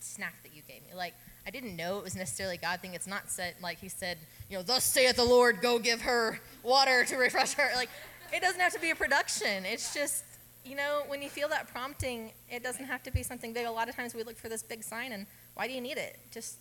snack 0.00 0.34
that 0.42 0.54
you 0.54 0.62
gave 0.68 0.82
me. 0.82 0.94
Like 0.94 1.14
I 1.46 1.50
didn't 1.50 1.76
know 1.76 1.98
it 1.98 2.04
was 2.04 2.16
necessarily 2.16 2.56
a 2.56 2.60
God 2.60 2.80
thing. 2.80 2.94
It's 2.94 3.06
not 3.06 3.30
said 3.30 3.54
like 3.62 3.78
He 3.78 3.88
said, 3.88 4.18
you 4.50 4.56
know, 4.56 4.62
thus 4.62 4.84
saith 4.84 5.16
the 5.16 5.24
Lord, 5.24 5.60
go 5.60 5.78
give 5.78 6.02
her 6.02 6.40
water 6.62 7.04
to 7.04 7.16
refresh 7.16 7.54
her. 7.54 7.68
Like 7.74 7.90
it 8.32 8.40
doesn't 8.42 8.60
have 8.60 8.72
to 8.72 8.80
be 8.80 8.90
a 8.90 8.94
production. 8.94 9.64
It's 9.64 9.94
just, 9.94 10.24
you 10.64 10.76
know, 10.76 11.02
when 11.06 11.22
you 11.22 11.28
feel 11.28 11.48
that 11.48 11.68
prompting, 11.68 12.32
it 12.50 12.62
doesn't 12.62 12.84
have 12.84 13.02
to 13.04 13.10
be 13.12 13.22
something 13.22 13.52
big. 13.52 13.66
A 13.66 13.70
lot 13.70 13.88
of 13.88 13.96
times 13.96 14.14
we 14.14 14.22
look 14.22 14.36
for 14.36 14.48
this 14.48 14.62
big 14.62 14.82
sign, 14.82 15.12
and 15.12 15.26
why 15.54 15.66
do 15.66 15.72
you 15.72 15.80
need 15.80 15.96
it? 15.96 16.18
Just 16.30 16.56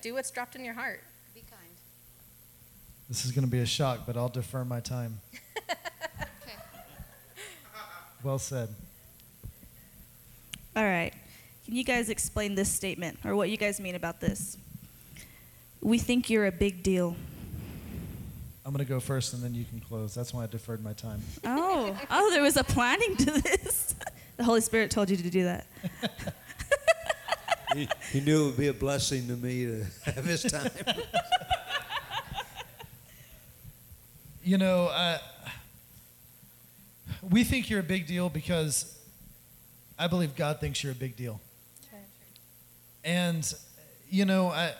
do 0.00 0.14
what's 0.14 0.30
dropped 0.30 0.54
in 0.54 0.64
your 0.64 0.74
heart. 0.74 1.02
Be 1.34 1.40
kind. 1.40 1.60
This 3.08 3.24
is 3.24 3.32
going 3.32 3.44
to 3.44 3.50
be 3.50 3.58
a 3.58 3.66
shock, 3.66 4.00
but 4.06 4.16
I'll 4.16 4.28
defer 4.28 4.64
my 4.64 4.80
time. 4.80 5.20
Okay. 6.42 6.56
Well 8.22 8.38
said. 8.38 8.68
All 10.74 10.84
right. 10.84 11.12
Can 11.64 11.76
you 11.76 11.84
guys 11.84 12.08
explain 12.08 12.54
this 12.54 12.70
statement 12.70 13.18
or 13.24 13.36
what 13.36 13.50
you 13.50 13.56
guys 13.56 13.78
mean 13.80 13.94
about 13.94 14.20
this? 14.20 14.56
We 15.80 15.98
think 15.98 16.30
you're 16.30 16.46
a 16.46 16.52
big 16.52 16.82
deal. 16.82 17.16
I'm 18.64 18.72
going 18.72 18.84
to 18.84 18.88
go 18.88 19.00
first 19.00 19.34
and 19.34 19.42
then 19.42 19.54
you 19.54 19.64
can 19.64 19.80
close. 19.80 20.14
That's 20.14 20.32
why 20.32 20.44
I 20.44 20.46
deferred 20.46 20.82
my 20.82 20.92
time. 20.92 21.20
Oh, 21.44 21.98
oh, 22.10 22.30
there 22.30 22.42
was 22.42 22.56
a 22.56 22.64
planning 22.64 23.16
to 23.16 23.30
this. 23.32 23.94
the 24.36 24.44
Holy 24.44 24.60
Spirit 24.60 24.90
told 24.90 25.10
you 25.10 25.16
to 25.16 25.30
do 25.30 25.44
that. 25.44 25.66
He, 27.74 27.88
he 28.12 28.20
knew 28.20 28.42
it 28.42 28.46
would 28.46 28.56
be 28.56 28.68
a 28.68 28.74
blessing 28.74 29.26
to 29.28 29.36
me 29.36 29.64
to 29.66 29.84
have 30.04 30.24
his 30.24 30.42
time. 30.42 30.70
You 34.44 34.58
know, 34.58 34.86
uh, 34.86 35.18
we 37.30 37.44
think 37.44 37.70
you're 37.70 37.78
a 37.78 37.84
big 37.84 38.08
deal 38.08 38.28
because 38.28 38.98
I 40.02 40.08
believe 40.08 40.34
God 40.34 40.58
thinks 40.58 40.82
you're 40.82 40.90
a 40.90 40.96
big 40.96 41.14
deal. 41.14 41.40
And, 43.04 43.54
you 44.10 44.24
know, 44.24 44.48
I, 44.48 44.72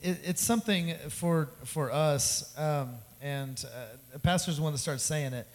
it, 0.00 0.20
it's 0.24 0.40
something 0.40 0.94
for, 1.08 1.48
for 1.64 1.90
us, 1.90 2.56
um, 2.56 2.90
and 3.20 3.62
uh, 3.66 3.96
the 4.12 4.20
pastor's 4.20 4.58
the 4.58 4.62
one 4.62 4.72
that 4.72 4.78
started 4.78 5.00
saying 5.00 5.32
it, 5.32 5.48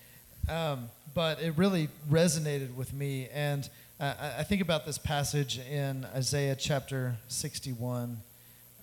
um, 0.50 0.90
but 1.14 1.42
it 1.42 1.54
really 1.58 1.88
resonated 2.12 2.76
with 2.76 2.94
me. 2.94 3.30
And 3.34 3.70
uh, 3.98 4.14
I- 4.20 4.40
I 4.40 4.44
think 4.44 4.62
about 4.62 4.86
this 4.86 4.98
passage 4.98 5.58
in 5.60 6.06
Isaiah 6.14 6.56
chapter 6.58 7.16
61 7.30 8.18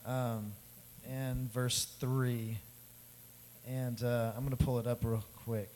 um, 0.06 0.52
and 1.06 1.52
verse 1.52 1.84
3 2.00 2.56
and 3.68 4.02
uh, 4.02 4.32
I'm 4.36 4.44
going 4.46 4.56
to 4.56 4.64
pull 4.64 4.78
it 4.78 4.86
up 4.86 5.00
real 5.04 5.24
quick. 5.44 5.68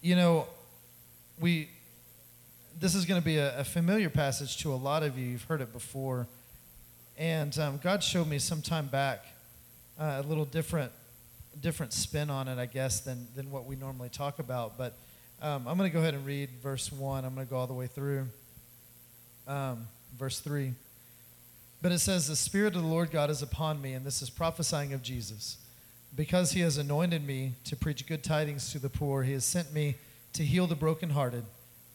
You 0.00 0.14
know, 0.16 0.46
we 1.40 1.68
this 2.78 2.94
is 2.94 3.04
going 3.04 3.20
to 3.20 3.24
be 3.24 3.36
a, 3.38 3.60
a 3.60 3.64
familiar 3.64 4.10
passage 4.10 4.58
to 4.58 4.72
a 4.72 4.76
lot 4.76 5.02
of 5.02 5.18
you. 5.18 5.26
You've 5.26 5.44
heard 5.44 5.60
it 5.60 5.72
before, 5.72 6.26
and 7.16 7.56
um, 7.58 7.80
God 7.82 8.02
showed 8.02 8.28
me 8.28 8.38
some 8.38 8.62
time 8.62 8.86
back 8.86 9.24
uh, 9.98 10.22
a 10.24 10.26
little 10.26 10.44
different 10.44 10.92
different 11.60 11.92
spin 11.92 12.30
on 12.30 12.48
it, 12.48 12.58
I 12.58 12.66
guess, 12.66 13.00
than 13.00 13.28
than 13.34 13.50
what 13.50 13.64
we 13.66 13.76
normally 13.76 14.08
talk 14.08 14.38
about. 14.38 14.76
But 14.76 14.96
um, 15.40 15.68
I'm 15.68 15.76
going 15.76 15.90
to 15.90 15.94
go 15.94 16.00
ahead 16.00 16.14
and 16.14 16.26
read 16.26 16.50
verse 16.62 16.90
one. 16.90 17.24
I'm 17.24 17.34
going 17.34 17.46
to 17.46 17.50
go 17.50 17.56
all 17.56 17.66
the 17.66 17.74
way 17.74 17.86
through 17.86 18.26
um, 19.46 19.86
verse 20.18 20.40
three. 20.40 20.74
But 21.84 21.92
it 21.92 21.98
says, 21.98 22.28
The 22.28 22.36
Spirit 22.36 22.76
of 22.76 22.82
the 22.82 22.88
Lord 22.88 23.10
God 23.10 23.28
is 23.28 23.42
upon 23.42 23.82
me, 23.82 23.92
and 23.92 24.06
this 24.06 24.22
is 24.22 24.30
prophesying 24.30 24.94
of 24.94 25.02
Jesus. 25.02 25.58
Because 26.16 26.52
he 26.52 26.60
has 26.60 26.78
anointed 26.78 27.26
me 27.26 27.56
to 27.64 27.76
preach 27.76 28.06
good 28.06 28.24
tidings 28.24 28.72
to 28.72 28.78
the 28.78 28.88
poor, 28.88 29.22
he 29.22 29.32
has 29.32 29.44
sent 29.44 29.74
me 29.74 29.96
to 30.32 30.44
heal 30.44 30.66
the 30.66 30.76
brokenhearted, 30.76 31.44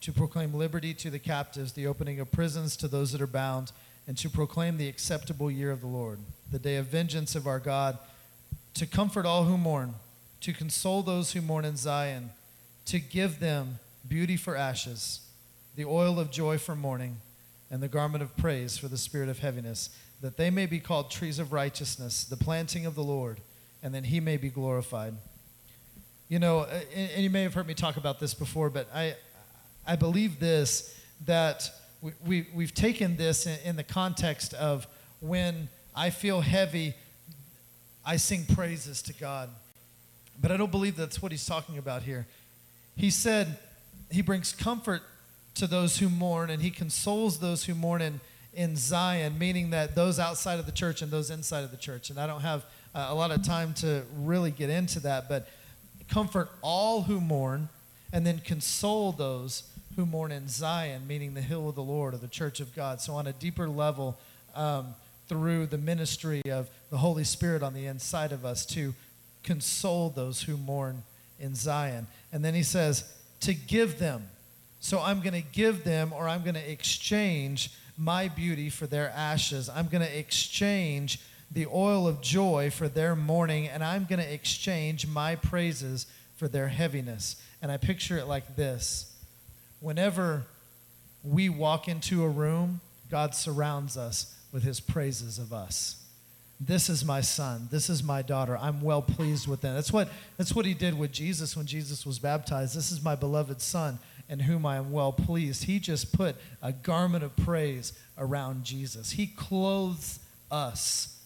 to 0.00 0.12
proclaim 0.12 0.54
liberty 0.54 0.94
to 0.94 1.10
the 1.10 1.18
captives, 1.18 1.72
the 1.72 1.86
opening 1.86 2.20
of 2.20 2.32
prisons 2.32 2.76
to 2.76 2.88
those 2.88 3.12
that 3.12 3.20
are 3.20 3.26
bound, 3.26 3.72
and 4.06 4.16
to 4.18 4.30
proclaim 4.30 4.76
the 4.76 4.88
acceptable 4.88 5.50
year 5.50 5.70
of 5.70 5.80
the 5.80 5.86
Lord, 5.86 6.18
the 6.50 6.58
day 6.58 6.76
of 6.76 6.86
vengeance 6.86 7.34
of 7.34 7.46
our 7.46 7.58
God, 7.58 7.98
to 8.74 8.86
comfort 8.86 9.26
all 9.26 9.44
who 9.44 9.58
mourn, 9.58 9.94
to 10.40 10.52
console 10.52 11.02
those 11.02 11.32
who 11.32 11.42
mourn 11.42 11.64
in 11.64 11.76
Zion, 11.76 12.30
to 12.86 12.98
give 12.98 13.40
them 13.40 13.78
beauty 14.08 14.36
for 14.36 14.56
ashes, 14.56 15.20
the 15.76 15.84
oil 15.84 16.18
of 16.18 16.30
joy 16.30 16.58
for 16.58 16.74
mourning, 16.74 17.18
and 17.70 17.82
the 17.82 17.88
garment 17.88 18.22
of 18.22 18.36
praise 18.36 18.76
for 18.76 18.88
the 18.88 18.98
spirit 18.98 19.28
of 19.28 19.40
heaviness, 19.40 19.90
that 20.20 20.36
they 20.36 20.50
may 20.50 20.66
be 20.66 20.80
called 20.80 21.10
trees 21.10 21.38
of 21.38 21.52
righteousness, 21.52 22.24
the 22.24 22.36
planting 22.36 22.86
of 22.86 22.94
the 22.94 23.04
Lord, 23.04 23.40
and 23.82 23.94
then 23.94 24.04
he 24.04 24.18
may 24.18 24.36
be 24.36 24.48
glorified. 24.48 25.14
You 26.28 26.38
know, 26.38 26.66
and 26.94 27.22
you 27.22 27.30
may 27.30 27.42
have 27.42 27.54
heard 27.54 27.66
me 27.66 27.74
talk 27.74 27.96
about 27.96 28.20
this 28.20 28.34
before, 28.34 28.70
but 28.70 28.88
I, 28.94 29.14
I 29.86 29.96
believe 29.96 30.40
this 30.40 30.96
that 31.26 31.70
we, 32.00 32.12
we, 32.24 32.46
we've 32.54 32.74
taken 32.74 33.16
this 33.16 33.46
in, 33.46 33.58
in 33.64 33.76
the 33.76 33.84
context 33.84 34.54
of 34.54 34.86
when 35.20 35.68
I 35.94 36.10
feel 36.10 36.40
heavy, 36.40 36.94
I 38.04 38.16
sing 38.16 38.44
praises 38.54 39.02
to 39.02 39.12
God. 39.12 39.50
But 40.40 40.50
I 40.50 40.56
don't 40.56 40.70
believe 40.70 40.96
that's 40.96 41.20
what 41.20 41.32
he's 41.32 41.44
talking 41.44 41.76
about 41.76 42.02
here. 42.02 42.26
He 42.96 43.10
said 43.10 43.58
he 44.10 44.22
brings 44.22 44.52
comfort 44.52 45.02
to 45.56 45.66
those 45.66 45.98
who 45.98 46.08
mourn 46.08 46.50
and 46.50 46.62
he 46.62 46.70
consoles 46.70 47.38
those 47.38 47.64
who 47.64 47.74
mourn 47.74 48.00
in, 48.00 48.20
in 48.54 48.76
Zion, 48.76 49.38
meaning 49.38 49.70
that 49.70 49.94
those 49.94 50.18
outside 50.18 50.58
of 50.58 50.66
the 50.66 50.72
church 50.72 51.02
and 51.02 51.10
those 51.10 51.30
inside 51.30 51.64
of 51.64 51.70
the 51.70 51.76
church. 51.76 52.08
And 52.08 52.18
I 52.18 52.26
don't 52.26 52.40
have 52.40 52.64
uh, 52.94 53.08
a 53.10 53.14
lot 53.14 53.30
of 53.30 53.42
time 53.42 53.74
to 53.74 54.02
really 54.16 54.50
get 54.50 54.70
into 54.70 55.00
that, 55.00 55.28
but 55.28 55.48
comfort 56.08 56.50
all 56.62 57.02
who 57.02 57.20
mourn 57.20 57.68
and 58.12 58.26
then 58.26 58.38
console 58.38 59.12
those 59.12 59.62
who 59.96 60.06
mourn 60.06 60.32
in 60.32 60.48
Zion, 60.48 61.06
meaning 61.06 61.34
the 61.34 61.40
hill 61.40 61.68
of 61.68 61.74
the 61.74 61.82
Lord 61.82 62.14
or 62.14 62.18
the 62.18 62.28
church 62.28 62.60
of 62.60 62.74
God. 62.74 63.00
So, 63.00 63.14
on 63.14 63.26
a 63.26 63.32
deeper 63.32 63.68
level, 63.68 64.18
um, 64.54 64.94
through 65.30 65.64
the 65.66 65.78
ministry 65.78 66.42
of 66.50 66.68
the 66.90 66.98
Holy 66.98 67.22
Spirit 67.22 67.62
on 67.62 67.72
the 67.72 67.86
inside 67.86 68.32
of 68.32 68.44
us 68.44 68.66
to 68.66 68.94
console 69.44 70.10
those 70.10 70.42
who 70.42 70.56
mourn 70.56 71.04
in 71.38 71.54
Zion. 71.54 72.08
And 72.32 72.44
then 72.44 72.52
he 72.52 72.64
says, 72.64 73.04
to 73.40 73.54
give 73.54 74.00
them. 74.00 74.28
So 74.80 75.00
I'm 75.00 75.20
going 75.20 75.40
to 75.40 75.48
give 75.52 75.84
them, 75.84 76.12
or 76.12 76.28
I'm 76.28 76.42
going 76.42 76.54
to 76.54 76.70
exchange 76.70 77.70
my 77.96 78.26
beauty 78.26 78.70
for 78.70 78.88
their 78.88 79.10
ashes. 79.10 79.68
I'm 79.68 79.86
going 79.86 80.04
to 80.04 80.18
exchange 80.18 81.20
the 81.50 81.66
oil 81.66 82.08
of 82.08 82.20
joy 82.20 82.70
for 82.70 82.88
their 82.88 83.14
mourning, 83.14 83.68
and 83.68 83.84
I'm 83.84 84.06
going 84.06 84.20
to 84.20 84.32
exchange 84.32 85.06
my 85.06 85.36
praises 85.36 86.06
for 86.36 86.48
their 86.48 86.68
heaviness. 86.68 87.36
And 87.60 87.70
I 87.70 87.76
picture 87.76 88.18
it 88.18 88.26
like 88.26 88.56
this 88.56 89.09
whenever 89.80 90.44
we 91.24 91.48
walk 91.48 91.88
into 91.88 92.24
a 92.24 92.28
room, 92.28 92.80
God 93.10 93.34
surrounds 93.34 93.96
us 93.96 94.36
with 94.52 94.62
his 94.62 94.80
praises 94.80 95.38
of 95.38 95.52
us. 95.52 95.96
This 96.60 96.90
is 96.90 97.04
my 97.04 97.22
son. 97.22 97.68
This 97.70 97.88
is 97.88 98.02
my 98.02 98.20
daughter. 98.20 98.56
I'm 98.58 98.82
well 98.82 99.00
pleased 99.00 99.48
with 99.48 99.62
them. 99.62 99.74
That's 99.74 99.92
what, 99.92 100.10
that's 100.36 100.54
what 100.54 100.66
he 100.66 100.74
did 100.74 100.98
with 100.98 101.10
Jesus 101.10 101.56
when 101.56 101.64
Jesus 101.64 102.04
was 102.04 102.18
baptized. 102.18 102.76
This 102.76 102.92
is 102.92 103.02
my 103.02 103.14
beloved 103.16 103.62
son 103.62 103.98
in 104.28 104.40
whom 104.40 104.66
I 104.66 104.76
am 104.76 104.92
well 104.92 105.12
pleased. 105.12 105.64
He 105.64 105.80
just 105.80 106.12
put 106.12 106.36
a 106.62 106.70
garment 106.70 107.24
of 107.24 107.34
praise 107.36 107.94
around 108.18 108.64
Jesus. 108.64 109.12
He 109.12 109.26
clothes 109.26 110.20
us 110.50 111.16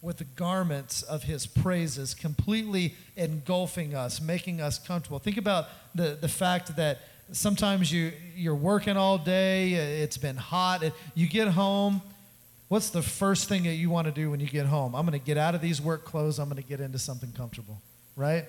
with 0.00 0.18
the 0.18 0.24
garments 0.24 1.02
of 1.02 1.24
his 1.24 1.46
praises, 1.46 2.14
completely 2.14 2.94
engulfing 3.16 3.96
us, 3.96 4.20
making 4.20 4.60
us 4.60 4.78
comfortable. 4.78 5.18
Think 5.18 5.36
about 5.36 5.66
the, 5.94 6.16
the 6.20 6.28
fact 6.28 6.76
that 6.76 7.00
sometimes 7.32 7.92
you, 7.92 8.12
you're 8.34 8.54
working 8.54 8.96
all 8.96 9.18
day, 9.18 9.72
it's 10.02 10.16
been 10.16 10.36
hot, 10.36 10.82
you 11.14 11.26
get 11.28 11.48
home. 11.48 12.02
What's 12.68 12.90
the 12.90 13.02
first 13.02 13.48
thing 13.48 13.62
that 13.64 13.74
you 13.74 13.88
want 13.88 14.06
to 14.06 14.12
do 14.12 14.30
when 14.30 14.40
you 14.40 14.46
get 14.46 14.66
home? 14.66 14.94
I'm 14.94 15.06
going 15.06 15.18
to 15.18 15.24
get 15.24 15.38
out 15.38 15.54
of 15.54 15.60
these 15.60 15.80
work 15.80 16.04
clothes, 16.04 16.38
I'm 16.38 16.48
going 16.48 16.62
to 16.62 16.68
get 16.68 16.80
into 16.80 16.98
something 16.98 17.32
comfortable, 17.32 17.80
right? 18.16 18.44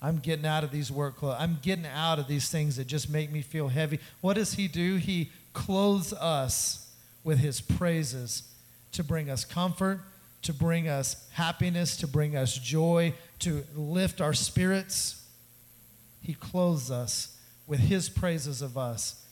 I'm 0.00 0.18
getting 0.18 0.46
out 0.46 0.62
of 0.62 0.70
these 0.70 0.92
work 0.92 1.16
clothes. 1.16 1.36
I'm 1.38 1.58
getting 1.62 1.86
out 1.86 2.18
of 2.18 2.28
these 2.28 2.48
things 2.48 2.76
that 2.76 2.86
just 2.86 3.10
make 3.10 3.32
me 3.32 3.40
feel 3.40 3.68
heavy. 3.68 3.98
What 4.20 4.34
does 4.34 4.54
he 4.54 4.68
do? 4.68 4.96
He 4.96 5.30
clothes 5.52 6.12
us 6.12 6.92
with 7.24 7.38
his 7.38 7.60
praises 7.60 8.42
to 8.92 9.02
bring 9.02 9.30
us 9.30 9.44
comfort, 9.44 10.00
to 10.42 10.52
bring 10.52 10.86
us 10.88 11.28
happiness, 11.32 11.96
to 11.96 12.06
bring 12.06 12.36
us 12.36 12.58
joy, 12.58 13.14
to 13.40 13.64
lift 13.74 14.20
our 14.20 14.34
spirits. 14.34 15.24
He 16.20 16.34
clothes 16.34 16.90
us 16.90 17.35
with 17.66 17.80
his 17.80 18.08
praises 18.08 18.62
of 18.62 18.78
us 18.78 19.24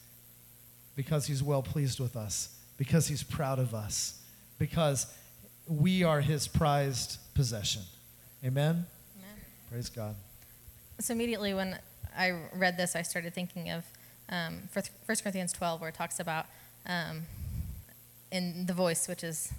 because 0.96 1.26
he's 1.26 1.42
well 1.42 1.62
pleased 1.62 2.00
with 2.00 2.16
us, 2.16 2.56
because 2.76 3.08
he's 3.08 3.22
proud 3.22 3.58
of 3.58 3.74
us, 3.74 4.20
because 4.58 5.06
we 5.66 6.04
are 6.04 6.20
his 6.20 6.46
prized 6.46 7.18
possession. 7.34 7.82
Amen? 8.44 8.86
Amen. 9.18 9.44
Praise 9.70 9.88
God. 9.88 10.14
So 11.00 11.12
immediately 11.12 11.54
when 11.54 11.78
I 12.16 12.38
read 12.52 12.76
this, 12.76 12.94
I 12.94 13.02
started 13.02 13.34
thinking 13.34 13.70
of 13.70 13.84
um, 14.28 14.68
1 14.72 14.84
Corinthians 15.06 15.52
12, 15.52 15.80
where 15.80 15.88
it 15.88 15.94
talks 15.94 16.20
about 16.20 16.46
um, 16.86 17.22
in 18.30 18.66
the 18.66 18.72
voice, 18.72 19.08
which 19.08 19.24
is 19.24 19.52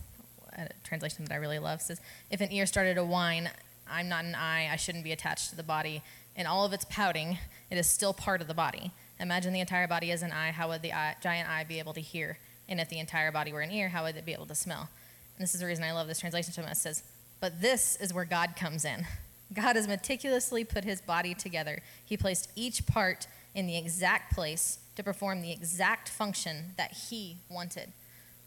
a 0.54 0.70
translation 0.84 1.26
that 1.26 1.34
I 1.34 1.38
really 1.38 1.60
love, 1.60 1.82
says, 1.82 2.00
If 2.32 2.42
an 2.42 2.52
ear 2.52 2.66
started 2.66 2.96
to 2.96 3.04
whine, 3.04 3.50
I'm 3.90 4.10
not 4.10 4.26
an 4.26 4.36
eye, 4.36 4.70
I 4.72 4.76
shouldn't 4.78 5.04
be 5.04 5.12
attached 5.12 5.50
to 5.50 5.56
the 5.56 5.64
body. 5.64 6.02
In 6.36 6.46
all 6.46 6.66
of 6.66 6.74
its 6.74 6.86
pouting, 6.90 7.38
it 7.70 7.78
is 7.78 7.88
still 7.88 8.14
part 8.14 8.42
of 8.42 8.48
the 8.48 8.54
body. 8.54 8.92
Imagine 9.20 9.54
the 9.54 9.62
entire 9.62 9.88
body 9.88 10.12
as 10.12 10.22
an 10.22 10.32
eye. 10.32 10.52
How 10.52 10.68
would 10.68 10.82
the 10.82 10.94
eye, 10.94 11.16
giant 11.22 11.50
eye 11.50 11.64
be 11.64 11.80
able 11.80 11.94
to 11.94 12.02
hear? 12.02 12.38
And 12.68 12.80
if 12.80 12.90
the 12.90 13.00
entire 13.00 13.32
body 13.32 13.54
were 13.54 13.62
an 13.62 13.72
ear, 13.72 13.90
how 13.90 14.04
would 14.04 14.16
it 14.16 14.26
be 14.26 14.34
able 14.34 14.48
to 14.48 14.56
smell? 14.56 14.90
And 15.38 15.44
this 15.44 15.54
is 15.54 15.62
the 15.62 15.68
reason 15.68 15.84
I 15.84 15.94
love 15.94 16.08
this 16.08 16.20
translation 16.20 16.54
so 16.54 16.62
much. 16.62 16.74
It 16.74 16.78
says, 16.78 17.04
But 17.40 17.62
this 17.62 17.96
is 17.98 18.14
where 18.14 18.26
God 18.26 18.56
comes 18.56 18.86
in. 18.86 19.06
God 19.54 19.76
has 19.76 19.88
meticulously 19.88 20.64
put 20.64 20.84
his 20.84 21.02
body 21.02 21.34
together. 21.34 21.82
He 22.04 22.18
placed 22.18 22.52
each 22.56 22.86
part 22.86 23.28
in 23.54 23.68
the 23.68 23.78
exact 23.78 24.34
place 24.34 24.80
to 24.96 25.04
perform 25.04 25.42
the 25.42 25.52
exact 25.52 26.10
function 26.10 26.74
that 26.78 26.92
he 27.10 27.38
wanted. 27.50 27.92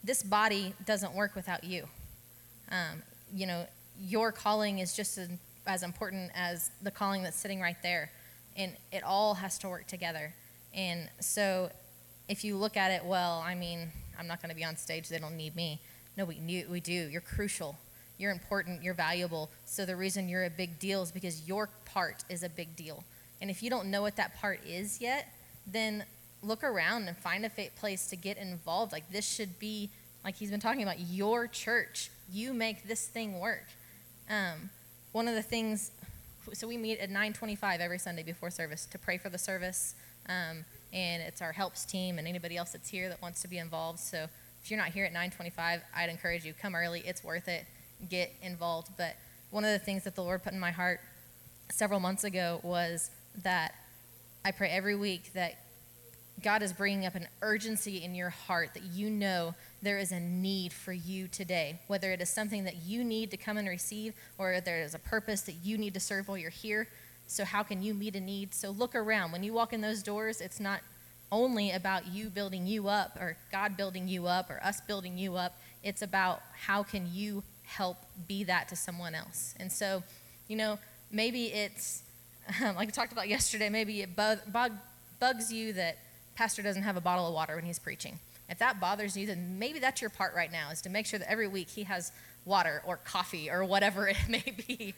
This 0.02 0.22
body 0.22 0.74
doesn't 0.84 1.14
work 1.14 1.34
without 1.34 1.64
you. 1.64 1.88
Um, 2.70 3.02
you 3.32 3.46
know, 3.46 3.66
your 4.00 4.32
calling 4.32 4.78
is 4.78 4.94
just 4.94 5.18
as, 5.18 5.28
as 5.68 5.82
important 5.82 6.32
as 6.34 6.70
the 6.82 6.90
calling 6.90 7.22
that's 7.22 7.36
sitting 7.36 7.60
right 7.60 7.80
there. 7.82 8.10
And 8.56 8.72
it 8.90 9.04
all 9.04 9.34
has 9.34 9.58
to 9.58 9.68
work 9.68 9.86
together. 9.86 10.34
And 10.74 11.08
so 11.20 11.70
if 12.28 12.42
you 12.42 12.56
look 12.56 12.76
at 12.76 12.90
it, 12.90 13.04
well, 13.04 13.42
I 13.46 13.54
mean, 13.54 13.92
I'm 14.18 14.26
not 14.26 14.42
going 14.42 14.50
to 14.50 14.56
be 14.56 14.64
on 14.64 14.76
stage. 14.76 15.08
They 15.08 15.18
don't 15.18 15.36
need 15.36 15.54
me. 15.54 15.80
No, 16.16 16.24
we, 16.24 16.64
we 16.68 16.80
do. 16.80 16.92
You're 16.92 17.20
crucial. 17.20 17.76
You're 18.16 18.32
important. 18.32 18.82
You're 18.82 18.94
valuable. 18.94 19.50
So 19.64 19.84
the 19.84 19.94
reason 19.94 20.28
you're 20.28 20.46
a 20.46 20.50
big 20.50 20.80
deal 20.80 21.02
is 21.02 21.12
because 21.12 21.46
your 21.46 21.68
part 21.84 22.24
is 22.28 22.42
a 22.42 22.48
big 22.48 22.74
deal. 22.74 23.04
And 23.40 23.50
if 23.50 23.62
you 23.62 23.70
don't 23.70 23.90
know 23.90 24.02
what 24.02 24.16
that 24.16 24.36
part 24.40 24.60
is 24.66 25.00
yet, 25.00 25.32
then 25.66 26.04
look 26.42 26.64
around 26.64 27.06
and 27.06 27.16
find 27.16 27.44
a 27.44 27.50
place 27.76 28.08
to 28.08 28.16
get 28.16 28.36
involved. 28.38 28.90
Like 28.90 29.12
this 29.12 29.28
should 29.28 29.58
be, 29.60 29.90
like 30.24 30.34
he's 30.34 30.50
been 30.50 30.60
talking 30.60 30.82
about, 30.82 30.98
your 30.98 31.46
church. 31.46 32.10
You 32.30 32.52
make 32.52 32.88
this 32.88 33.06
thing 33.06 33.38
work. 33.38 33.66
Um, 34.28 34.70
one 35.12 35.28
of 35.28 35.34
the 35.34 35.42
things, 35.42 35.90
so 36.52 36.66
we 36.66 36.76
meet 36.76 36.98
at 36.98 37.10
9:25 37.10 37.80
every 37.80 37.98
Sunday 37.98 38.22
before 38.22 38.50
service 38.50 38.86
to 38.86 38.98
pray 38.98 39.18
for 39.18 39.28
the 39.28 39.38
service, 39.38 39.94
um, 40.28 40.64
and 40.92 41.22
it's 41.22 41.42
our 41.42 41.52
helps 41.52 41.84
team 41.84 42.18
and 42.18 42.26
anybody 42.26 42.56
else 42.56 42.70
that's 42.70 42.88
here 42.88 43.08
that 43.08 43.20
wants 43.20 43.42
to 43.42 43.48
be 43.48 43.58
involved. 43.58 44.00
So 44.00 44.28
if 44.62 44.70
you're 44.70 44.78
not 44.78 44.90
here 44.90 45.04
at 45.04 45.12
9:25, 45.12 45.82
I'd 45.94 46.10
encourage 46.10 46.44
you 46.44 46.54
come 46.54 46.74
early. 46.74 47.00
It's 47.00 47.24
worth 47.24 47.48
it. 47.48 47.66
Get 48.08 48.32
involved. 48.42 48.90
But 48.96 49.16
one 49.50 49.64
of 49.64 49.70
the 49.70 49.78
things 49.78 50.04
that 50.04 50.14
the 50.14 50.22
Lord 50.22 50.42
put 50.42 50.52
in 50.52 50.60
my 50.60 50.70
heart 50.70 51.00
several 51.70 52.00
months 52.00 52.24
ago 52.24 52.60
was 52.62 53.10
that 53.42 53.74
I 54.44 54.50
pray 54.50 54.70
every 54.70 54.94
week 54.94 55.32
that 55.34 55.56
God 56.42 56.62
is 56.62 56.72
bringing 56.72 57.04
up 57.04 57.14
an 57.14 57.28
urgency 57.42 58.04
in 58.04 58.14
your 58.14 58.30
heart 58.30 58.74
that 58.74 58.84
you 58.84 59.10
know 59.10 59.54
there 59.82 59.98
is 59.98 60.12
a 60.12 60.20
need 60.20 60.72
for 60.72 60.92
you 60.92 61.26
today, 61.28 61.80
whether 61.86 62.12
it 62.12 62.20
is 62.20 62.28
something 62.28 62.64
that 62.64 62.76
you 62.84 63.02
need 63.02 63.30
to 63.32 63.36
come 63.36 63.56
and 63.56 63.68
receive 63.68 64.14
or 64.38 64.60
there 64.60 64.82
is 64.82 64.94
a 64.94 64.98
purpose 64.98 65.42
that 65.42 65.56
you 65.62 65.76
need 65.76 65.94
to 65.94 66.00
serve 66.00 66.28
while 66.28 66.38
you're 66.38 66.50
here. 66.50 66.88
So, 67.26 67.44
how 67.44 67.62
can 67.62 67.82
you 67.82 67.92
meet 67.92 68.16
a 68.16 68.20
need? 68.20 68.54
So, 68.54 68.70
look 68.70 68.94
around. 68.94 69.32
When 69.32 69.42
you 69.42 69.52
walk 69.52 69.72
in 69.72 69.80
those 69.80 70.02
doors, 70.02 70.40
it's 70.40 70.60
not 70.60 70.80
only 71.30 71.72
about 71.72 72.06
you 72.06 72.30
building 72.30 72.66
you 72.66 72.88
up 72.88 73.16
or 73.20 73.36
God 73.52 73.76
building 73.76 74.08
you 74.08 74.26
up 74.26 74.48
or 74.50 74.62
us 74.64 74.80
building 74.80 75.18
you 75.18 75.36
up. 75.36 75.58
It's 75.82 76.02
about 76.02 76.40
how 76.52 76.82
can 76.82 77.06
you 77.12 77.42
help 77.64 77.98
be 78.26 78.44
that 78.44 78.68
to 78.68 78.76
someone 78.76 79.14
else. 79.14 79.54
And 79.60 79.70
so, 79.70 80.02
you 80.48 80.56
know, 80.56 80.78
maybe 81.12 81.46
it's 81.46 82.02
like 82.62 82.88
I 82.88 82.90
talked 82.90 83.12
about 83.12 83.28
yesterday, 83.28 83.68
maybe 83.68 84.00
it 84.00 84.16
bug, 84.16 84.38
bug, 84.50 84.72
bugs 85.20 85.52
you 85.52 85.74
that 85.74 85.98
pastor 86.38 86.62
doesn't 86.62 86.84
have 86.84 86.96
a 86.96 87.00
bottle 87.00 87.26
of 87.26 87.34
water 87.34 87.56
when 87.56 87.64
he's 87.64 87.80
preaching. 87.80 88.16
If 88.48 88.58
that 88.60 88.78
bothers 88.78 89.16
you, 89.16 89.26
then 89.26 89.58
maybe 89.58 89.80
that's 89.80 90.00
your 90.00 90.08
part 90.08 90.36
right 90.36 90.52
now 90.52 90.70
is 90.70 90.80
to 90.82 90.88
make 90.88 91.04
sure 91.04 91.18
that 91.18 91.28
every 91.28 91.48
week 91.48 91.68
he 91.68 91.82
has 91.82 92.12
water 92.44 92.80
or 92.86 92.98
coffee 92.98 93.50
or 93.50 93.64
whatever 93.64 94.06
it 94.08 94.16
may 94.28 94.54
be. 94.68 94.94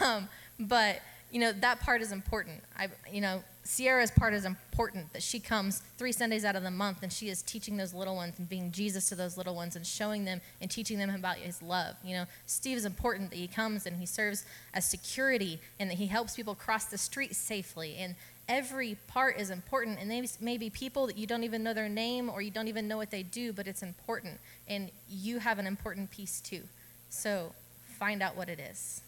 Um, 0.00 0.30
but 0.58 1.02
you 1.30 1.40
know 1.40 1.52
that 1.52 1.80
part 1.80 2.00
is 2.00 2.10
important. 2.10 2.62
I, 2.74 2.88
you 3.12 3.20
know, 3.20 3.42
Sierra's 3.64 4.10
part 4.10 4.32
is 4.32 4.46
important 4.46 5.12
that 5.12 5.22
she 5.22 5.38
comes 5.38 5.82
three 5.98 6.10
Sundays 6.10 6.42
out 6.42 6.56
of 6.56 6.62
the 6.62 6.70
month 6.70 7.02
and 7.02 7.12
she 7.12 7.28
is 7.28 7.42
teaching 7.42 7.76
those 7.76 7.92
little 7.92 8.16
ones 8.16 8.38
and 8.38 8.48
being 8.48 8.72
Jesus 8.72 9.10
to 9.10 9.14
those 9.14 9.36
little 9.36 9.54
ones 9.54 9.76
and 9.76 9.86
showing 9.86 10.24
them 10.24 10.40
and 10.62 10.70
teaching 10.70 10.96
them 10.96 11.10
about 11.10 11.36
his 11.36 11.60
love. 11.60 11.96
You 12.02 12.16
know, 12.16 12.24
Steve 12.46 12.78
is 12.78 12.86
important 12.86 13.28
that 13.28 13.36
he 13.36 13.46
comes 13.46 13.84
and 13.84 13.98
he 13.98 14.06
serves 14.06 14.46
as 14.72 14.86
security 14.86 15.60
and 15.78 15.90
that 15.90 15.98
he 15.98 16.06
helps 16.06 16.34
people 16.34 16.54
cross 16.54 16.86
the 16.86 16.96
street 16.96 17.36
safely. 17.36 17.96
And 17.98 18.14
every 18.48 18.96
part 19.06 19.38
is 19.38 19.50
important. 19.50 19.98
And 20.00 20.10
they 20.10 20.26
may 20.40 20.56
be 20.56 20.70
people 20.70 21.06
that 21.06 21.18
you 21.18 21.26
don't 21.26 21.44
even 21.44 21.62
know 21.62 21.74
their 21.74 21.88
name 21.88 22.28
or 22.30 22.42
you 22.42 22.50
don't 22.50 22.68
even 22.68 22.88
know 22.88 22.96
what 22.96 23.10
they 23.10 23.22
do, 23.22 23.52
but 23.52 23.68
it's 23.68 23.82
important. 23.82 24.40
And 24.66 24.90
you 25.08 25.38
have 25.38 25.58
an 25.58 25.66
important 25.66 26.10
piece 26.10 26.40
too. 26.40 26.62
So 27.10 27.52
find 27.98 28.22
out 28.22 28.36
what 28.36 28.48
it 28.48 28.58
is. 28.58 29.02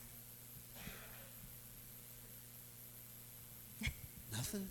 Nothing? 4.33 4.69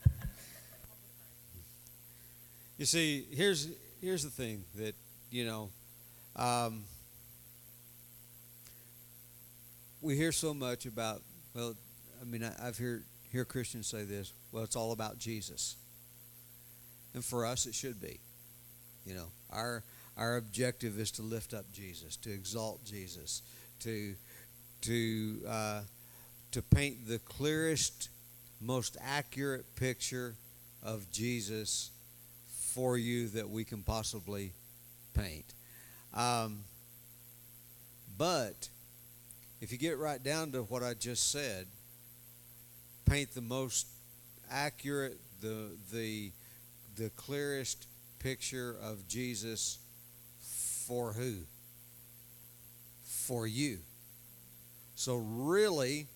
you 2.78 2.86
see, 2.86 3.26
here's 3.32 3.68
here's 4.00 4.22
the 4.22 4.30
thing 4.30 4.64
that 4.76 4.94
you 5.30 5.44
know, 5.44 5.70
um, 6.36 6.84
we 10.00 10.16
hear 10.16 10.32
so 10.32 10.54
much 10.54 10.86
about. 10.86 11.20
Well, 11.54 11.74
I 12.20 12.24
mean, 12.24 12.44
I, 12.44 12.52
I've 12.66 12.78
heard 12.78 13.04
hear 13.30 13.44
Christians 13.44 13.86
say 13.86 14.04
this. 14.04 14.32
Well, 14.52 14.64
it's 14.64 14.76
all 14.76 14.92
about 14.92 15.18
Jesus, 15.18 15.76
and 17.14 17.24
for 17.24 17.46
us, 17.46 17.66
it 17.66 17.74
should 17.74 18.00
be. 18.00 18.20
You 19.04 19.14
know, 19.14 19.26
our 19.50 19.84
our 20.16 20.36
objective 20.36 20.98
is 20.98 21.10
to 21.12 21.22
lift 21.22 21.54
up 21.54 21.70
Jesus, 21.72 22.16
to 22.18 22.32
exalt 22.32 22.84
Jesus, 22.84 23.42
to 23.80 24.14
to 24.82 25.40
uh, 25.48 25.80
to 26.52 26.62
paint 26.62 27.06
the 27.06 27.18
clearest, 27.18 28.10
most 28.60 28.96
accurate 29.02 29.76
picture 29.76 30.36
of 30.82 31.10
Jesus 31.10 31.90
for 32.48 32.98
you 32.98 33.28
that 33.28 33.48
we 33.48 33.64
can 33.64 33.82
possibly 33.82 34.52
paint. 35.14 35.54
Um, 36.14 36.64
but 38.16 38.68
if 39.60 39.72
you 39.72 39.78
get 39.78 39.98
right 39.98 40.22
down 40.22 40.52
to 40.52 40.62
what 40.62 40.82
I 40.82 40.94
just 40.94 41.30
said, 41.30 41.66
paint 43.10 43.34
the 43.34 43.40
most 43.40 43.88
accurate, 44.50 45.18
the 45.40 45.76
the 45.92 46.30
the 46.96 47.10
clearest 47.10 47.88
picture 48.20 48.76
of 48.80 49.08
Jesus 49.08 49.78
for 50.86 51.12
who? 51.12 51.38
For 53.04 53.46
you. 53.46 53.78
So 54.94 55.16
really, 55.16 56.06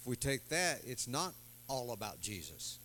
if 0.00 0.06
we 0.06 0.16
take 0.16 0.48
that, 0.48 0.80
it's 0.86 1.06
not 1.06 1.34
all 1.68 1.92
about 1.92 2.20
Jesus. 2.20 2.78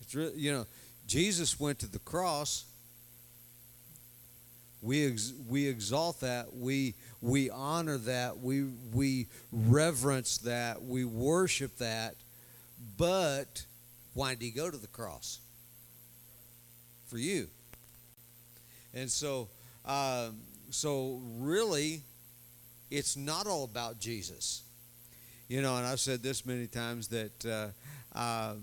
It's 0.00 0.14
really, 0.14 0.38
you 0.38 0.52
know, 0.52 0.66
Jesus 1.06 1.58
went 1.58 1.80
to 1.80 1.90
the 1.90 1.98
cross. 1.98 2.66
We 4.82 5.06
ex, 5.06 5.32
we 5.48 5.68
exalt 5.68 6.20
that. 6.20 6.52
We 6.54 6.96
we 7.20 7.50
honor 7.50 7.98
that. 7.98 8.38
We 8.38 8.64
we 8.92 9.28
reverence 9.52 10.38
that. 10.38 10.82
We 10.82 11.04
worship 11.04 11.78
that. 11.78 12.16
But 12.96 13.64
why 14.12 14.34
did 14.34 14.42
he 14.42 14.50
go 14.50 14.70
to 14.70 14.76
the 14.76 14.88
cross? 14.88 15.38
For 17.06 17.18
you. 17.18 17.48
And 18.94 19.10
so, 19.10 19.48
um, 19.84 20.40
so 20.70 21.20
really, 21.38 22.02
it's 22.90 23.16
not 23.16 23.46
all 23.46 23.64
about 23.64 24.00
Jesus. 24.00 24.62
You 25.48 25.62
know, 25.62 25.76
and 25.76 25.86
I've 25.86 26.00
said 26.00 26.22
this 26.22 26.46
many 26.46 26.66
times 26.66 27.08
that, 27.08 27.46
uh, 27.46 28.18
uh, 28.18 28.54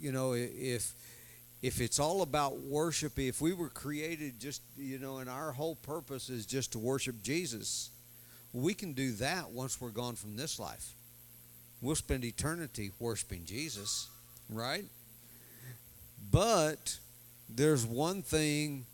you 0.00 0.12
know, 0.12 0.32
if 0.34 0.92
if 1.62 1.80
it's 1.80 1.98
all 1.98 2.22
about 2.22 2.60
worship, 2.60 3.18
if 3.18 3.40
we 3.40 3.52
were 3.52 3.68
created 3.68 4.38
just, 4.38 4.62
you 4.76 4.98
know, 4.98 5.18
and 5.18 5.28
our 5.28 5.52
whole 5.52 5.74
purpose 5.74 6.28
is 6.28 6.46
just 6.46 6.72
to 6.72 6.78
worship 6.78 7.22
Jesus, 7.22 7.90
we 8.52 8.74
can 8.74 8.92
do 8.92 9.12
that 9.12 9.50
once 9.50 9.80
we're 9.80 9.90
gone 9.90 10.14
from 10.14 10.36
this 10.36 10.58
life. 10.58 10.92
We'll 11.80 11.96
spend 11.96 12.24
eternity 12.24 12.90
worshiping 12.98 13.44
Jesus, 13.44 14.08
right? 14.48 14.84
But 16.30 16.98
there's 17.48 17.86
one 17.86 18.22
thing 18.22 18.86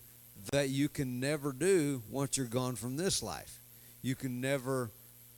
that 0.52 0.68
you 0.68 0.88
can 0.88 1.20
never 1.20 1.52
do 1.52 2.02
once 2.10 2.36
you're 2.36 2.46
gone 2.46 2.76
from 2.76 2.96
this 2.96 3.22
life. 3.22 3.60
You 4.02 4.14
can 4.14 4.40
never 4.40 4.90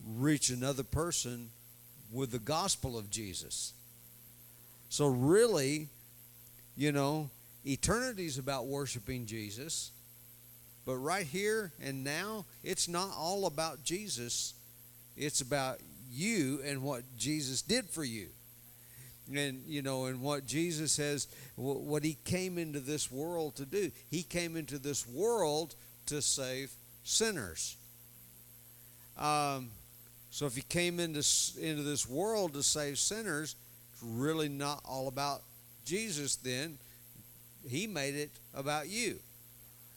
reach 0.05 0.51
another 0.51 0.83
person 0.83 1.51
with 2.13 2.31
the 2.33 2.39
gospel 2.39 2.99
of 2.99 3.11
Jesus. 3.11 3.73
So, 4.89 5.07
really, 5.07 5.89
you 6.77 6.93
know, 6.93 7.31
eternity 7.65 8.27
is 8.27 8.39
about 8.39 8.67
worshiping 8.67 9.27
Jesus. 9.27 9.93
But 10.85 10.97
right 10.97 11.27
here 11.27 11.73
and 11.83 12.05
now, 12.05 12.45
it's 12.63 12.87
not 12.87 13.11
all 13.17 13.47
about 13.47 13.83
Jesus. 13.83 14.55
It's 15.17 15.41
about 15.41 15.81
you 16.11 16.61
and 16.65 16.83
what 16.83 17.03
Jesus 17.17 17.63
did 17.63 17.91
for 17.91 18.05
you. 18.05 18.29
And, 19.35 19.65
you 19.67 19.83
know, 19.83 20.05
and 20.05 20.21
what 20.21 20.47
Jesus 20.47 20.93
says, 20.93 21.27
what 21.57 22.05
he 22.05 22.17
came 22.25 22.59
into 22.59 22.79
this 22.79 23.11
world 23.11 23.57
to 23.57 23.67
do. 23.67 23.91
He 24.09 24.23
came 24.23 24.57
into 24.57 24.79
this 24.79 25.05
world 25.09 25.75
to 26.07 26.23
save 26.23 26.71
sinners. 27.03 27.77
Um, 29.19 29.71
so 30.31 30.47
if 30.47 30.55
he 30.55 30.63
came 30.63 31.01
into, 31.01 31.25
into 31.61 31.83
this 31.83 32.09
world 32.09 32.55
to 32.55 32.63
save 32.63 32.99
sinners, 32.99 33.57
it's 33.93 34.03
really 34.03 34.49
not 34.49 34.81
all 34.85 35.09
about 35.09 35.43
Jesus 35.87 36.37
then. 36.37 36.77
He 37.67 37.87
made 37.87 38.15
it 38.15 38.31
about 38.55 38.89
you. 38.89 39.19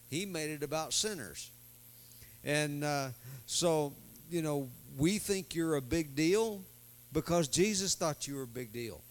He 0.09 0.25
made 0.25 0.49
it 0.49 0.63
about 0.63 0.93
sinners. 0.93 1.51
And 2.43 2.83
uh, 2.83 3.09
so, 3.45 3.93
you 4.31 4.41
know, 4.41 4.69
we 4.97 5.17
think 5.17 5.53
you're 5.53 5.75
a 5.75 5.81
big 5.81 6.15
deal 6.15 6.61
because 7.11 7.47
Jesus 7.47 7.95
thought 7.95 8.27
you 8.27 8.35
were 8.35 8.43
a 8.43 8.47
big 8.47 8.71
deal. 8.71 9.01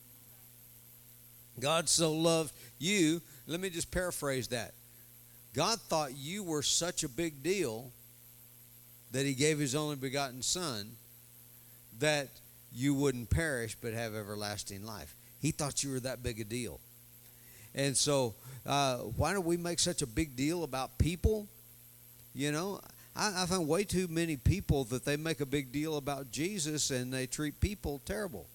God 1.60 1.88
so 1.88 2.12
loved 2.12 2.52
you. 2.78 3.20
Let 3.46 3.60
me 3.60 3.70
just 3.70 3.90
paraphrase 3.90 4.48
that. 4.48 4.74
God 5.54 5.80
thought 5.80 6.16
you 6.16 6.42
were 6.42 6.62
such 6.62 7.04
a 7.04 7.08
big 7.08 7.42
deal 7.42 7.90
that 9.10 9.26
he 9.26 9.34
gave 9.34 9.58
his 9.58 9.74
only 9.74 9.96
begotten 9.96 10.42
Son 10.42 10.92
that 11.98 12.28
you 12.72 12.94
wouldn't 12.94 13.30
perish 13.30 13.76
but 13.80 13.92
have 13.92 14.14
everlasting 14.14 14.84
life. 14.84 15.14
He 15.40 15.50
thought 15.50 15.82
you 15.82 15.92
were 15.92 16.00
that 16.00 16.22
big 16.22 16.40
a 16.40 16.44
deal. 16.44 16.80
And 17.74 17.96
so, 17.96 18.34
uh, 18.66 18.96
why 18.98 19.32
don't 19.32 19.44
we 19.44 19.56
make 19.56 19.78
such 19.78 20.02
a 20.02 20.06
big 20.06 20.36
deal 20.36 20.64
about 20.64 20.98
people? 20.98 21.46
You 22.34 22.52
know, 22.52 22.80
I, 23.14 23.42
I 23.42 23.46
find 23.46 23.68
way 23.68 23.84
too 23.84 24.08
many 24.08 24.36
people 24.36 24.84
that 24.84 25.04
they 25.04 25.16
make 25.16 25.40
a 25.40 25.46
big 25.46 25.72
deal 25.72 25.96
about 25.96 26.30
Jesus 26.30 26.90
and 26.90 27.12
they 27.12 27.26
treat 27.26 27.60
people 27.60 28.00
terrible. 28.04 28.46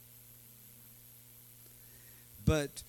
But 2.45 2.83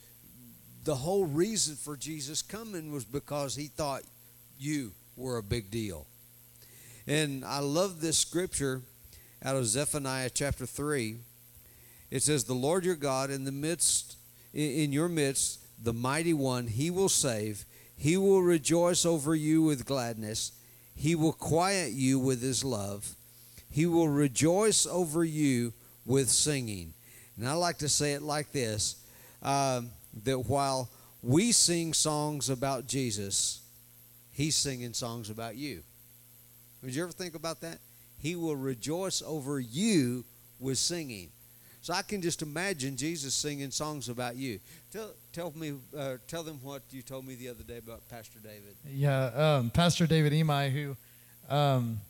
the 0.85 0.97
whole 0.97 1.25
reason 1.25 1.77
for 1.77 1.97
Jesus 1.97 2.43
coming 2.43 2.93
was 2.93 3.05
because 3.05 3.55
he 3.55 3.67
thought 3.67 4.03
you 4.59 4.93
were 5.17 5.39
a 5.39 5.43
big 5.43 5.71
deal. 5.71 6.07
And 7.07 7.45
I 7.45 7.61
love 7.61 8.01
this 8.01 8.19
scripture 8.19 8.83
out 9.43 9.57
of 9.57 9.67
Zephaniah 9.67 10.31
chapter 10.31 10.67
3. 10.67 11.19
It 12.11 12.23
says, 12.23 12.45
The 12.45 12.55
Lord 12.55 12.85
your 12.85 12.97
God 12.97 13.31
in 13.31 13.45
the 13.45 13.53
midst, 13.53 14.17
in 14.53 14.93
your 14.93 15.09
midst, 15.09 15.61
the 15.83 15.93
mighty 15.93 16.33
one, 16.33 16.67
he 16.67 16.91
will 16.91 17.09
save. 17.09 17.65
He 17.97 18.17
will 18.17 18.43
rejoice 18.43 19.05
over 19.05 19.35
you 19.35 19.63
with 19.63 19.87
gladness. 19.87 20.53
He 20.95 21.15
will 21.15 21.33
quiet 21.33 21.93
you 21.93 22.19
with 22.19 22.41
his 22.41 22.65
love. 22.65 23.17
He 23.71 23.87
will 23.87 24.09
rejoice 24.09 24.87
over 24.87 25.25
you 25.25 25.73
with 26.07 26.29
singing. 26.29 26.95
And 27.37 27.49
I 27.49 27.55
like 27.55 27.79
to 27.79 27.89
say 27.89 28.13
it 28.13 28.23
like 28.23 28.53
this 28.53 28.97
um, 29.43 29.91
that 30.25 30.39
while 30.41 30.89
we 31.23 31.53
sing 31.53 31.93
songs 31.93 32.51
about 32.51 32.87
Jesus, 32.87 33.63
he's 34.31 34.57
singing 34.57 34.93
songs 34.93 35.31
about 35.31 35.57
you. 35.57 35.83
Did 36.85 36.95
you 36.95 37.03
ever 37.03 37.13
think 37.13 37.35
about 37.35 37.61
that? 37.63 37.79
He 38.19 38.37
will 38.37 38.57
rejoice 38.57 39.23
over 39.27 39.59
you 39.59 40.25
with 40.59 40.79
singing. 40.79 41.31
So 41.85 41.93
I 41.93 42.01
can 42.01 42.23
just 42.23 42.41
imagine 42.41 42.97
Jesus 42.97 43.35
singing 43.35 43.71
songs 43.71 44.09
about 44.09 44.37
you. 44.37 44.59
Tell, 44.91 45.11
tell 45.35 45.53
me, 45.55 45.75
uh, 45.95 46.15
tell 46.27 46.43
them 46.43 46.59
what 46.63 46.81
you 46.91 47.03
told 47.03 47.27
me 47.27 47.35
the 47.35 47.51
other 47.51 47.63
day 47.63 47.77
about 47.77 48.09
Pastor 48.09 48.39
David. 48.43 48.75
Yeah, 48.91 49.27
um, 49.27 49.69
Pastor 49.69 50.07
David 50.07 50.33
Emi, 50.33 50.71
who, 50.71 50.97
um, 51.55 52.01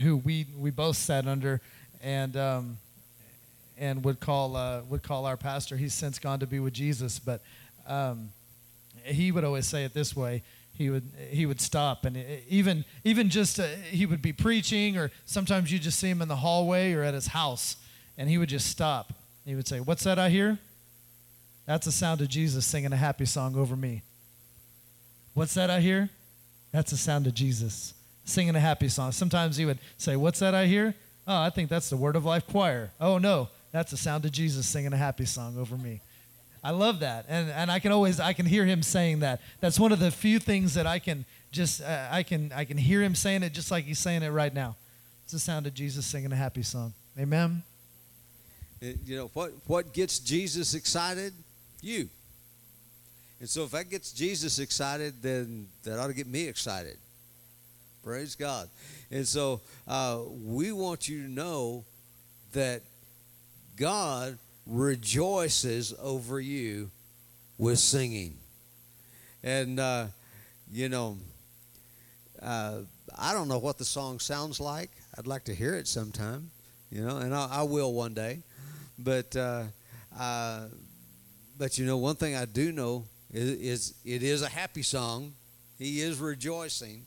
who 0.00 0.16
we 0.16 0.48
we 0.58 0.72
both 0.72 0.96
sat 0.96 1.28
under, 1.28 1.60
and 2.02 2.36
um, 2.36 2.78
and 3.78 4.02
would 4.02 4.18
call 4.18 4.56
uh, 4.56 4.80
would 4.88 5.04
call 5.04 5.24
our 5.24 5.36
pastor. 5.36 5.76
He's 5.76 5.94
since 5.94 6.18
gone 6.18 6.40
to 6.40 6.46
be 6.48 6.58
with 6.58 6.72
Jesus, 6.72 7.20
but 7.20 7.42
um, 7.86 8.30
he 9.04 9.30
would 9.30 9.44
always 9.44 9.68
say 9.68 9.84
it 9.84 9.94
this 9.94 10.16
way 10.16 10.42
he 10.72 10.90
would 10.90 11.08
he 11.30 11.46
would 11.46 11.60
stop 11.60 12.04
and 12.04 12.22
even 12.48 12.84
even 13.04 13.30
just 13.30 13.60
uh, 13.60 13.66
he 13.88 14.04
would 14.04 14.20
be 14.20 14.32
preaching 14.32 14.98
or 14.98 15.12
sometimes 15.24 15.72
you 15.72 15.78
just 15.78 15.98
see 15.98 16.10
him 16.10 16.20
in 16.20 16.28
the 16.28 16.36
hallway 16.36 16.92
or 16.92 17.02
at 17.02 17.14
his 17.14 17.28
house 17.28 17.76
and 18.18 18.28
he 18.28 18.38
would 18.38 18.48
just 18.48 18.68
stop 18.68 19.12
He 19.44 19.54
would 19.54 19.68
say, 19.68 19.80
What's 19.80 20.04
that 20.04 20.18
I 20.18 20.28
hear? 20.28 20.58
That's 21.66 21.86
the 21.86 21.92
sound 21.92 22.20
of 22.20 22.28
Jesus 22.28 22.64
singing 22.64 22.92
a 22.92 22.96
happy 22.96 23.24
song 23.24 23.56
over 23.56 23.76
me. 23.76 24.02
What's 25.34 25.54
that 25.54 25.68
I 25.68 25.80
hear? 25.80 26.10
That's 26.72 26.90
the 26.90 26.96
sound 26.96 27.26
of 27.26 27.34
Jesus 27.34 27.94
singing 28.24 28.56
a 28.56 28.60
happy 28.60 28.88
song. 28.88 29.12
Sometimes 29.12 29.56
he 29.56 29.64
would 29.64 29.78
say, 29.98 30.16
What's 30.16 30.40
that 30.40 30.54
I 30.54 30.66
hear? 30.66 30.94
Oh, 31.26 31.40
I 31.42 31.50
think 31.50 31.68
that's 31.68 31.90
the 31.90 31.96
Word 31.96 32.16
of 32.16 32.24
Life 32.24 32.46
Choir. 32.46 32.92
Oh, 33.00 33.18
no, 33.18 33.48
that's 33.72 33.90
the 33.90 33.96
sound 33.96 34.24
of 34.24 34.32
Jesus 34.32 34.66
singing 34.66 34.92
a 34.92 34.96
happy 34.96 35.24
song 35.24 35.58
over 35.58 35.76
me. 35.76 36.00
I 36.62 36.70
love 36.70 37.00
that. 37.00 37.26
And, 37.28 37.50
and 37.50 37.70
I 37.70 37.78
can 37.78 37.92
always, 37.92 38.18
I 38.18 38.32
can 38.32 38.46
hear 38.46 38.64
him 38.64 38.82
saying 38.82 39.20
that. 39.20 39.40
That's 39.60 39.78
one 39.78 39.92
of 39.92 39.98
the 39.98 40.10
few 40.10 40.38
things 40.38 40.74
that 40.74 40.86
I 40.86 40.98
can 40.98 41.24
just, 41.52 41.80
uh, 41.80 42.08
I, 42.10 42.22
can, 42.22 42.52
I 42.54 42.64
can 42.64 42.76
hear 42.76 43.02
him 43.02 43.14
saying 43.14 43.42
it 43.42 43.52
just 43.52 43.70
like 43.70 43.84
he's 43.84 43.98
saying 43.98 44.22
it 44.22 44.30
right 44.30 44.52
now. 44.52 44.76
It's 45.24 45.32
the 45.32 45.38
sound 45.38 45.66
of 45.66 45.74
Jesus 45.74 46.06
singing 46.06 46.32
a 46.32 46.36
happy 46.36 46.62
song. 46.62 46.92
Amen. 47.18 47.62
It- 48.86 48.98
you 49.04 49.16
know 49.16 49.30
what 49.34 49.52
what 49.66 49.92
gets 49.92 50.18
Jesus 50.18 50.74
excited? 50.74 51.32
You. 51.80 52.08
And 53.40 53.48
so 53.48 53.64
if 53.64 53.72
that 53.72 53.90
gets 53.90 54.12
Jesus 54.12 54.58
excited, 54.58 55.22
then 55.22 55.68
that 55.82 55.98
ought 55.98 56.06
to 56.06 56.14
get 56.14 56.26
me 56.26 56.48
excited. 56.48 56.96
Praise 58.02 58.34
God. 58.34 58.68
And 59.10 59.26
so 59.26 59.60
uh, 59.86 60.20
we 60.44 60.72
want 60.72 61.08
you 61.08 61.22
to 61.22 61.28
know 61.28 61.84
that 62.52 62.82
God 63.76 64.38
rejoices 64.66 65.92
over 66.00 66.40
you 66.40 66.90
with 67.58 67.78
singing. 67.78 68.38
And, 69.42 69.78
uh, 69.78 70.06
you 70.72 70.88
know, 70.88 71.18
uh, 72.40 72.78
I 73.18 73.34
don't 73.34 73.48
know 73.48 73.58
what 73.58 73.76
the 73.76 73.84
song 73.84 74.18
sounds 74.18 74.60
like. 74.60 74.90
I'd 75.18 75.26
like 75.26 75.44
to 75.44 75.54
hear 75.54 75.74
it 75.74 75.86
sometime, 75.88 76.50
you 76.90 77.02
know, 77.04 77.18
and 77.18 77.34
I, 77.34 77.48
I 77.50 77.62
will 77.62 77.92
one 77.92 78.14
day. 78.14 78.40
But, 78.98 79.36
uh, 79.36 79.64
uh, 80.18 80.66
but 81.58 81.78
you 81.78 81.86
know, 81.86 81.96
one 81.98 82.16
thing 82.16 82.34
I 82.34 82.44
do 82.44 82.72
know 82.72 83.04
is, 83.32 83.50
is 83.50 83.94
it 84.04 84.22
is 84.22 84.42
a 84.42 84.48
happy 84.48 84.82
song. 84.82 85.32
He 85.78 86.00
is 86.00 86.18
rejoicing, 86.18 87.04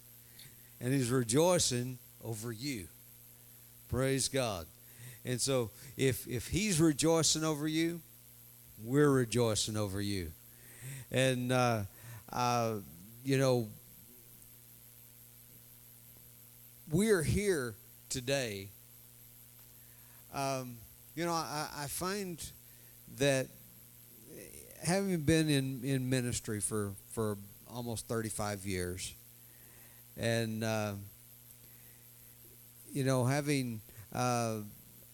and 0.80 0.94
he's 0.94 1.10
rejoicing 1.10 1.98
over 2.24 2.52
you. 2.52 2.88
Praise 3.88 4.28
God. 4.28 4.68
And 5.26 5.42
so, 5.42 5.72
if 5.98 6.28
if 6.28 6.48
he's 6.48 6.80
rejoicing 6.80 7.44
over 7.44 7.68
you, 7.68 8.02
we're 8.84 9.10
rejoicing 9.10 9.76
over 9.76 10.00
you. 10.00 10.32
And 11.12 11.52
uh, 11.52 11.82
uh, 12.32 12.76
you 13.24 13.38
know, 13.38 13.68
we 16.92 17.10
are 17.10 17.24
here 17.24 17.76
today. 18.10 18.70
Um, 20.34 20.78
you 21.20 21.26
know, 21.26 21.34
I, 21.34 21.68
I 21.80 21.88
find 21.88 22.42
that 23.18 23.48
having 24.82 25.20
been 25.20 25.50
in, 25.50 25.82
in 25.84 26.10
ministry 26.10 26.62
for, 26.62 26.94
for 27.12 27.38
almost 27.70 28.08
35 28.08 28.66
years, 28.66 29.14
and 30.16 30.64
uh, 30.64 30.94
you 32.94 33.04
know, 33.04 33.26
having 33.26 33.82
uh, 34.14 34.60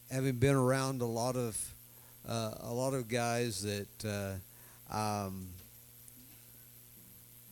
having 0.08 0.36
been 0.36 0.54
around 0.54 1.02
a 1.02 1.06
lot 1.06 1.34
of 1.34 1.74
uh, 2.24 2.52
a 2.60 2.72
lot 2.72 2.94
of 2.94 3.08
guys 3.08 3.62
that 3.62 4.40
uh, 4.92 4.96
um, 4.96 5.48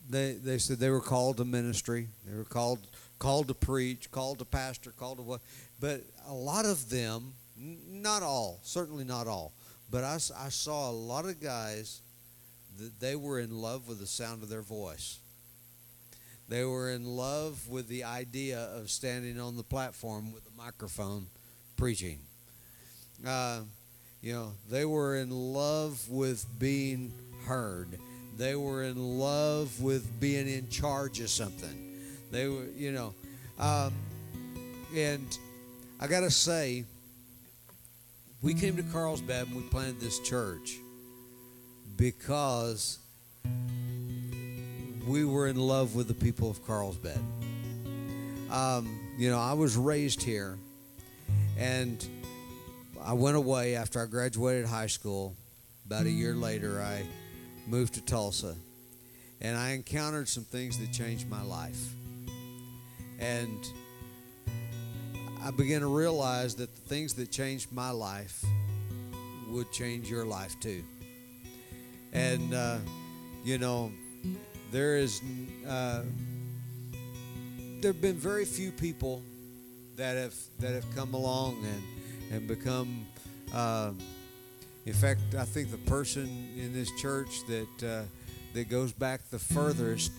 they 0.09 0.31
they 0.41 0.59
said 0.59 0.79
they 0.79 0.91
were 0.91 1.01
called 1.01 1.35
to 1.35 1.43
ministry, 1.43 2.07
they 2.25 2.37
were 2.37 2.45
called 2.45 2.87
called 3.19 3.49
to 3.49 3.53
preach, 3.53 4.09
called 4.11 4.39
to 4.39 4.45
pastor, 4.45 4.91
called 4.91 5.17
to 5.17 5.23
what, 5.23 5.41
but 5.77 6.03
a 6.25 6.33
lot 6.33 6.63
of 6.63 6.89
them, 6.89 7.33
not 7.57 8.23
all, 8.23 8.59
certainly 8.63 9.03
not 9.03 9.27
all, 9.27 9.53
but 9.89 10.03
I, 10.03 10.15
I 10.15 10.49
saw 10.49 10.89
a 10.89 10.91
lot 10.91 11.25
of 11.25 11.41
guys 11.41 12.01
that 12.77 12.99
they 12.99 13.15
were 13.15 13.39
in 13.39 13.51
love 13.61 13.87
with 13.87 13.99
the 13.99 14.07
sound 14.07 14.43
of 14.43 14.49
their 14.49 14.61
voice. 14.61 15.19
They 16.47 16.63
were 16.63 16.91
in 16.91 17.05
love 17.05 17.67
with 17.69 17.87
the 17.87 18.03
idea 18.03 18.59
of 18.59 18.91
standing 18.91 19.39
on 19.39 19.57
the 19.57 19.63
platform 19.63 20.31
with 20.31 20.43
a 20.45 20.57
microphone 20.57 21.27
preaching. 21.75 22.19
Uh, 23.25 23.61
you 24.21 24.33
know, 24.33 24.53
they 24.69 24.85
were 24.85 25.15
in 25.15 25.29
love 25.31 26.07
with 26.09 26.45
being 26.59 27.13
heard. 27.45 27.97
They 28.37 28.55
were 28.55 28.83
in 28.83 29.19
love 29.19 29.81
with 29.81 30.19
being 30.19 30.47
in 30.47 30.67
charge 30.69 31.19
of 31.19 31.29
something. 31.29 31.93
They 32.31 32.47
were, 32.47 32.65
you 32.75 32.91
know, 32.91 33.13
um, 33.57 33.93
and 34.95 35.37
I 35.99 36.07
got 36.07 36.21
to 36.21 36.31
say, 36.31 36.85
we 38.41 38.53
came 38.53 38.75
to 38.77 38.83
Carlsbad 38.83 39.47
and 39.47 39.55
we 39.55 39.63
planted 39.63 39.99
this 39.99 40.19
church 40.19 40.77
because 41.95 42.99
we 45.07 45.23
were 45.23 45.47
in 45.47 45.55
love 45.55 45.95
with 45.95 46.07
the 46.07 46.13
people 46.13 46.49
of 46.49 46.65
Carlsbad. 46.65 47.19
Um, 48.51 48.99
you 49.17 49.29
know, 49.29 49.39
I 49.39 49.53
was 49.53 49.77
raised 49.77 50.21
here, 50.21 50.57
and 51.57 52.05
I 53.03 53.13
went 53.13 53.37
away 53.37 53.75
after 53.75 54.01
I 54.01 54.05
graduated 54.05 54.65
high 54.65 54.87
school. 54.87 55.35
About 55.85 56.05
a 56.05 56.11
year 56.11 56.33
later, 56.33 56.81
I 56.81 57.05
moved 57.67 57.93
to 57.95 58.01
Tulsa, 58.01 58.55
and 59.41 59.55
I 59.55 59.71
encountered 59.71 60.27
some 60.27 60.43
things 60.43 60.79
that 60.79 60.91
changed 60.91 61.29
my 61.29 61.43
life. 61.43 61.93
And 63.19 63.67
I 65.45 65.51
began 65.51 65.81
to 65.81 65.95
realize 65.95 66.55
that 66.55 66.73
the 66.73 66.81
things 66.81 67.13
that 67.13 67.29
changed 67.29 67.71
my 67.71 67.91
life 67.91 68.43
would 69.47 69.71
change 69.71 70.09
your 70.09 70.25
life 70.25 70.59
too. 70.59 70.83
And, 72.13 72.51
uh, 72.51 72.79
you 73.43 73.59
know, 73.59 73.91
there 74.71 74.95
is, 74.95 75.21
uh, 75.69 76.01
there 77.79 77.91
have 77.91 78.01
been 78.01 78.15
very 78.15 78.43
few 78.43 78.71
people 78.71 79.21
that 79.97 80.17
have, 80.17 80.33
that 80.61 80.73
have 80.73 80.95
come 80.95 81.13
along 81.13 81.63
and, 81.63 82.33
and 82.33 82.47
become, 82.47 83.05
uh, 83.53 83.91
in 84.87 84.93
fact, 84.93 85.35
I 85.37 85.45
think 85.45 85.69
the 85.69 85.77
person 85.77 86.27
in 86.57 86.73
this 86.73 86.89
church 86.99 87.45
that, 87.45 87.87
uh, 87.87 88.01
that 88.55 88.67
goes 88.67 88.91
back 88.91 89.29
the 89.29 89.37
furthest 89.37 90.11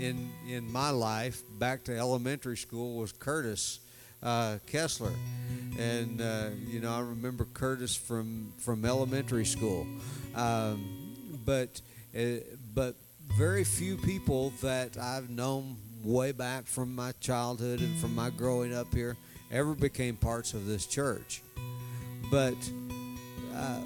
in 0.00 0.28
in 0.48 0.72
my 0.72 0.90
life 0.90 1.42
back 1.60 1.84
to 1.84 1.96
elementary 1.96 2.56
school 2.56 2.96
was 2.96 3.12
Curtis 3.12 3.78
uh, 4.24 4.58
Kessler, 4.66 5.12
and 5.78 6.20
uh, 6.20 6.48
you 6.66 6.80
know 6.80 6.92
I 6.92 7.00
remember 7.00 7.46
Curtis 7.52 7.94
from 7.94 8.52
from 8.58 8.84
elementary 8.84 9.44
school, 9.44 9.86
um, 10.34 11.14
but 11.44 11.80
uh, 12.18 12.40
but 12.74 12.96
very 13.36 13.64
few 13.64 13.96
people 13.98 14.52
that 14.62 14.96
I've 14.96 15.30
known 15.30 15.76
way 16.02 16.32
back 16.32 16.66
from 16.66 16.94
my 16.94 17.12
childhood 17.20 17.80
and 17.80 17.98
from 17.98 18.14
my 18.14 18.30
growing 18.30 18.74
up 18.74 18.92
here 18.92 19.16
ever 19.50 19.74
became 19.74 20.16
parts 20.16 20.54
of 20.54 20.66
this 20.66 20.86
church, 20.86 21.42
but. 22.30 22.56
Uh, 23.54 23.80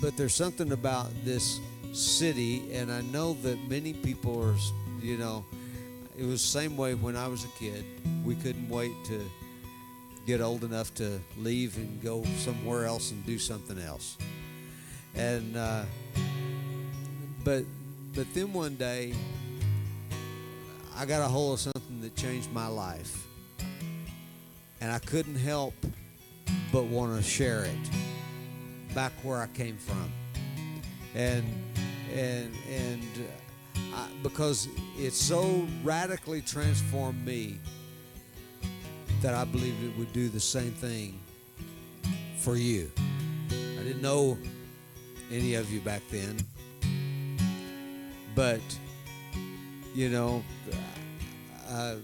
but 0.00 0.16
there's 0.16 0.34
something 0.34 0.72
about 0.72 1.08
this 1.24 1.60
city, 1.92 2.72
and 2.72 2.90
I 2.90 3.02
know 3.02 3.34
that 3.42 3.58
many 3.68 3.92
people 3.92 4.42
are, 4.42 4.54
you 5.02 5.18
know, 5.18 5.44
it 6.18 6.24
was 6.24 6.42
the 6.42 6.48
same 6.60 6.76
way 6.76 6.94
when 6.94 7.16
I 7.16 7.28
was 7.28 7.44
a 7.44 7.48
kid. 7.58 7.84
We 8.24 8.34
couldn't 8.36 8.68
wait 8.68 8.92
to 9.06 9.20
get 10.30 10.40
old 10.40 10.62
enough 10.62 10.94
to 10.94 11.20
leave 11.38 11.76
and 11.76 12.00
go 12.02 12.22
somewhere 12.36 12.84
else 12.86 13.10
and 13.10 13.26
do 13.26 13.36
something 13.36 13.78
else. 13.80 14.16
And, 15.16 15.56
uh, 15.56 15.82
but, 17.42 17.64
but 18.14 18.32
then 18.32 18.52
one 18.52 18.76
day, 18.76 19.12
I 20.96 21.04
got 21.04 21.20
a 21.20 21.28
hold 21.28 21.54
of 21.54 21.60
something 21.60 22.00
that 22.02 22.14
changed 22.14 22.52
my 22.52 22.68
life. 22.68 23.26
And 24.80 24.92
I 24.92 25.00
couldn't 25.00 25.36
help 25.36 25.74
but 26.72 26.84
want 26.84 27.16
to 27.16 27.28
share 27.28 27.64
it 27.64 27.90
back 28.94 29.12
where 29.22 29.38
I 29.38 29.48
came 29.48 29.76
from, 29.76 30.12
and 31.14 31.44
and 32.14 32.52
and 32.70 33.02
uh, 33.76 33.96
I, 33.96 34.08
because 34.22 34.68
it 34.98 35.12
so 35.12 35.66
radically 35.82 36.40
transformed 36.40 37.24
me 37.24 37.58
that 39.20 39.34
I 39.34 39.44
believed 39.44 39.84
it 39.84 39.96
would 39.98 40.12
do 40.12 40.28
the 40.28 40.40
same 40.40 40.72
thing 40.72 41.20
for 42.38 42.56
you. 42.56 42.90
I 43.50 43.82
didn't 43.82 44.02
know 44.02 44.38
any 45.30 45.54
of 45.54 45.70
you 45.70 45.80
back 45.80 46.02
then, 46.10 46.38
but 48.34 48.60
you 49.94 50.08
know, 50.08 50.42
uh, 51.68 51.96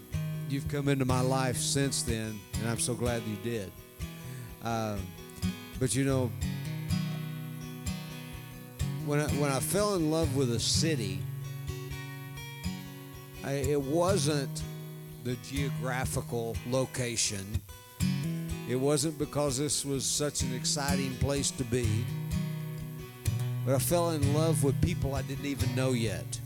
you've 0.49 0.69
come 0.69 0.89
into 0.89 1.05
my 1.05 1.21
life 1.21 1.57
since 1.57 2.03
then, 2.03 2.39
and 2.61 2.69
I'm 2.69 2.79
so 2.79 2.95
glad 2.95 3.23
you 3.23 3.37
did. 3.43 3.73
Uh, 4.63 4.97
but 5.79 5.95
you 5.95 6.05
know, 6.05 6.31
when 9.07 9.21
I, 9.21 9.27
when 9.35 9.51
I 9.51 9.61
fell 9.61 9.95
in 9.95 10.11
love 10.11 10.37
with 10.37 10.53
a 10.53 10.61
city, 10.61 11.21
I, 13.45 13.53
it 13.53 13.81
wasn't 13.81 14.63
the 15.27 15.37
geographical 15.43 16.57
location. 16.71 17.61
It 18.69 18.77
wasn't 18.77 19.19
because 19.19 19.59
this 19.59 19.85
was 19.85 20.07
such 20.07 20.43
an 20.43 20.55
exciting 20.55 21.17
place 21.17 21.51
to 21.51 21.65
be. 21.65 22.05
but 23.65 23.75
I 23.75 23.79
fell 23.81 24.11
in 24.11 24.35
love 24.35 24.63
with 24.63 24.81
people 24.81 25.17
I 25.17 25.23
didn't 25.23 25.47
even 25.47 25.75
know 25.75 25.91
yet. 25.91 26.39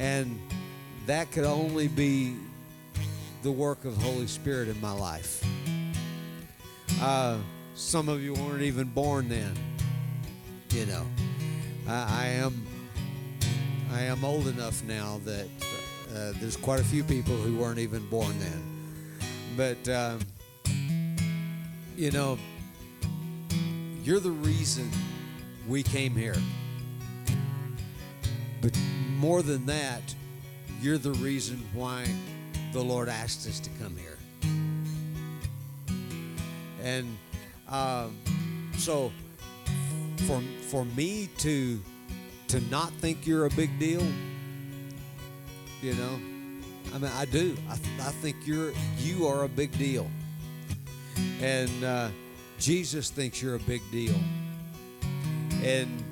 And 0.00 0.40
that 1.06 1.30
could 1.30 1.44
only 1.44 1.86
be 1.86 2.34
the 3.44 3.52
work 3.52 3.84
of 3.84 3.96
the 3.96 4.04
Holy 4.04 4.26
Spirit 4.26 4.66
in 4.68 4.80
my 4.80 4.92
life. 4.92 5.44
Uh, 7.00 7.38
some 7.76 8.08
of 8.08 8.20
you 8.20 8.34
weren't 8.34 8.62
even 8.62 8.88
born 8.88 9.28
then. 9.28 9.54
You 10.70 10.86
know, 10.86 11.06
I, 11.86 12.24
I 12.24 12.26
am. 12.26 12.66
I 13.92 14.02
am 14.02 14.24
old 14.24 14.46
enough 14.46 14.84
now 14.84 15.20
that 15.24 15.48
uh, 16.14 16.32
there's 16.40 16.56
quite 16.56 16.80
a 16.80 16.84
few 16.84 17.04
people 17.04 17.34
who 17.34 17.56
weren't 17.56 17.78
even 17.78 18.06
born 18.08 18.34
then. 18.38 18.80
But 19.56 19.88
um, 19.88 20.20
you 21.96 22.10
know, 22.10 22.38
you're 24.02 24.20
the 24.20 24.30
reason 24.30 24.90
we 25.68 25.82
came 25.82 26.14
here. 26.16 26.36
But 28.60 28.78
more 29.18 29.42
than 29.42 29.66
that, 29.66 30.14
you're 30.80 30.98
the 30.98 31.12
reason 31.12 31.62
why 31.74 32.06
the 32.72 32.82
Lord 32.82 33.08
asked 33.08 33.46
us 33.46 33.60
to 33.60 33.70
come 33.80 33.96
here. 33.96 34.18
And 36.82 37.16
um, 37.68 38.16
so, 38.78 39.12
for 40.26 40.40
for 40.68 40.84
me 40.84 41.28
to 41.38 41.80
to 42.48 42.60
not 42.70 42.90
think 42.94 43.26
you're 43.26 43.46
a 43.46 43.50
big 43.50 43.78
deal, 43.78 44.02
you 45.82 45.94
know, 45.94 46.20
I 46.94 46.98
mean, 46.98 47.10
I 47.14 47.24
do. 47.24 47.56
I, 47.68 47.76
th- 47.76 48.00
I 48.00 48.10
think 48.10 48.36
you're 48.44 48.72
you 48.98 49.26
are 49.26 49.44
a 49.44 49.48
big 49.48 49.76
deal, 49.78 50.10
and 51.40 51.84
uh, 51.84 52.08
Jesus 52.58 53.10
thinks 53.10 53.40
you're 53.40 53.54
a 53.54 53.60
big 53.60 53.82
deal, 53.90 54.18
and 55.62 56.02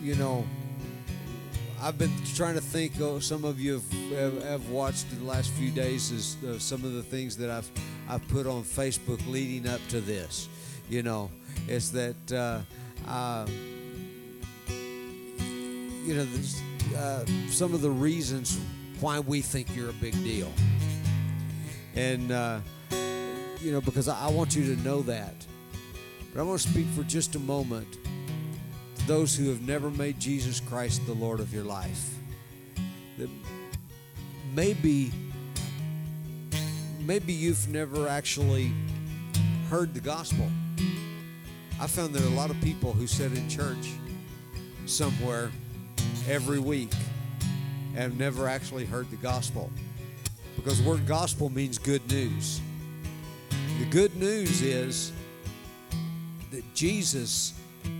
you 0.00 0.14
know. 0.14 0.44
I've 1.84 1.98
been 1.98 2.12
trying 2.36 2.54
to 2.54 2.60
think. 2.60 2.92
Oh, 3.00 3.18
some 3.18 3.44
of 3.44 3.58
you 3.58 3.72
have, 3.72 3.92
have, 4.12 4.42
have 4.44 4.68
watched 4.68 5.10
the 5.18 5.24
last 5.24 5.50
few 5.54 5.72
days 5.72 6.12
is 6.12 6.36
uh, 6.44 6.56
some 6.56 6.84
of 6.84 6.92
the 6.92 7.02
things 7.02 7.36
that 7.38 7.50
I've 7.50 7.68
I've 8.08 8.26
put 8.28 8.46
on 8.46 8.62
Facebook 8.62 9.18
leading 9.28 9.68
up 9.68 9.80
to 9.88 10.00
this. 10.00 10.48
You 10.88 11.02
know, 11.02 11.28
it's 11.66 11.90
that 11.90 12.32
uh, 12.32 12.60
uh, 13.10 13.46
you 14.68 16.14
know 16.14 16.24
uh, 16.96 17.24
some 17.48 17.74
of 17.74 17.80
the 17.80 17.90
reasons 17.90 18.58
why 19.00 19.20
we 19.20 19.40
think 19.40 19.74
you're 19.74 19.90
a 19.90 19.94
big 19.94 20.14
deal, 20.24 20.52
and 21.94 22.30
uh, 22.30 22.60
you 23.60 23.72
know 23.72 23.80
because 23.80 24.08
I, 24.08 24.26
I 24.26 24.30
want 24.30 24.54
you 24.54 24.74
to 24.74 24.82
know 24.82 25.02
that. 25.02 25.34
But 26.32 26.40
I 26.40 26.44
want 26.44 26.60
to 26.60 26.68
speak 26.68 26.86
for 26.88 27.02
just 27.02 27.34
a 27.34 27.38
moment 27.38 27.98
to 28.96 29.06
those 29.06 29.36
who 29.36 29.48
have 29.50 29.60
never 29.60 29.90
made 29.90 30.18
Jesus 30.18 30.60
Christ 30.60 31.04
the 31.06 31.12
Lord 31.12 31.40
of 31.40 31.52
your 31.52 31.64
life. 31.64 32.10
That 33.18 33.28
maybe 34.54 35.12
maybe 37.00 37.32
you've 37.32 37.68
never 37.68 38.08
actually 38.08 38.72
heard 39.68 39.94
the 39.94 40.00
gospel. 40.00 40.48
I 41.80 41.86
found 41.86 42.14
there 42.14 42.22
are 42.22 42.32
a 42.32 42.36
lot 42.36 42.50
of 42.50 42.60
people 42.60 42.92
who 42.92 43.06
sit 43.06 43.32
in 43.32 43.48
church 43.48 43.90
somewhere 44.86 45.50
every 46.28 46.58
week 46.58 46.92
and 47.96 48.18
never 48.18 48.48
actually 48.48 48.84
heard 48.84 49.10
the 49.10 49.16
gospel. 49.16 49.70
Because 50.56 50.82
the 50.82 50.88
word 50.88 51.06
gospel 51.06 51.50
means 51.50 51.78
good 51.78 52.06
news. 52.10 52.60
The 53.78 53.86
good 53.86 54.14
news 54.16 54.62
is 54.62 55.12
that 56.50 56.62
Jesus 56.74 57.54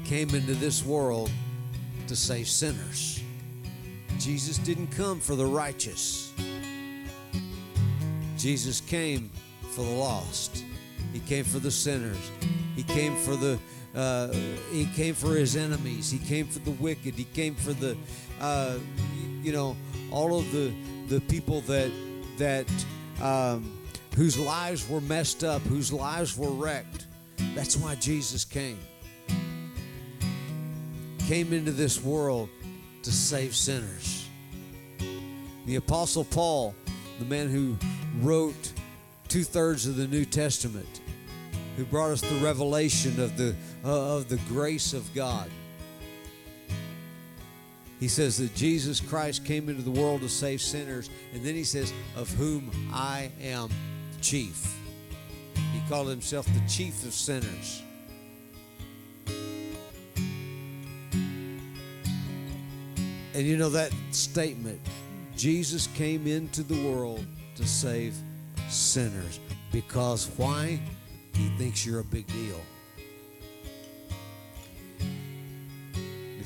came 0.04 0.34
into 0.34 0.54
this 0.54 0.84
world 0.84 1.30
to 2.06 2.16
save 2.16 2.46
sinners. 2.46 3.22
Jesus 4.18 4.58
didn't 4.58 4.88
come 4.88 5.18
for 5.18 5.34
the 5.34 5.46
righteous. 5.46 6.32
Jesus 8.36 8.80
came 8.80 9.30
for 9.70 9.82
the 9.82 9.90
lost. 9.90 10.64
He 11.12 11.20
came 11.20 11.44
for 11.44 11.58
the 11.58 11.70
sinners. 11.70 12.30
He 12.76 12.82
came 12.82 13.16
for 13.16 13.36
the 13.36 13.58
uh, 13.94 14.28
he 14.70 14.86
came 14.94 15.14
for 15.14 15.34
his 15.34 15.56
enemies. 15.56 16.10
He 16.10 16.18
came 16.18 16.46
for 16.46 16.60
the 16.60 16.70
wicked. 16.72 17.14
He 17.14 17.24
came 17.24 17.54
for 17.54 17.72
the 17.72 17.96
uh, 18.40 18.78
you 19.42 19.52
know 19.52 19.76
all 20.10 20.38
of 20.38 20.50
the 20.52 20.72
the 21.08 21.20
people 21.20 21.60
that 21.62 21.90
that 22.38 22.66
um, 23.20 23.78
whose 24.16 24.38
lives 24.38 24.88
were 24.88 25.00
messed 25.00 25.44
up, 25.44 25.62
whose 25.62 25.92
lives 25.92 26.36
were 26.36 26.50
wrecked. 26.50 27.06
That's 27.54 27.76
why 27.76 27.94
Jesus 27.96 28.44
came. 28.44 28.78
Came 31.26 31.52
into 31.52 31.70
this 31.70 32.02
world 32.02 32.48
to 33.02 33.12
save 33.12 33.54
sinners. 33.54 34.28
The 35.66 35.76
Apostle 35.76 36.24
Paul, 36.24 36.74
the 37.18 37.24
man 37.24 37.48
who 37.48 37.76
wrote 38.20 38.72
two 39.28 39.44
thirds 39.44 39.86
of 39.86 39.96
the 39.96 40.06
New 40.06 40.24
Testament, 40.24 41.00
who 41.76 41.84
brought 41.84 42.10
us 42.10 42.20
the 42.20 42.34
revelation 42.36 43.20
of 43.20 43.36
the 43.36 43.54
Uh, 43.84 44.16
of 44.16 44.28
the 44.28 44.36
grace 44.48 44.92
of 44.92 45.12
God. 45.12 45.50
He 47.98 48.06
says 48.06 48.38
that 48.38 48.54
Jesus 48.54 49.00
Christ 49.00 49.44
came 49.44 49.68
into 49.68 49.82
the 49.82 49.90
world 49.90 50.20
to 50.20 50.28
save 50.28 50.60
sinners, 50.60 51.10
and 51.34 51.44
then 51.44 51.54
he 51.54 51.64
says, 51.64 51.92
"Of 52.16 52.30
whom 52.30 52.70
I 52.92 53.30
am 53.40 53.70
chief." 54.20 54.72
He 55.54 55.80
called 55.88 56.08
himself 56.08 56.46
the 56.46 56.62
chief 56.68 57.04
of 57.04 57.12
sinners. 57.12 57.82
And 63.34 63.46
you 63.46 63.56
know 63.56 63.70
that 63.70 63.92
statement 64.10 64.80
Jesus 65.36 65.88
came 65.94 66.26
into 66.26 66.62
the 66.62 66.80
world 66.88 67.26
to 67.56 67.66
save 67.66 68.14
sinners. 68.68 69.40
Because 69.72 70.28
why? 70.36 70.80
He 71.34 71.48
thinks 71.58 71.84
you're 71.84 72.00
a 72.00 72.04
big 72.04 72.26
deal. 72.28 72.60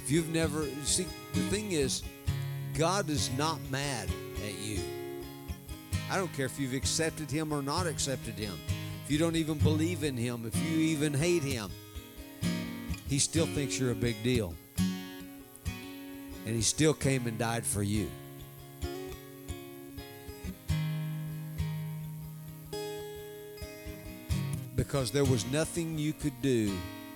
If 0.07 0.13
you've 0.13 0.29
never, 0.29 0.63
you 0.63 0.85
see, 0.85 1.05
the 1.35 1.41
thing 1.51 1.73
is, 1.73 2.05
God 2.79 3.11
is 3.11 3.29
not 3.37 3.59
mad 3.73 4.09
at 4.47 4.55
you. 4.65 4.79
I 6.09 6.17
don't 6.17 6.33
care 6.33 6.47
if 6.47 6.61
you've 6.61 6.75
accepted 6.75 7.29
Him 7.29 7.53
or 7.53 7.61
not 7.61 7.89
accepted 7.89 8.35
Him. 8.35 8.57
If 9.05 9.11
you 9.11 9.19
don't 9.19 9.35
even 9.35 9.59
believe 9.59 10.05
in 10.05 10.17
Him, 10.17 10.47
if 10.47 10.55
you 10.65 10.79
even 10.79 11.13
hate 11.13 11.43
Him, 11.43 11.73
He 13.09 13.19
still 13.19 13.47
thinks 13.47 13.81
you're 13.81 13.91
a 13.91 13.97
big 13.97 14.23
deal. 14.23 14.55
And 14.79 16.55
He 16.55 16.63
still 16.63 16.95
came 16.95 17.27
and 17.27 17.37
died 17.37 17.67
for 17.67 17.83
you. 17.83 18.09
because 24.77 25.11
there 25.11 25.25
was 25.25 25.45
nothing 25.47 25.99
you 25.99 26.13
could 26.13 26.41
do 26.43 26.73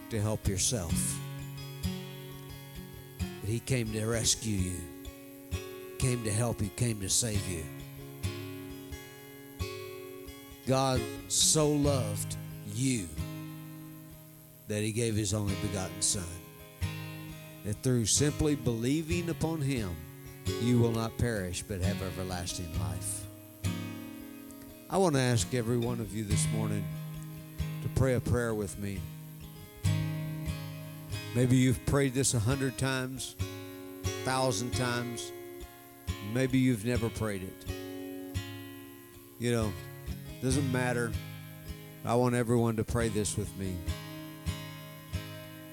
to 0.08 0.20
help 0.20 0.48
yourself. 0.48 1.20
He 3.50 3.58
came 3.58 3.92
to 3.94 4.06
rescue 4.06 4.56
you, 4.56 4.80
came 5.98 6.22
to 6.22 6.30
help 6.30 6.62
you, 6.62 6.68
came 6.76 7.00
to 7.00 7.08
save 7.08 7.42
you. 7.48 7.64
God 10.68 11.00
so 11.26 11.68
loved 11.68 12.36
you 12.72 13.08
that 14.68 14.84
he 14.84 14.92
gave 14.92 15.16
his 15.16 15.34
only 15.34 15.56
begotten 15.62 16.00
Son. 16.00 16.22
That 17.64 17.82
through 17.82 18.06
simply 18.06 18.54
believing 18.54 19.28
upon 19.30 19.60
him, 19.60 19.96
you 20.62 20.78
will 20.78 20.92
not 20.92 21.18
perish 21.18 21.64
but 21.66 21.80
have 21.80 22.00
everlasting 22.02 22.72
life. 22.78 23.26
I 24.88 24.96
want 24.96 25.16
to 25.16 25.20
ask 25.20 25.52
every 25.54 25.78
one 25.78 25.98
of 25.98 26.14
you 26.14 26.22
this 26.22 26.46
morning 26.54 26.84
to 27.82 27.88
pray 27.96 28.14
a 28.14 28.20
prayer 28.20 28.54
with 28.54 28.78
me. 28.78 29.00
Maybe 31.34 31.56
you've 31.56 31.84
prayed 31.86 32.12
this 32.12 32.34
a 32.34 32.40
hundred 32.40 32.76
times, 32.76 33.36
thousand 34.24 34.72
times. 34.74 35.30
Maybe 36.34 36.58
you've 36.58 36.84
never 36.84 37.08
prayed 37.08 37.42
it. 37.42 37.70
You 39.38 39.52
know, 39.52 39.72
doesn't 40.42 40.70
matter. 40.72 41.12
I 42.04 42.16
want 42.16 42.34
everyone 42.34 42.76
to 42.76 42.84
pray 42.84 43.08
this 43.08 43.36
with 43.36 43.54
me. 43.58 43.76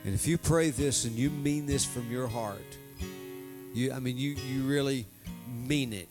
And 0.05 0.13
if 0.13 0.27
you 0.27 0.37
pray 0.37 0.69
this 0.69 1.05
and 1.05 1.15
you 1.15 1.29
mean 1.29 1.65
this 1.65 1.83
from 1.83 2.09
your 2.11 2.27
heart, 2.27 2.77
you 3.73 3.91
I 3.91 3.99
mean 3.99 4.17
you 4.17 4.31
you 4.31 4.63
really 4.63 5.05
mean 5.65 5.91
it. 5.91 6.09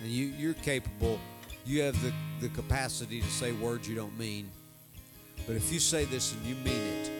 And 0.00 0.10
you 0.10 0.26
you're 0.26 0.54
capable. 0.54 1.18
You 1.66 1.82
have 1.82 2.00
the, 2.02 2.12
the 2.40 2.48
capacity 2.48 3.20
to 3.20 3.26
say 3.26 3.52
words 3.52 3.88
you 3.88 3.96
don't 3.96 4.16
mean. 4.18 4.50
But 5.46 5.56
if 5.56 5.72
you 5.72 5.80
say 5.80 6.04
this 6.04 6.32
and 6.32 6.46
you 6.46 6.54
mean 6.56 6.82
it, 6.82 7.19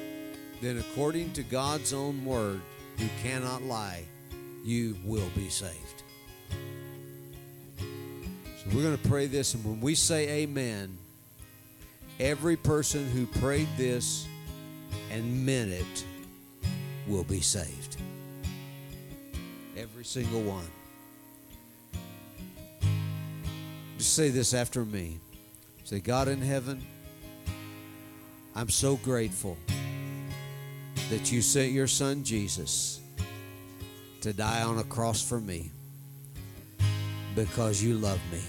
then 0.61 0.79
according 0.79 1.33
to 1.33 1.43
God's 1.43 1.93
own 1.93 2.25
word, 2.25 2.61
who 2.99 3.07
cannot 3.23 3.63
lie, 3.63 4.05
you 4.63 4.97
will 5.05 5.31
be 5.35 5.49
saved. 5.49 6.03
So 7.79 8.67
we're 8.75 8.83
going 8.83 8.99
to 8.99 9.09
pray 9.09 9.27
this, 9.27 9.55
and 9.55 9.65
when 9.65 9.81
we 9.81 9.95
say 9.95 10.43
amen, 10.43 10.99
every 12.19 12.57
person 12.57 13.09
who 13.11 13.25
prayed 13.41 13.69
this 13.79 14.27
and 15.11 15.47
meant 15.47 15.73
it 15.73 16.05
will 17.09 17.25
be 17.25 17.41
saved. 17.41 17.97
Every 19.77 20.05
single 20.05 20.43
one. 20.43 20.67
Just 23.97 24.15
say 24.15 24.29
this 24.29 24.53
after 24.53 24.85
me. 24.85 25.19
Say, 25.85 26.01
God 26.01 26.29
in 26.29 26.41
heaven, 26.41 26.85
I'm 28.55 28.69
so 28.69 28.97
grateful 28.97 29.57
that 31.11 31.33
you 31.33 31.43
sent 31.43 31.73
your 31.73 31.89
son 31.89 32.23
Jesus 32.23 33.01
to 34.21 34.33
die 34.33 34.63
on 34.63 34.79
a 34.79 34.85
cross 34.85 35.21
for 35.21 35.41
me 35.41 35.73
because 37.35 37.83
you 37.83 37.95
love 37.95 38.21
me. 38.31 38.41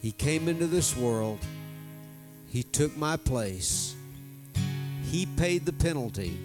He 0.00 0.12
came 0.12 0.46
into 0.48 0.66
this 0.66 0.96
world, 0.96 1.40
He 2.48 2.62
took 2.62 2.96
my 2.96 3.16
place, 3.16 3.96
He 5.10 5.26
paid 5.26 5.66
the 5.66 5.72
penalty 5.72 6.38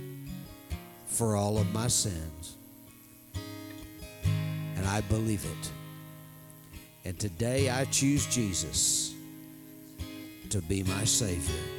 for 1.06 1.36
all 1.36 1.60
of 1.60 1.72
my 1.72 1.88
sins. 1.88 2.56
And 4.76 4.88
I 4.88 5.02
believe 5.02 5.46
it. 5.46 5.72
And 7.06 7.20
today 7.20 7.70
I 7.70 7.86
choose 7.86 8.26
Jesus 8.28 9.14
to 10.50 10.62
be 10.62 10.82
my 10.84 11.04
Savior. 11.04 11.77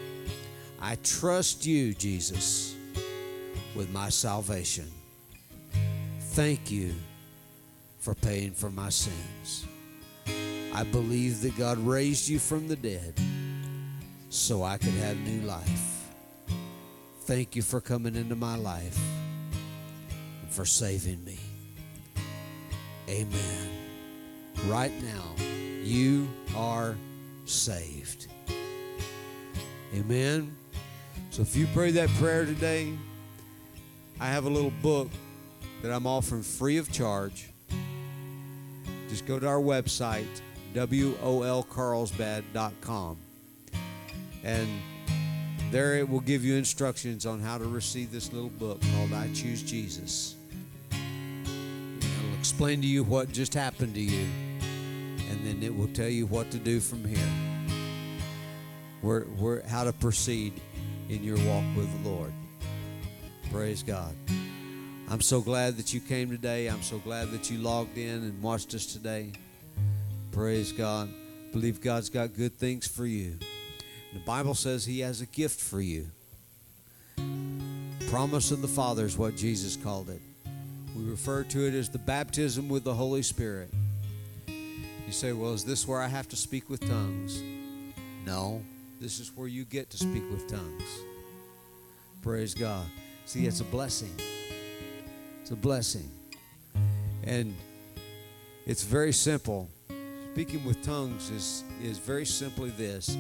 I 0.81 0.97
trust 1.03 1.67
you, 1.67 1.93
Jesus, 1.95 2.75
with 3.75 3.91
my 3.91 4.09
salvation. 4.09 4.87
Thank 6.21 6.71
you 6.71 6.95
for 7.99 8.15
paying 8.15 8.53
for 8.53 8.71
my 8.71 8.89
sins. 8.89 9.67
I 10.73 10.85
believe 10.85 11.41
that 11.43 11.59
God 11.59 11.79
raised 11.79 12.29
you 12.29 12.39
from 12.39 12.69
the 12.69 12.77
dead 12.77 13.15
so 14.31 14.63
I 14.63 14.79
could 14.79 14.95
have 14.95 15.17
new 15.17 15.47
life. 15.47 16.07
Thank 17.23 17.57
you 17.57 17.63
for 17.63 17.81
coming 17.81 18.15
into 18.15 18.37
my 18.37 18.57
life 18.57 18.99
and 20.43 20.51
for 20.51 20.65
saving 20.65 21.25
me. 21.25 21.39
Amen. 23.09 23.69
Right 24.67 24.93
now, 25.03 25.35
you 25.83 26.29
are 26.57 26.95
saved. 27.47 28.29
Amen. 29.95 30.55
So 31.31 31.43
if 31.43 31.55
you 31.55 31.69
pray 31.75 31.91
that 31.93 32.09
prayer 32.11 32.45
today, 32.45 32.93
I 34.19 34.27
have 34.27 34.47
a 34.47 34.51
little 34.51 34.73
book 34.83 35.09
that 35.83 35.93
I'm 35.93 36.07
offering 36.07 36.43
free 36.43 36.79
of 36.79 36.91
charge. 36.91 37.51
Just 39.09 39.27
go 39.27 39.39
to 39.39 39.47
our 39.47 39.61
website, 39.61 40.41
wolcarlsbad.com. 40.75 43.19
And 44.43 44.69
there 45.71 45.97
it 45.97 46.09
will 46.09 46.21
give 46.21 46.43
you 46.45 46.57
instructions 46.57 47.27
on 47.27 47.41
how 47.41 47.59
to 47.59 47.65
receive 47.65 48.11
this 48.11 48.33
little 48.33 48.49
book 48.49 48.81
called 48.95 49.13
I 49.13 49.29
Choose 49.35 49.63
Jesus. 49.63 50.35
It'll 50.91 52.39
explain 52.39 52.81
to 52.81 52.87
you 52.87 53.05
what 53.05 53.31
just 53.31 53.53
happened 53.55 53.95
to 53.95 54.01
you, 54.01 54.27
and 55.31 55.47
then 55.47 55.63
it 55.63 55.77
will 55.77 55.89
tell 55.89 56.09
you 56.09 56.25
what 56.27 56.51
to 56.51 56.59
do 56.59 56.81
from 56.81 57.05
here. 57.05 57.19
Where, 59.03 59.21
where, 59.21 59.63
how 59.69 59.85
to 59.85 59.93
proceed 59.93 60.55
in 61.09 61.25
your 61.25 61.37
walk 61.39 61.65
with 61.77 62.03
the 62.03 62.09
Lord. 62.09 62.33
Praise 63.51 63.83
God. 63.83 64.15
I'm 65.11 65.23
so 65.23 65.41
glad 65.41 65.77
that 65.79 65.95
you 65.95 66.01
came 66.01 66.31
today. 66.31 66.67
I'm 66.67 66.83
so 66.83 66.99
glad 66.99 67.31
that 67.31 67.51
you 67.51 67.59
logged 67.59 67.97
in 67.97 68.23
and 68.23 68.43
watched 68.43 68.75
us 68.75 68.87
today. 68.87 69.33
Praise 70.33 70.71
God. 70.71 71.09
Believe 71.53 71.81
God's 71.81 72.11
got 72.11 72.37
good 72.37 72.59
things 72.59 72.87
for 72.87 73.07
you. 73.07 73.39
The 74.13 74.21
Bible 74.21 74.55
says 74.55 74.85
He 74.85 75.01
has 75.01 75.23
a 75.23 75.27
gift 75.27 75.61
for 75.61 75.81
you. 75.81 76.09
Promise 78.11 78.51
of 78.51 78.61
the 78.61 78.69
Father 78.69 79.07
is 79.07 79.17
what 79.17 79.37
Jesus 79.37 79.77
called 79.77 80.11
it. 80.11 80.21
We 80.95 81.05
refer 81.05 81.43
to 81.45 81.67
it 81.67 81.75
as 81.75 81.89
the 81.89 81.99
baptism 81.99 82.69
with 82.69 82.85
the 82.85 82.95
Holy 82.95 83.23
Spirit. 83.23 83.73
You 84.47 85.13
say, 85.13 85.33
well, 85.33 85.55
is 85.55 85.65
this 85.65 85.89
where 85.89 86.01
I 86.01 86.09
have 86.09 86.29
to 86.29 86.37
speak 86.37 86.69
with 86.69 86.81
tongues? 86.81 87.43
No, 88.27 88.63
this 89.01 89.21
is 89.21 89.37
where 89.37 89.49
you 89.49 89.65
get 89.65 89.91
to 89.91 89.97
speak 89.97 90.25
with 90.31 90.47
tongues. 90.49 91.01
Praise 92.23 92.55
God. 92.55 92.87
See, 93.27 93.47
it's 93.47 93.61
a 93.61 93.65
blessing. 93.65 94.15
It's 95.41 95.51
a 95.51 95.57
blessing. 95.57 96.11
And 97.25 97.55
it's 98.67 98.83
very 98.83 99.13
simple. 99.13 99.69
Speaking 100.33 100.65
with 100.65 100.83
tongues 100.83 101.31
is, 101.31 101.65
is 101.83 101.99
very 101.99 102.25
simply 102.25 102.71
this 102.71 103.17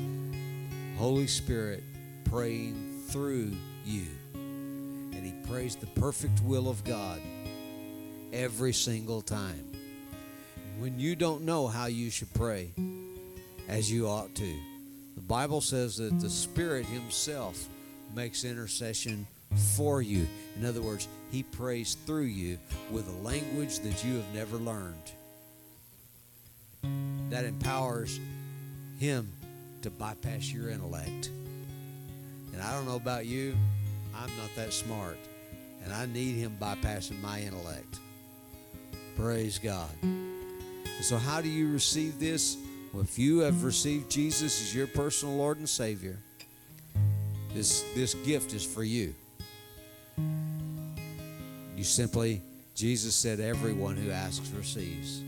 Holy 0.97 1.27
Spirit 1.27 1.83
praying 2.25 3.03
through 3.09 3.53
you. 3.85 4.07
And 4.35 5.25
He 5.25 5.33
prays 5.49 5.75
the 5.75 5.87
perfect 5.87 6.43
will 6.43 6.69
of 6.69 6.85
God 6.85 7.21
every 8.33 8.73
single 8.73 9.21
time. 9.21 9.65
When 10.79 11.01
you 11.01 11.17
don't 11.17 11.43
know 11.43 11.67
how 11.67 11.87
you 11.87 12.11
should 12.11 12.33
pray 12.35 12.71
as 13.69 13.91
you 13.91 14.07
ought 14.07 14.35
to, 14.37 14.55
the 15.19 15.25
Bible 15.25 15.61
says 15.61 15.97
that 15.97 16.21
the 16.21 16.31
Spirit 16.31 16.87
Himself 16.87 17.67
makes 18.15 18.45
intercession 18.45 19.27
for 19.75 20.01
you. 20.01 20.29
In 20.57 20.65
other 20.65 20.81
words, 20.81 21.09
He 21.33 21.43
prays 21.43 21.97
through 22.07 22.27
you 22.27 22.57
with 22.93 23.09
a 23.09 23.25
language 23.27 23.81
that 23.81 24.05
you 24.05 24.15
have 24.15 24.33
never 24.33 24.59
learned. 24.59 24.95
That 27.31 27.45
empowers 27.45 28.21
Him 29.01 29.33
to 29.83 29.91
bypass 29.91 30.53
your 30.53 30.71
intellect. 30.71 31.33
And 32.53 32.63
I 32.63 32.73
don't 32.73 32.87
know 32.87 32.95
about 32.95 33.27
you, 33.27 33.57
I'm 34.15 34.31
not 34.37 34.55
that 34.55 34.73
smart. 34.73 35.19
And 35.83 35.93
I 35.93 36.07
need 36.07 36.37
Him 36.37 36.57
bypassing 36.61 37.21
my 37.21 37.41
intellect. 37.41 37.99
Praise 39.17 39.59
God. 39.59 39.91
So, 41.01 41.17
how 41.17 41.41
do 41.41 41.49
you 41.49 41.73
receive 41.73 42.21
this? 42.21 42.57
Well, 42.93 43.03
if 43.03 43.19
you 43.19 43.41
have 43.41 43.65
received 43.65 44.11
Jesus 44.11 44.61
as 44.63 44.75
your 44.75 44.87
personal 44.87 45.37
Lord 45.37 45.59
and 45.59 45.69
Savior, 45.69 46.17
this, 47.55 47.85
this 47.95 48.15
gift 48.15 48.55
is 48.55 48.65
for 48.65 48.83
you. 48.83 49.15
You 51.77 51.85
simply, 51.85 52.43
Jesus 52.75 53.15
said, 53.15 53.41
everyone 53.41 53.97
who 53.97 54.11
asks 54.11 54.51
receives. 54.51 55.23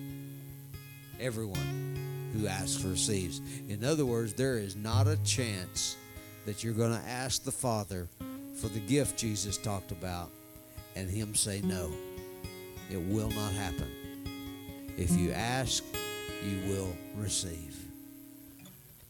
Everyone 1.20 2.30
who 2.32 2.46
asks 2.46 2.82
receives. 2.82 3.40
In 3.68 3.84
other 3.84 4.06
words, 4.06 4.32
there 4.32 4.58
is 4.58 4.74
not 4.74 5.06
a 5.06 5.16
chance 5.18 5.96
that 6.46 6.64
you're 6.64 6.72
going 6.72 6.98
to 6.98 7.08
ask 7.08 7.44
the 7.44 7.52
Father 7.52 8.08
for 8.54 8.68
the 8.68 8.80
gift 8.80 9.18
Jesus 9.18 9.56
talked 9.56 9.92
about 9.92 10.30
and 10.96 11.08
Him 11.08 11.34
say 11.34 11.60
no. 11.62 11.90
It 12.90 13.00
will 13.00 13.30
not 13.30 13.52
happen. 13.52 13.90
If 14.96 15.16
you 15.16 15.32
ask, 15.32 15.84
you 16.44 16.72
will 16.72 16.96
receive. 17.16 17.78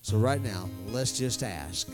So, 0.02 0.16
right 0.16 0.42
now, 0.42 0.68
let's 0.88 1.16
just 1.18 1.42
ask. 1.42 1.88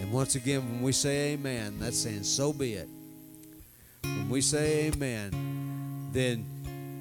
And 0.00 0.12
once 0.12 0.34
again, 0.34 0.60
when 0.70 0.82
we 0.82 0.92
say 0.92 1.32
amen, 1.32 1.78
that's 1.78 1.98
saying, 1.98 2.24
so 2.24 2.52
be 2.52 2.74
it. 2.74 2.88
When 4.02 4.28
we 4.28 4.40
say 4.40 4.86
amen, 4.86 6.10
then 6.12 6.44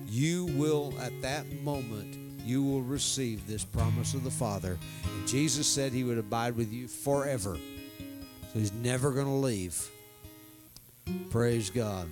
you 0.07 0.45
will, 0.57 0.93
at 0.99 1.22
that 1.22 1.45
moment, 1.61 2.17
you 2.45 2.63
will 2.63 2.81
receive 2.81 3.47
this 3.47 3.65
promise 3.65 4.13
of 4.13 4.23
the 4.23 4.31
Father. 4.31 4.77
And 5.03 5.27
Jesus 5.27 5.67
said 5.67 5.91
he 5.91 6.03
would 6.03 6.17
abide 6.17 6.55
with 6.55 6.72
you 6.72 6.88
forever. 6.88 7.57
So 8.53 8.59
he's 8.59 8.72
never 8.72 9.11
going 9.11 9.26
to 9.26 9.34
leave. 9.34 9.89
Praise 11.31 11.69
God. 11.69 12.07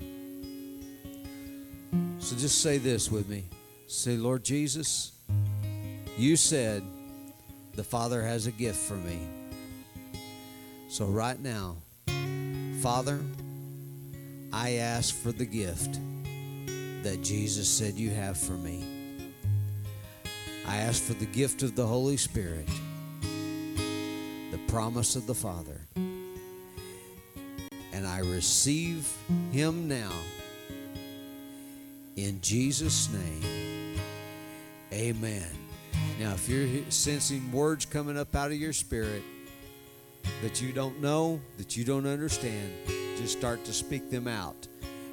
So 2.19 2.35
just 2.35 2.61
say 2.61 2.77
this 2.77 3.11
with 3.11 3.29
me. 3.29 3.45
Say, 3.87 4.17
Lord 4.17 4.43
Jesus, 4.43 5.11
you 6.17 6.35
said 6.35 6.83
the 7.75 7.83
Father 7.83 8.21
has 8.21 8.45
a 8.45 8.51
gift 8.51 8.77
for 8.77 8.95
me. 8.95 9.19
So 10.87 11.05
right 11.05 11.39
now, 11.39 11.77
Father, 12.81 13.19
I 14.51 14.73
ask 14.73 15.15
for 15.15 15.31
the 15.31 15.45
gift 15.45 15.99
that 17.01 17.21
Jesus 17.23 17.67
said 17.67 17.95
you 17.95 18.11
have 18.11 18.37
for 18.37 18.53
me. 18.53 18.85
I 20.67 20.77
ask 20.77 21.01
for 21.01 21.13
the 21.13 21.25
gift 21.25 21.63
of 21.63 21.75
the 21.75 21.85
Holy 21.85 22.17
Spirit, 22.17 22.67
the 24.51 24.59
promise 24.67 25.15
of 25.15 25.25
the 25.25 25.33
Father. 25.33 25.81
And 27.91 28.07
I 28.07 28.19
receive 28.19 29.11
him 29.51 29.87
now. 29.87 30.11
In 32.15 32.39
Jesus' 32.41 33.09
name, 33.11 33.99
amen. 34.91 35.62
Now, 36.19 36.33
if 36.33 36.47
you're 36.47 36.67
sensing 36.89 37.51
words 37.51 37.85
coming 37.85 38.17
up 38.17 38.35
out 38.35 38.51
of 38.51 38.57
your 38.57 38.73
spirit 38.73 39.23
that 40.41 40.61
you 40.61 40.71
don't 40.71 41.01
know, 41.01 41.41
that 41.57 41.75
you 41.75 41.83
don't 41.83 42.05
understand, 42.05 42.71
just 43.17 43.37
start 43.37 43.63
to 43.65 43.73
speak 43.73 44.09
them 44.09 44.27
out. 44.27 44.67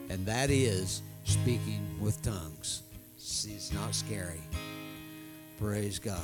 And 0.09 0.24
that 0.27 0.51
is 0.51 1.02
speaking 1.24 1.86
with 2.01 2.20
tongues. 2.22 2.82
It's 3.16 3.72
not 3.72 3.94
scary. 3.94 4.40
Praise 5.59 5.98
God. 5.98 6.20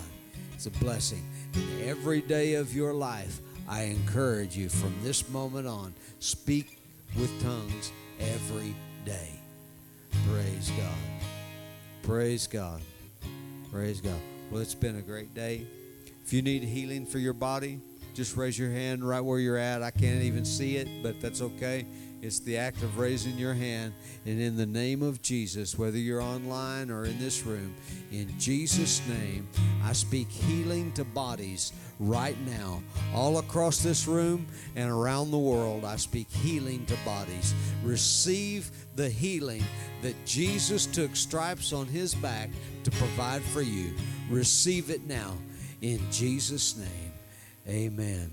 It's 0.55 0.67
a 0.67 0.71
blessing. 0.71 1.25
And 1.55 1.83
every 1.83 2.21
day 2.21 2.55
of 2.55 2.75
your 2.75 2.93
life, 2.93 3.41
I 3.69 3.83
encourage 3.83 4.57
you 4.57 4.69
from 4.69 4.95
this 5.03 5.29
moment 5.31 5.67
on, 5.67 5.95
speak 6.21 6.79
with 7.17 7.31
tongues 7.43 7.93
every 8.21 8.75
day. 9.05 9.31
Praise 10.31 10.71
God. 10.71 11.29
Praise 12.03 12.47
God. 12.47 12.81
Praise 13.71 14.01
God. 14.01 14.21
Well, 14.51 14.63
it's 14.63 14.75
been 14.75 14.97
a 14.97 15.03
great 15.03 15.35
day. 15.35 15.67
If 16.25 16.33
you 16.33 16.41
need 16.41 16.63
healing 16.63 17.05
for 17.05 17.19
your 17.19 17.33
body, 17.33 17.81
just 18.15 18.37
raise 18.37 18.59
your 18.59 18.71
hand 18.71 19.07
right 19.07 19.21
where 19.21 19.39
you're 19.39 19.59
at. 19.59 19.83
I 19.83 19.91
can't 19.91 20.23
even 20.23 20.45
see 20.45 20.77
it, 20.77 20.89
but 21.03 21.21
that's 21.21 21.43
okay. 21.43 21.85
It's 22.23 22.39
the 22.41 22.57
act 22.57 22.83
of 22.83 22.99
raising 22.99 23.37
your 23.37 23.55
hand. 23.55 23.93
And 24.25 24.41
in 24.41 24.57
the 24.57 24.67
name 24.67 25.03
of 25.03 25.21
Jesus, 25.21 25.77
whether 25.77 25.99
you're 25.99 26.23
online 26.23 26.91
or 26.91 27.05
in 27.05 27.19
this 27.19 27.45
room, 27.45 27.75
in 28.11 28.33
Jesus' 28.39 29.07
name, 29.07 29.49
I 29.85 29.93
speak 29.93 30.31
healing 30.31 30.93
to 30.93 31.05
bodies 31.05 31.73
right 31.99 32.37
now. 32.47 32.83
All 33.15 33.39
across 33.39 33.79
this 33.79 34.07
room 34.07 34.47
and 34.77 34.91
around 34.91 35.31
the 35.31 35.39
world, 35.39 35.85
I 35.85 35.97
speak 35.97 36.31
healing 36.31 36.87
to 36.87 36.97
bodies. 37.05 37.55
Receive 37.83 38.71
the 38.95 39.11
healing 39.11 39.65
that 40.03 40.17
Jesus 40.25 40.87
took 40.87 41.15
stripes 41.17 41.73
on 41.73 41.87
his 41.87 42.15
back 42.15 42.51
to 42.85 42.91
provide 42.93 43.43
for 43.43 43.63
you. 43.63 43.93
Receive 44.29 44.91
it 44.91 45.07
now. 45.07 45.35
In 45.83 46.01
Jesus' 46.11 46.77
name, 46.77 47.13
amen. 47.69 48.33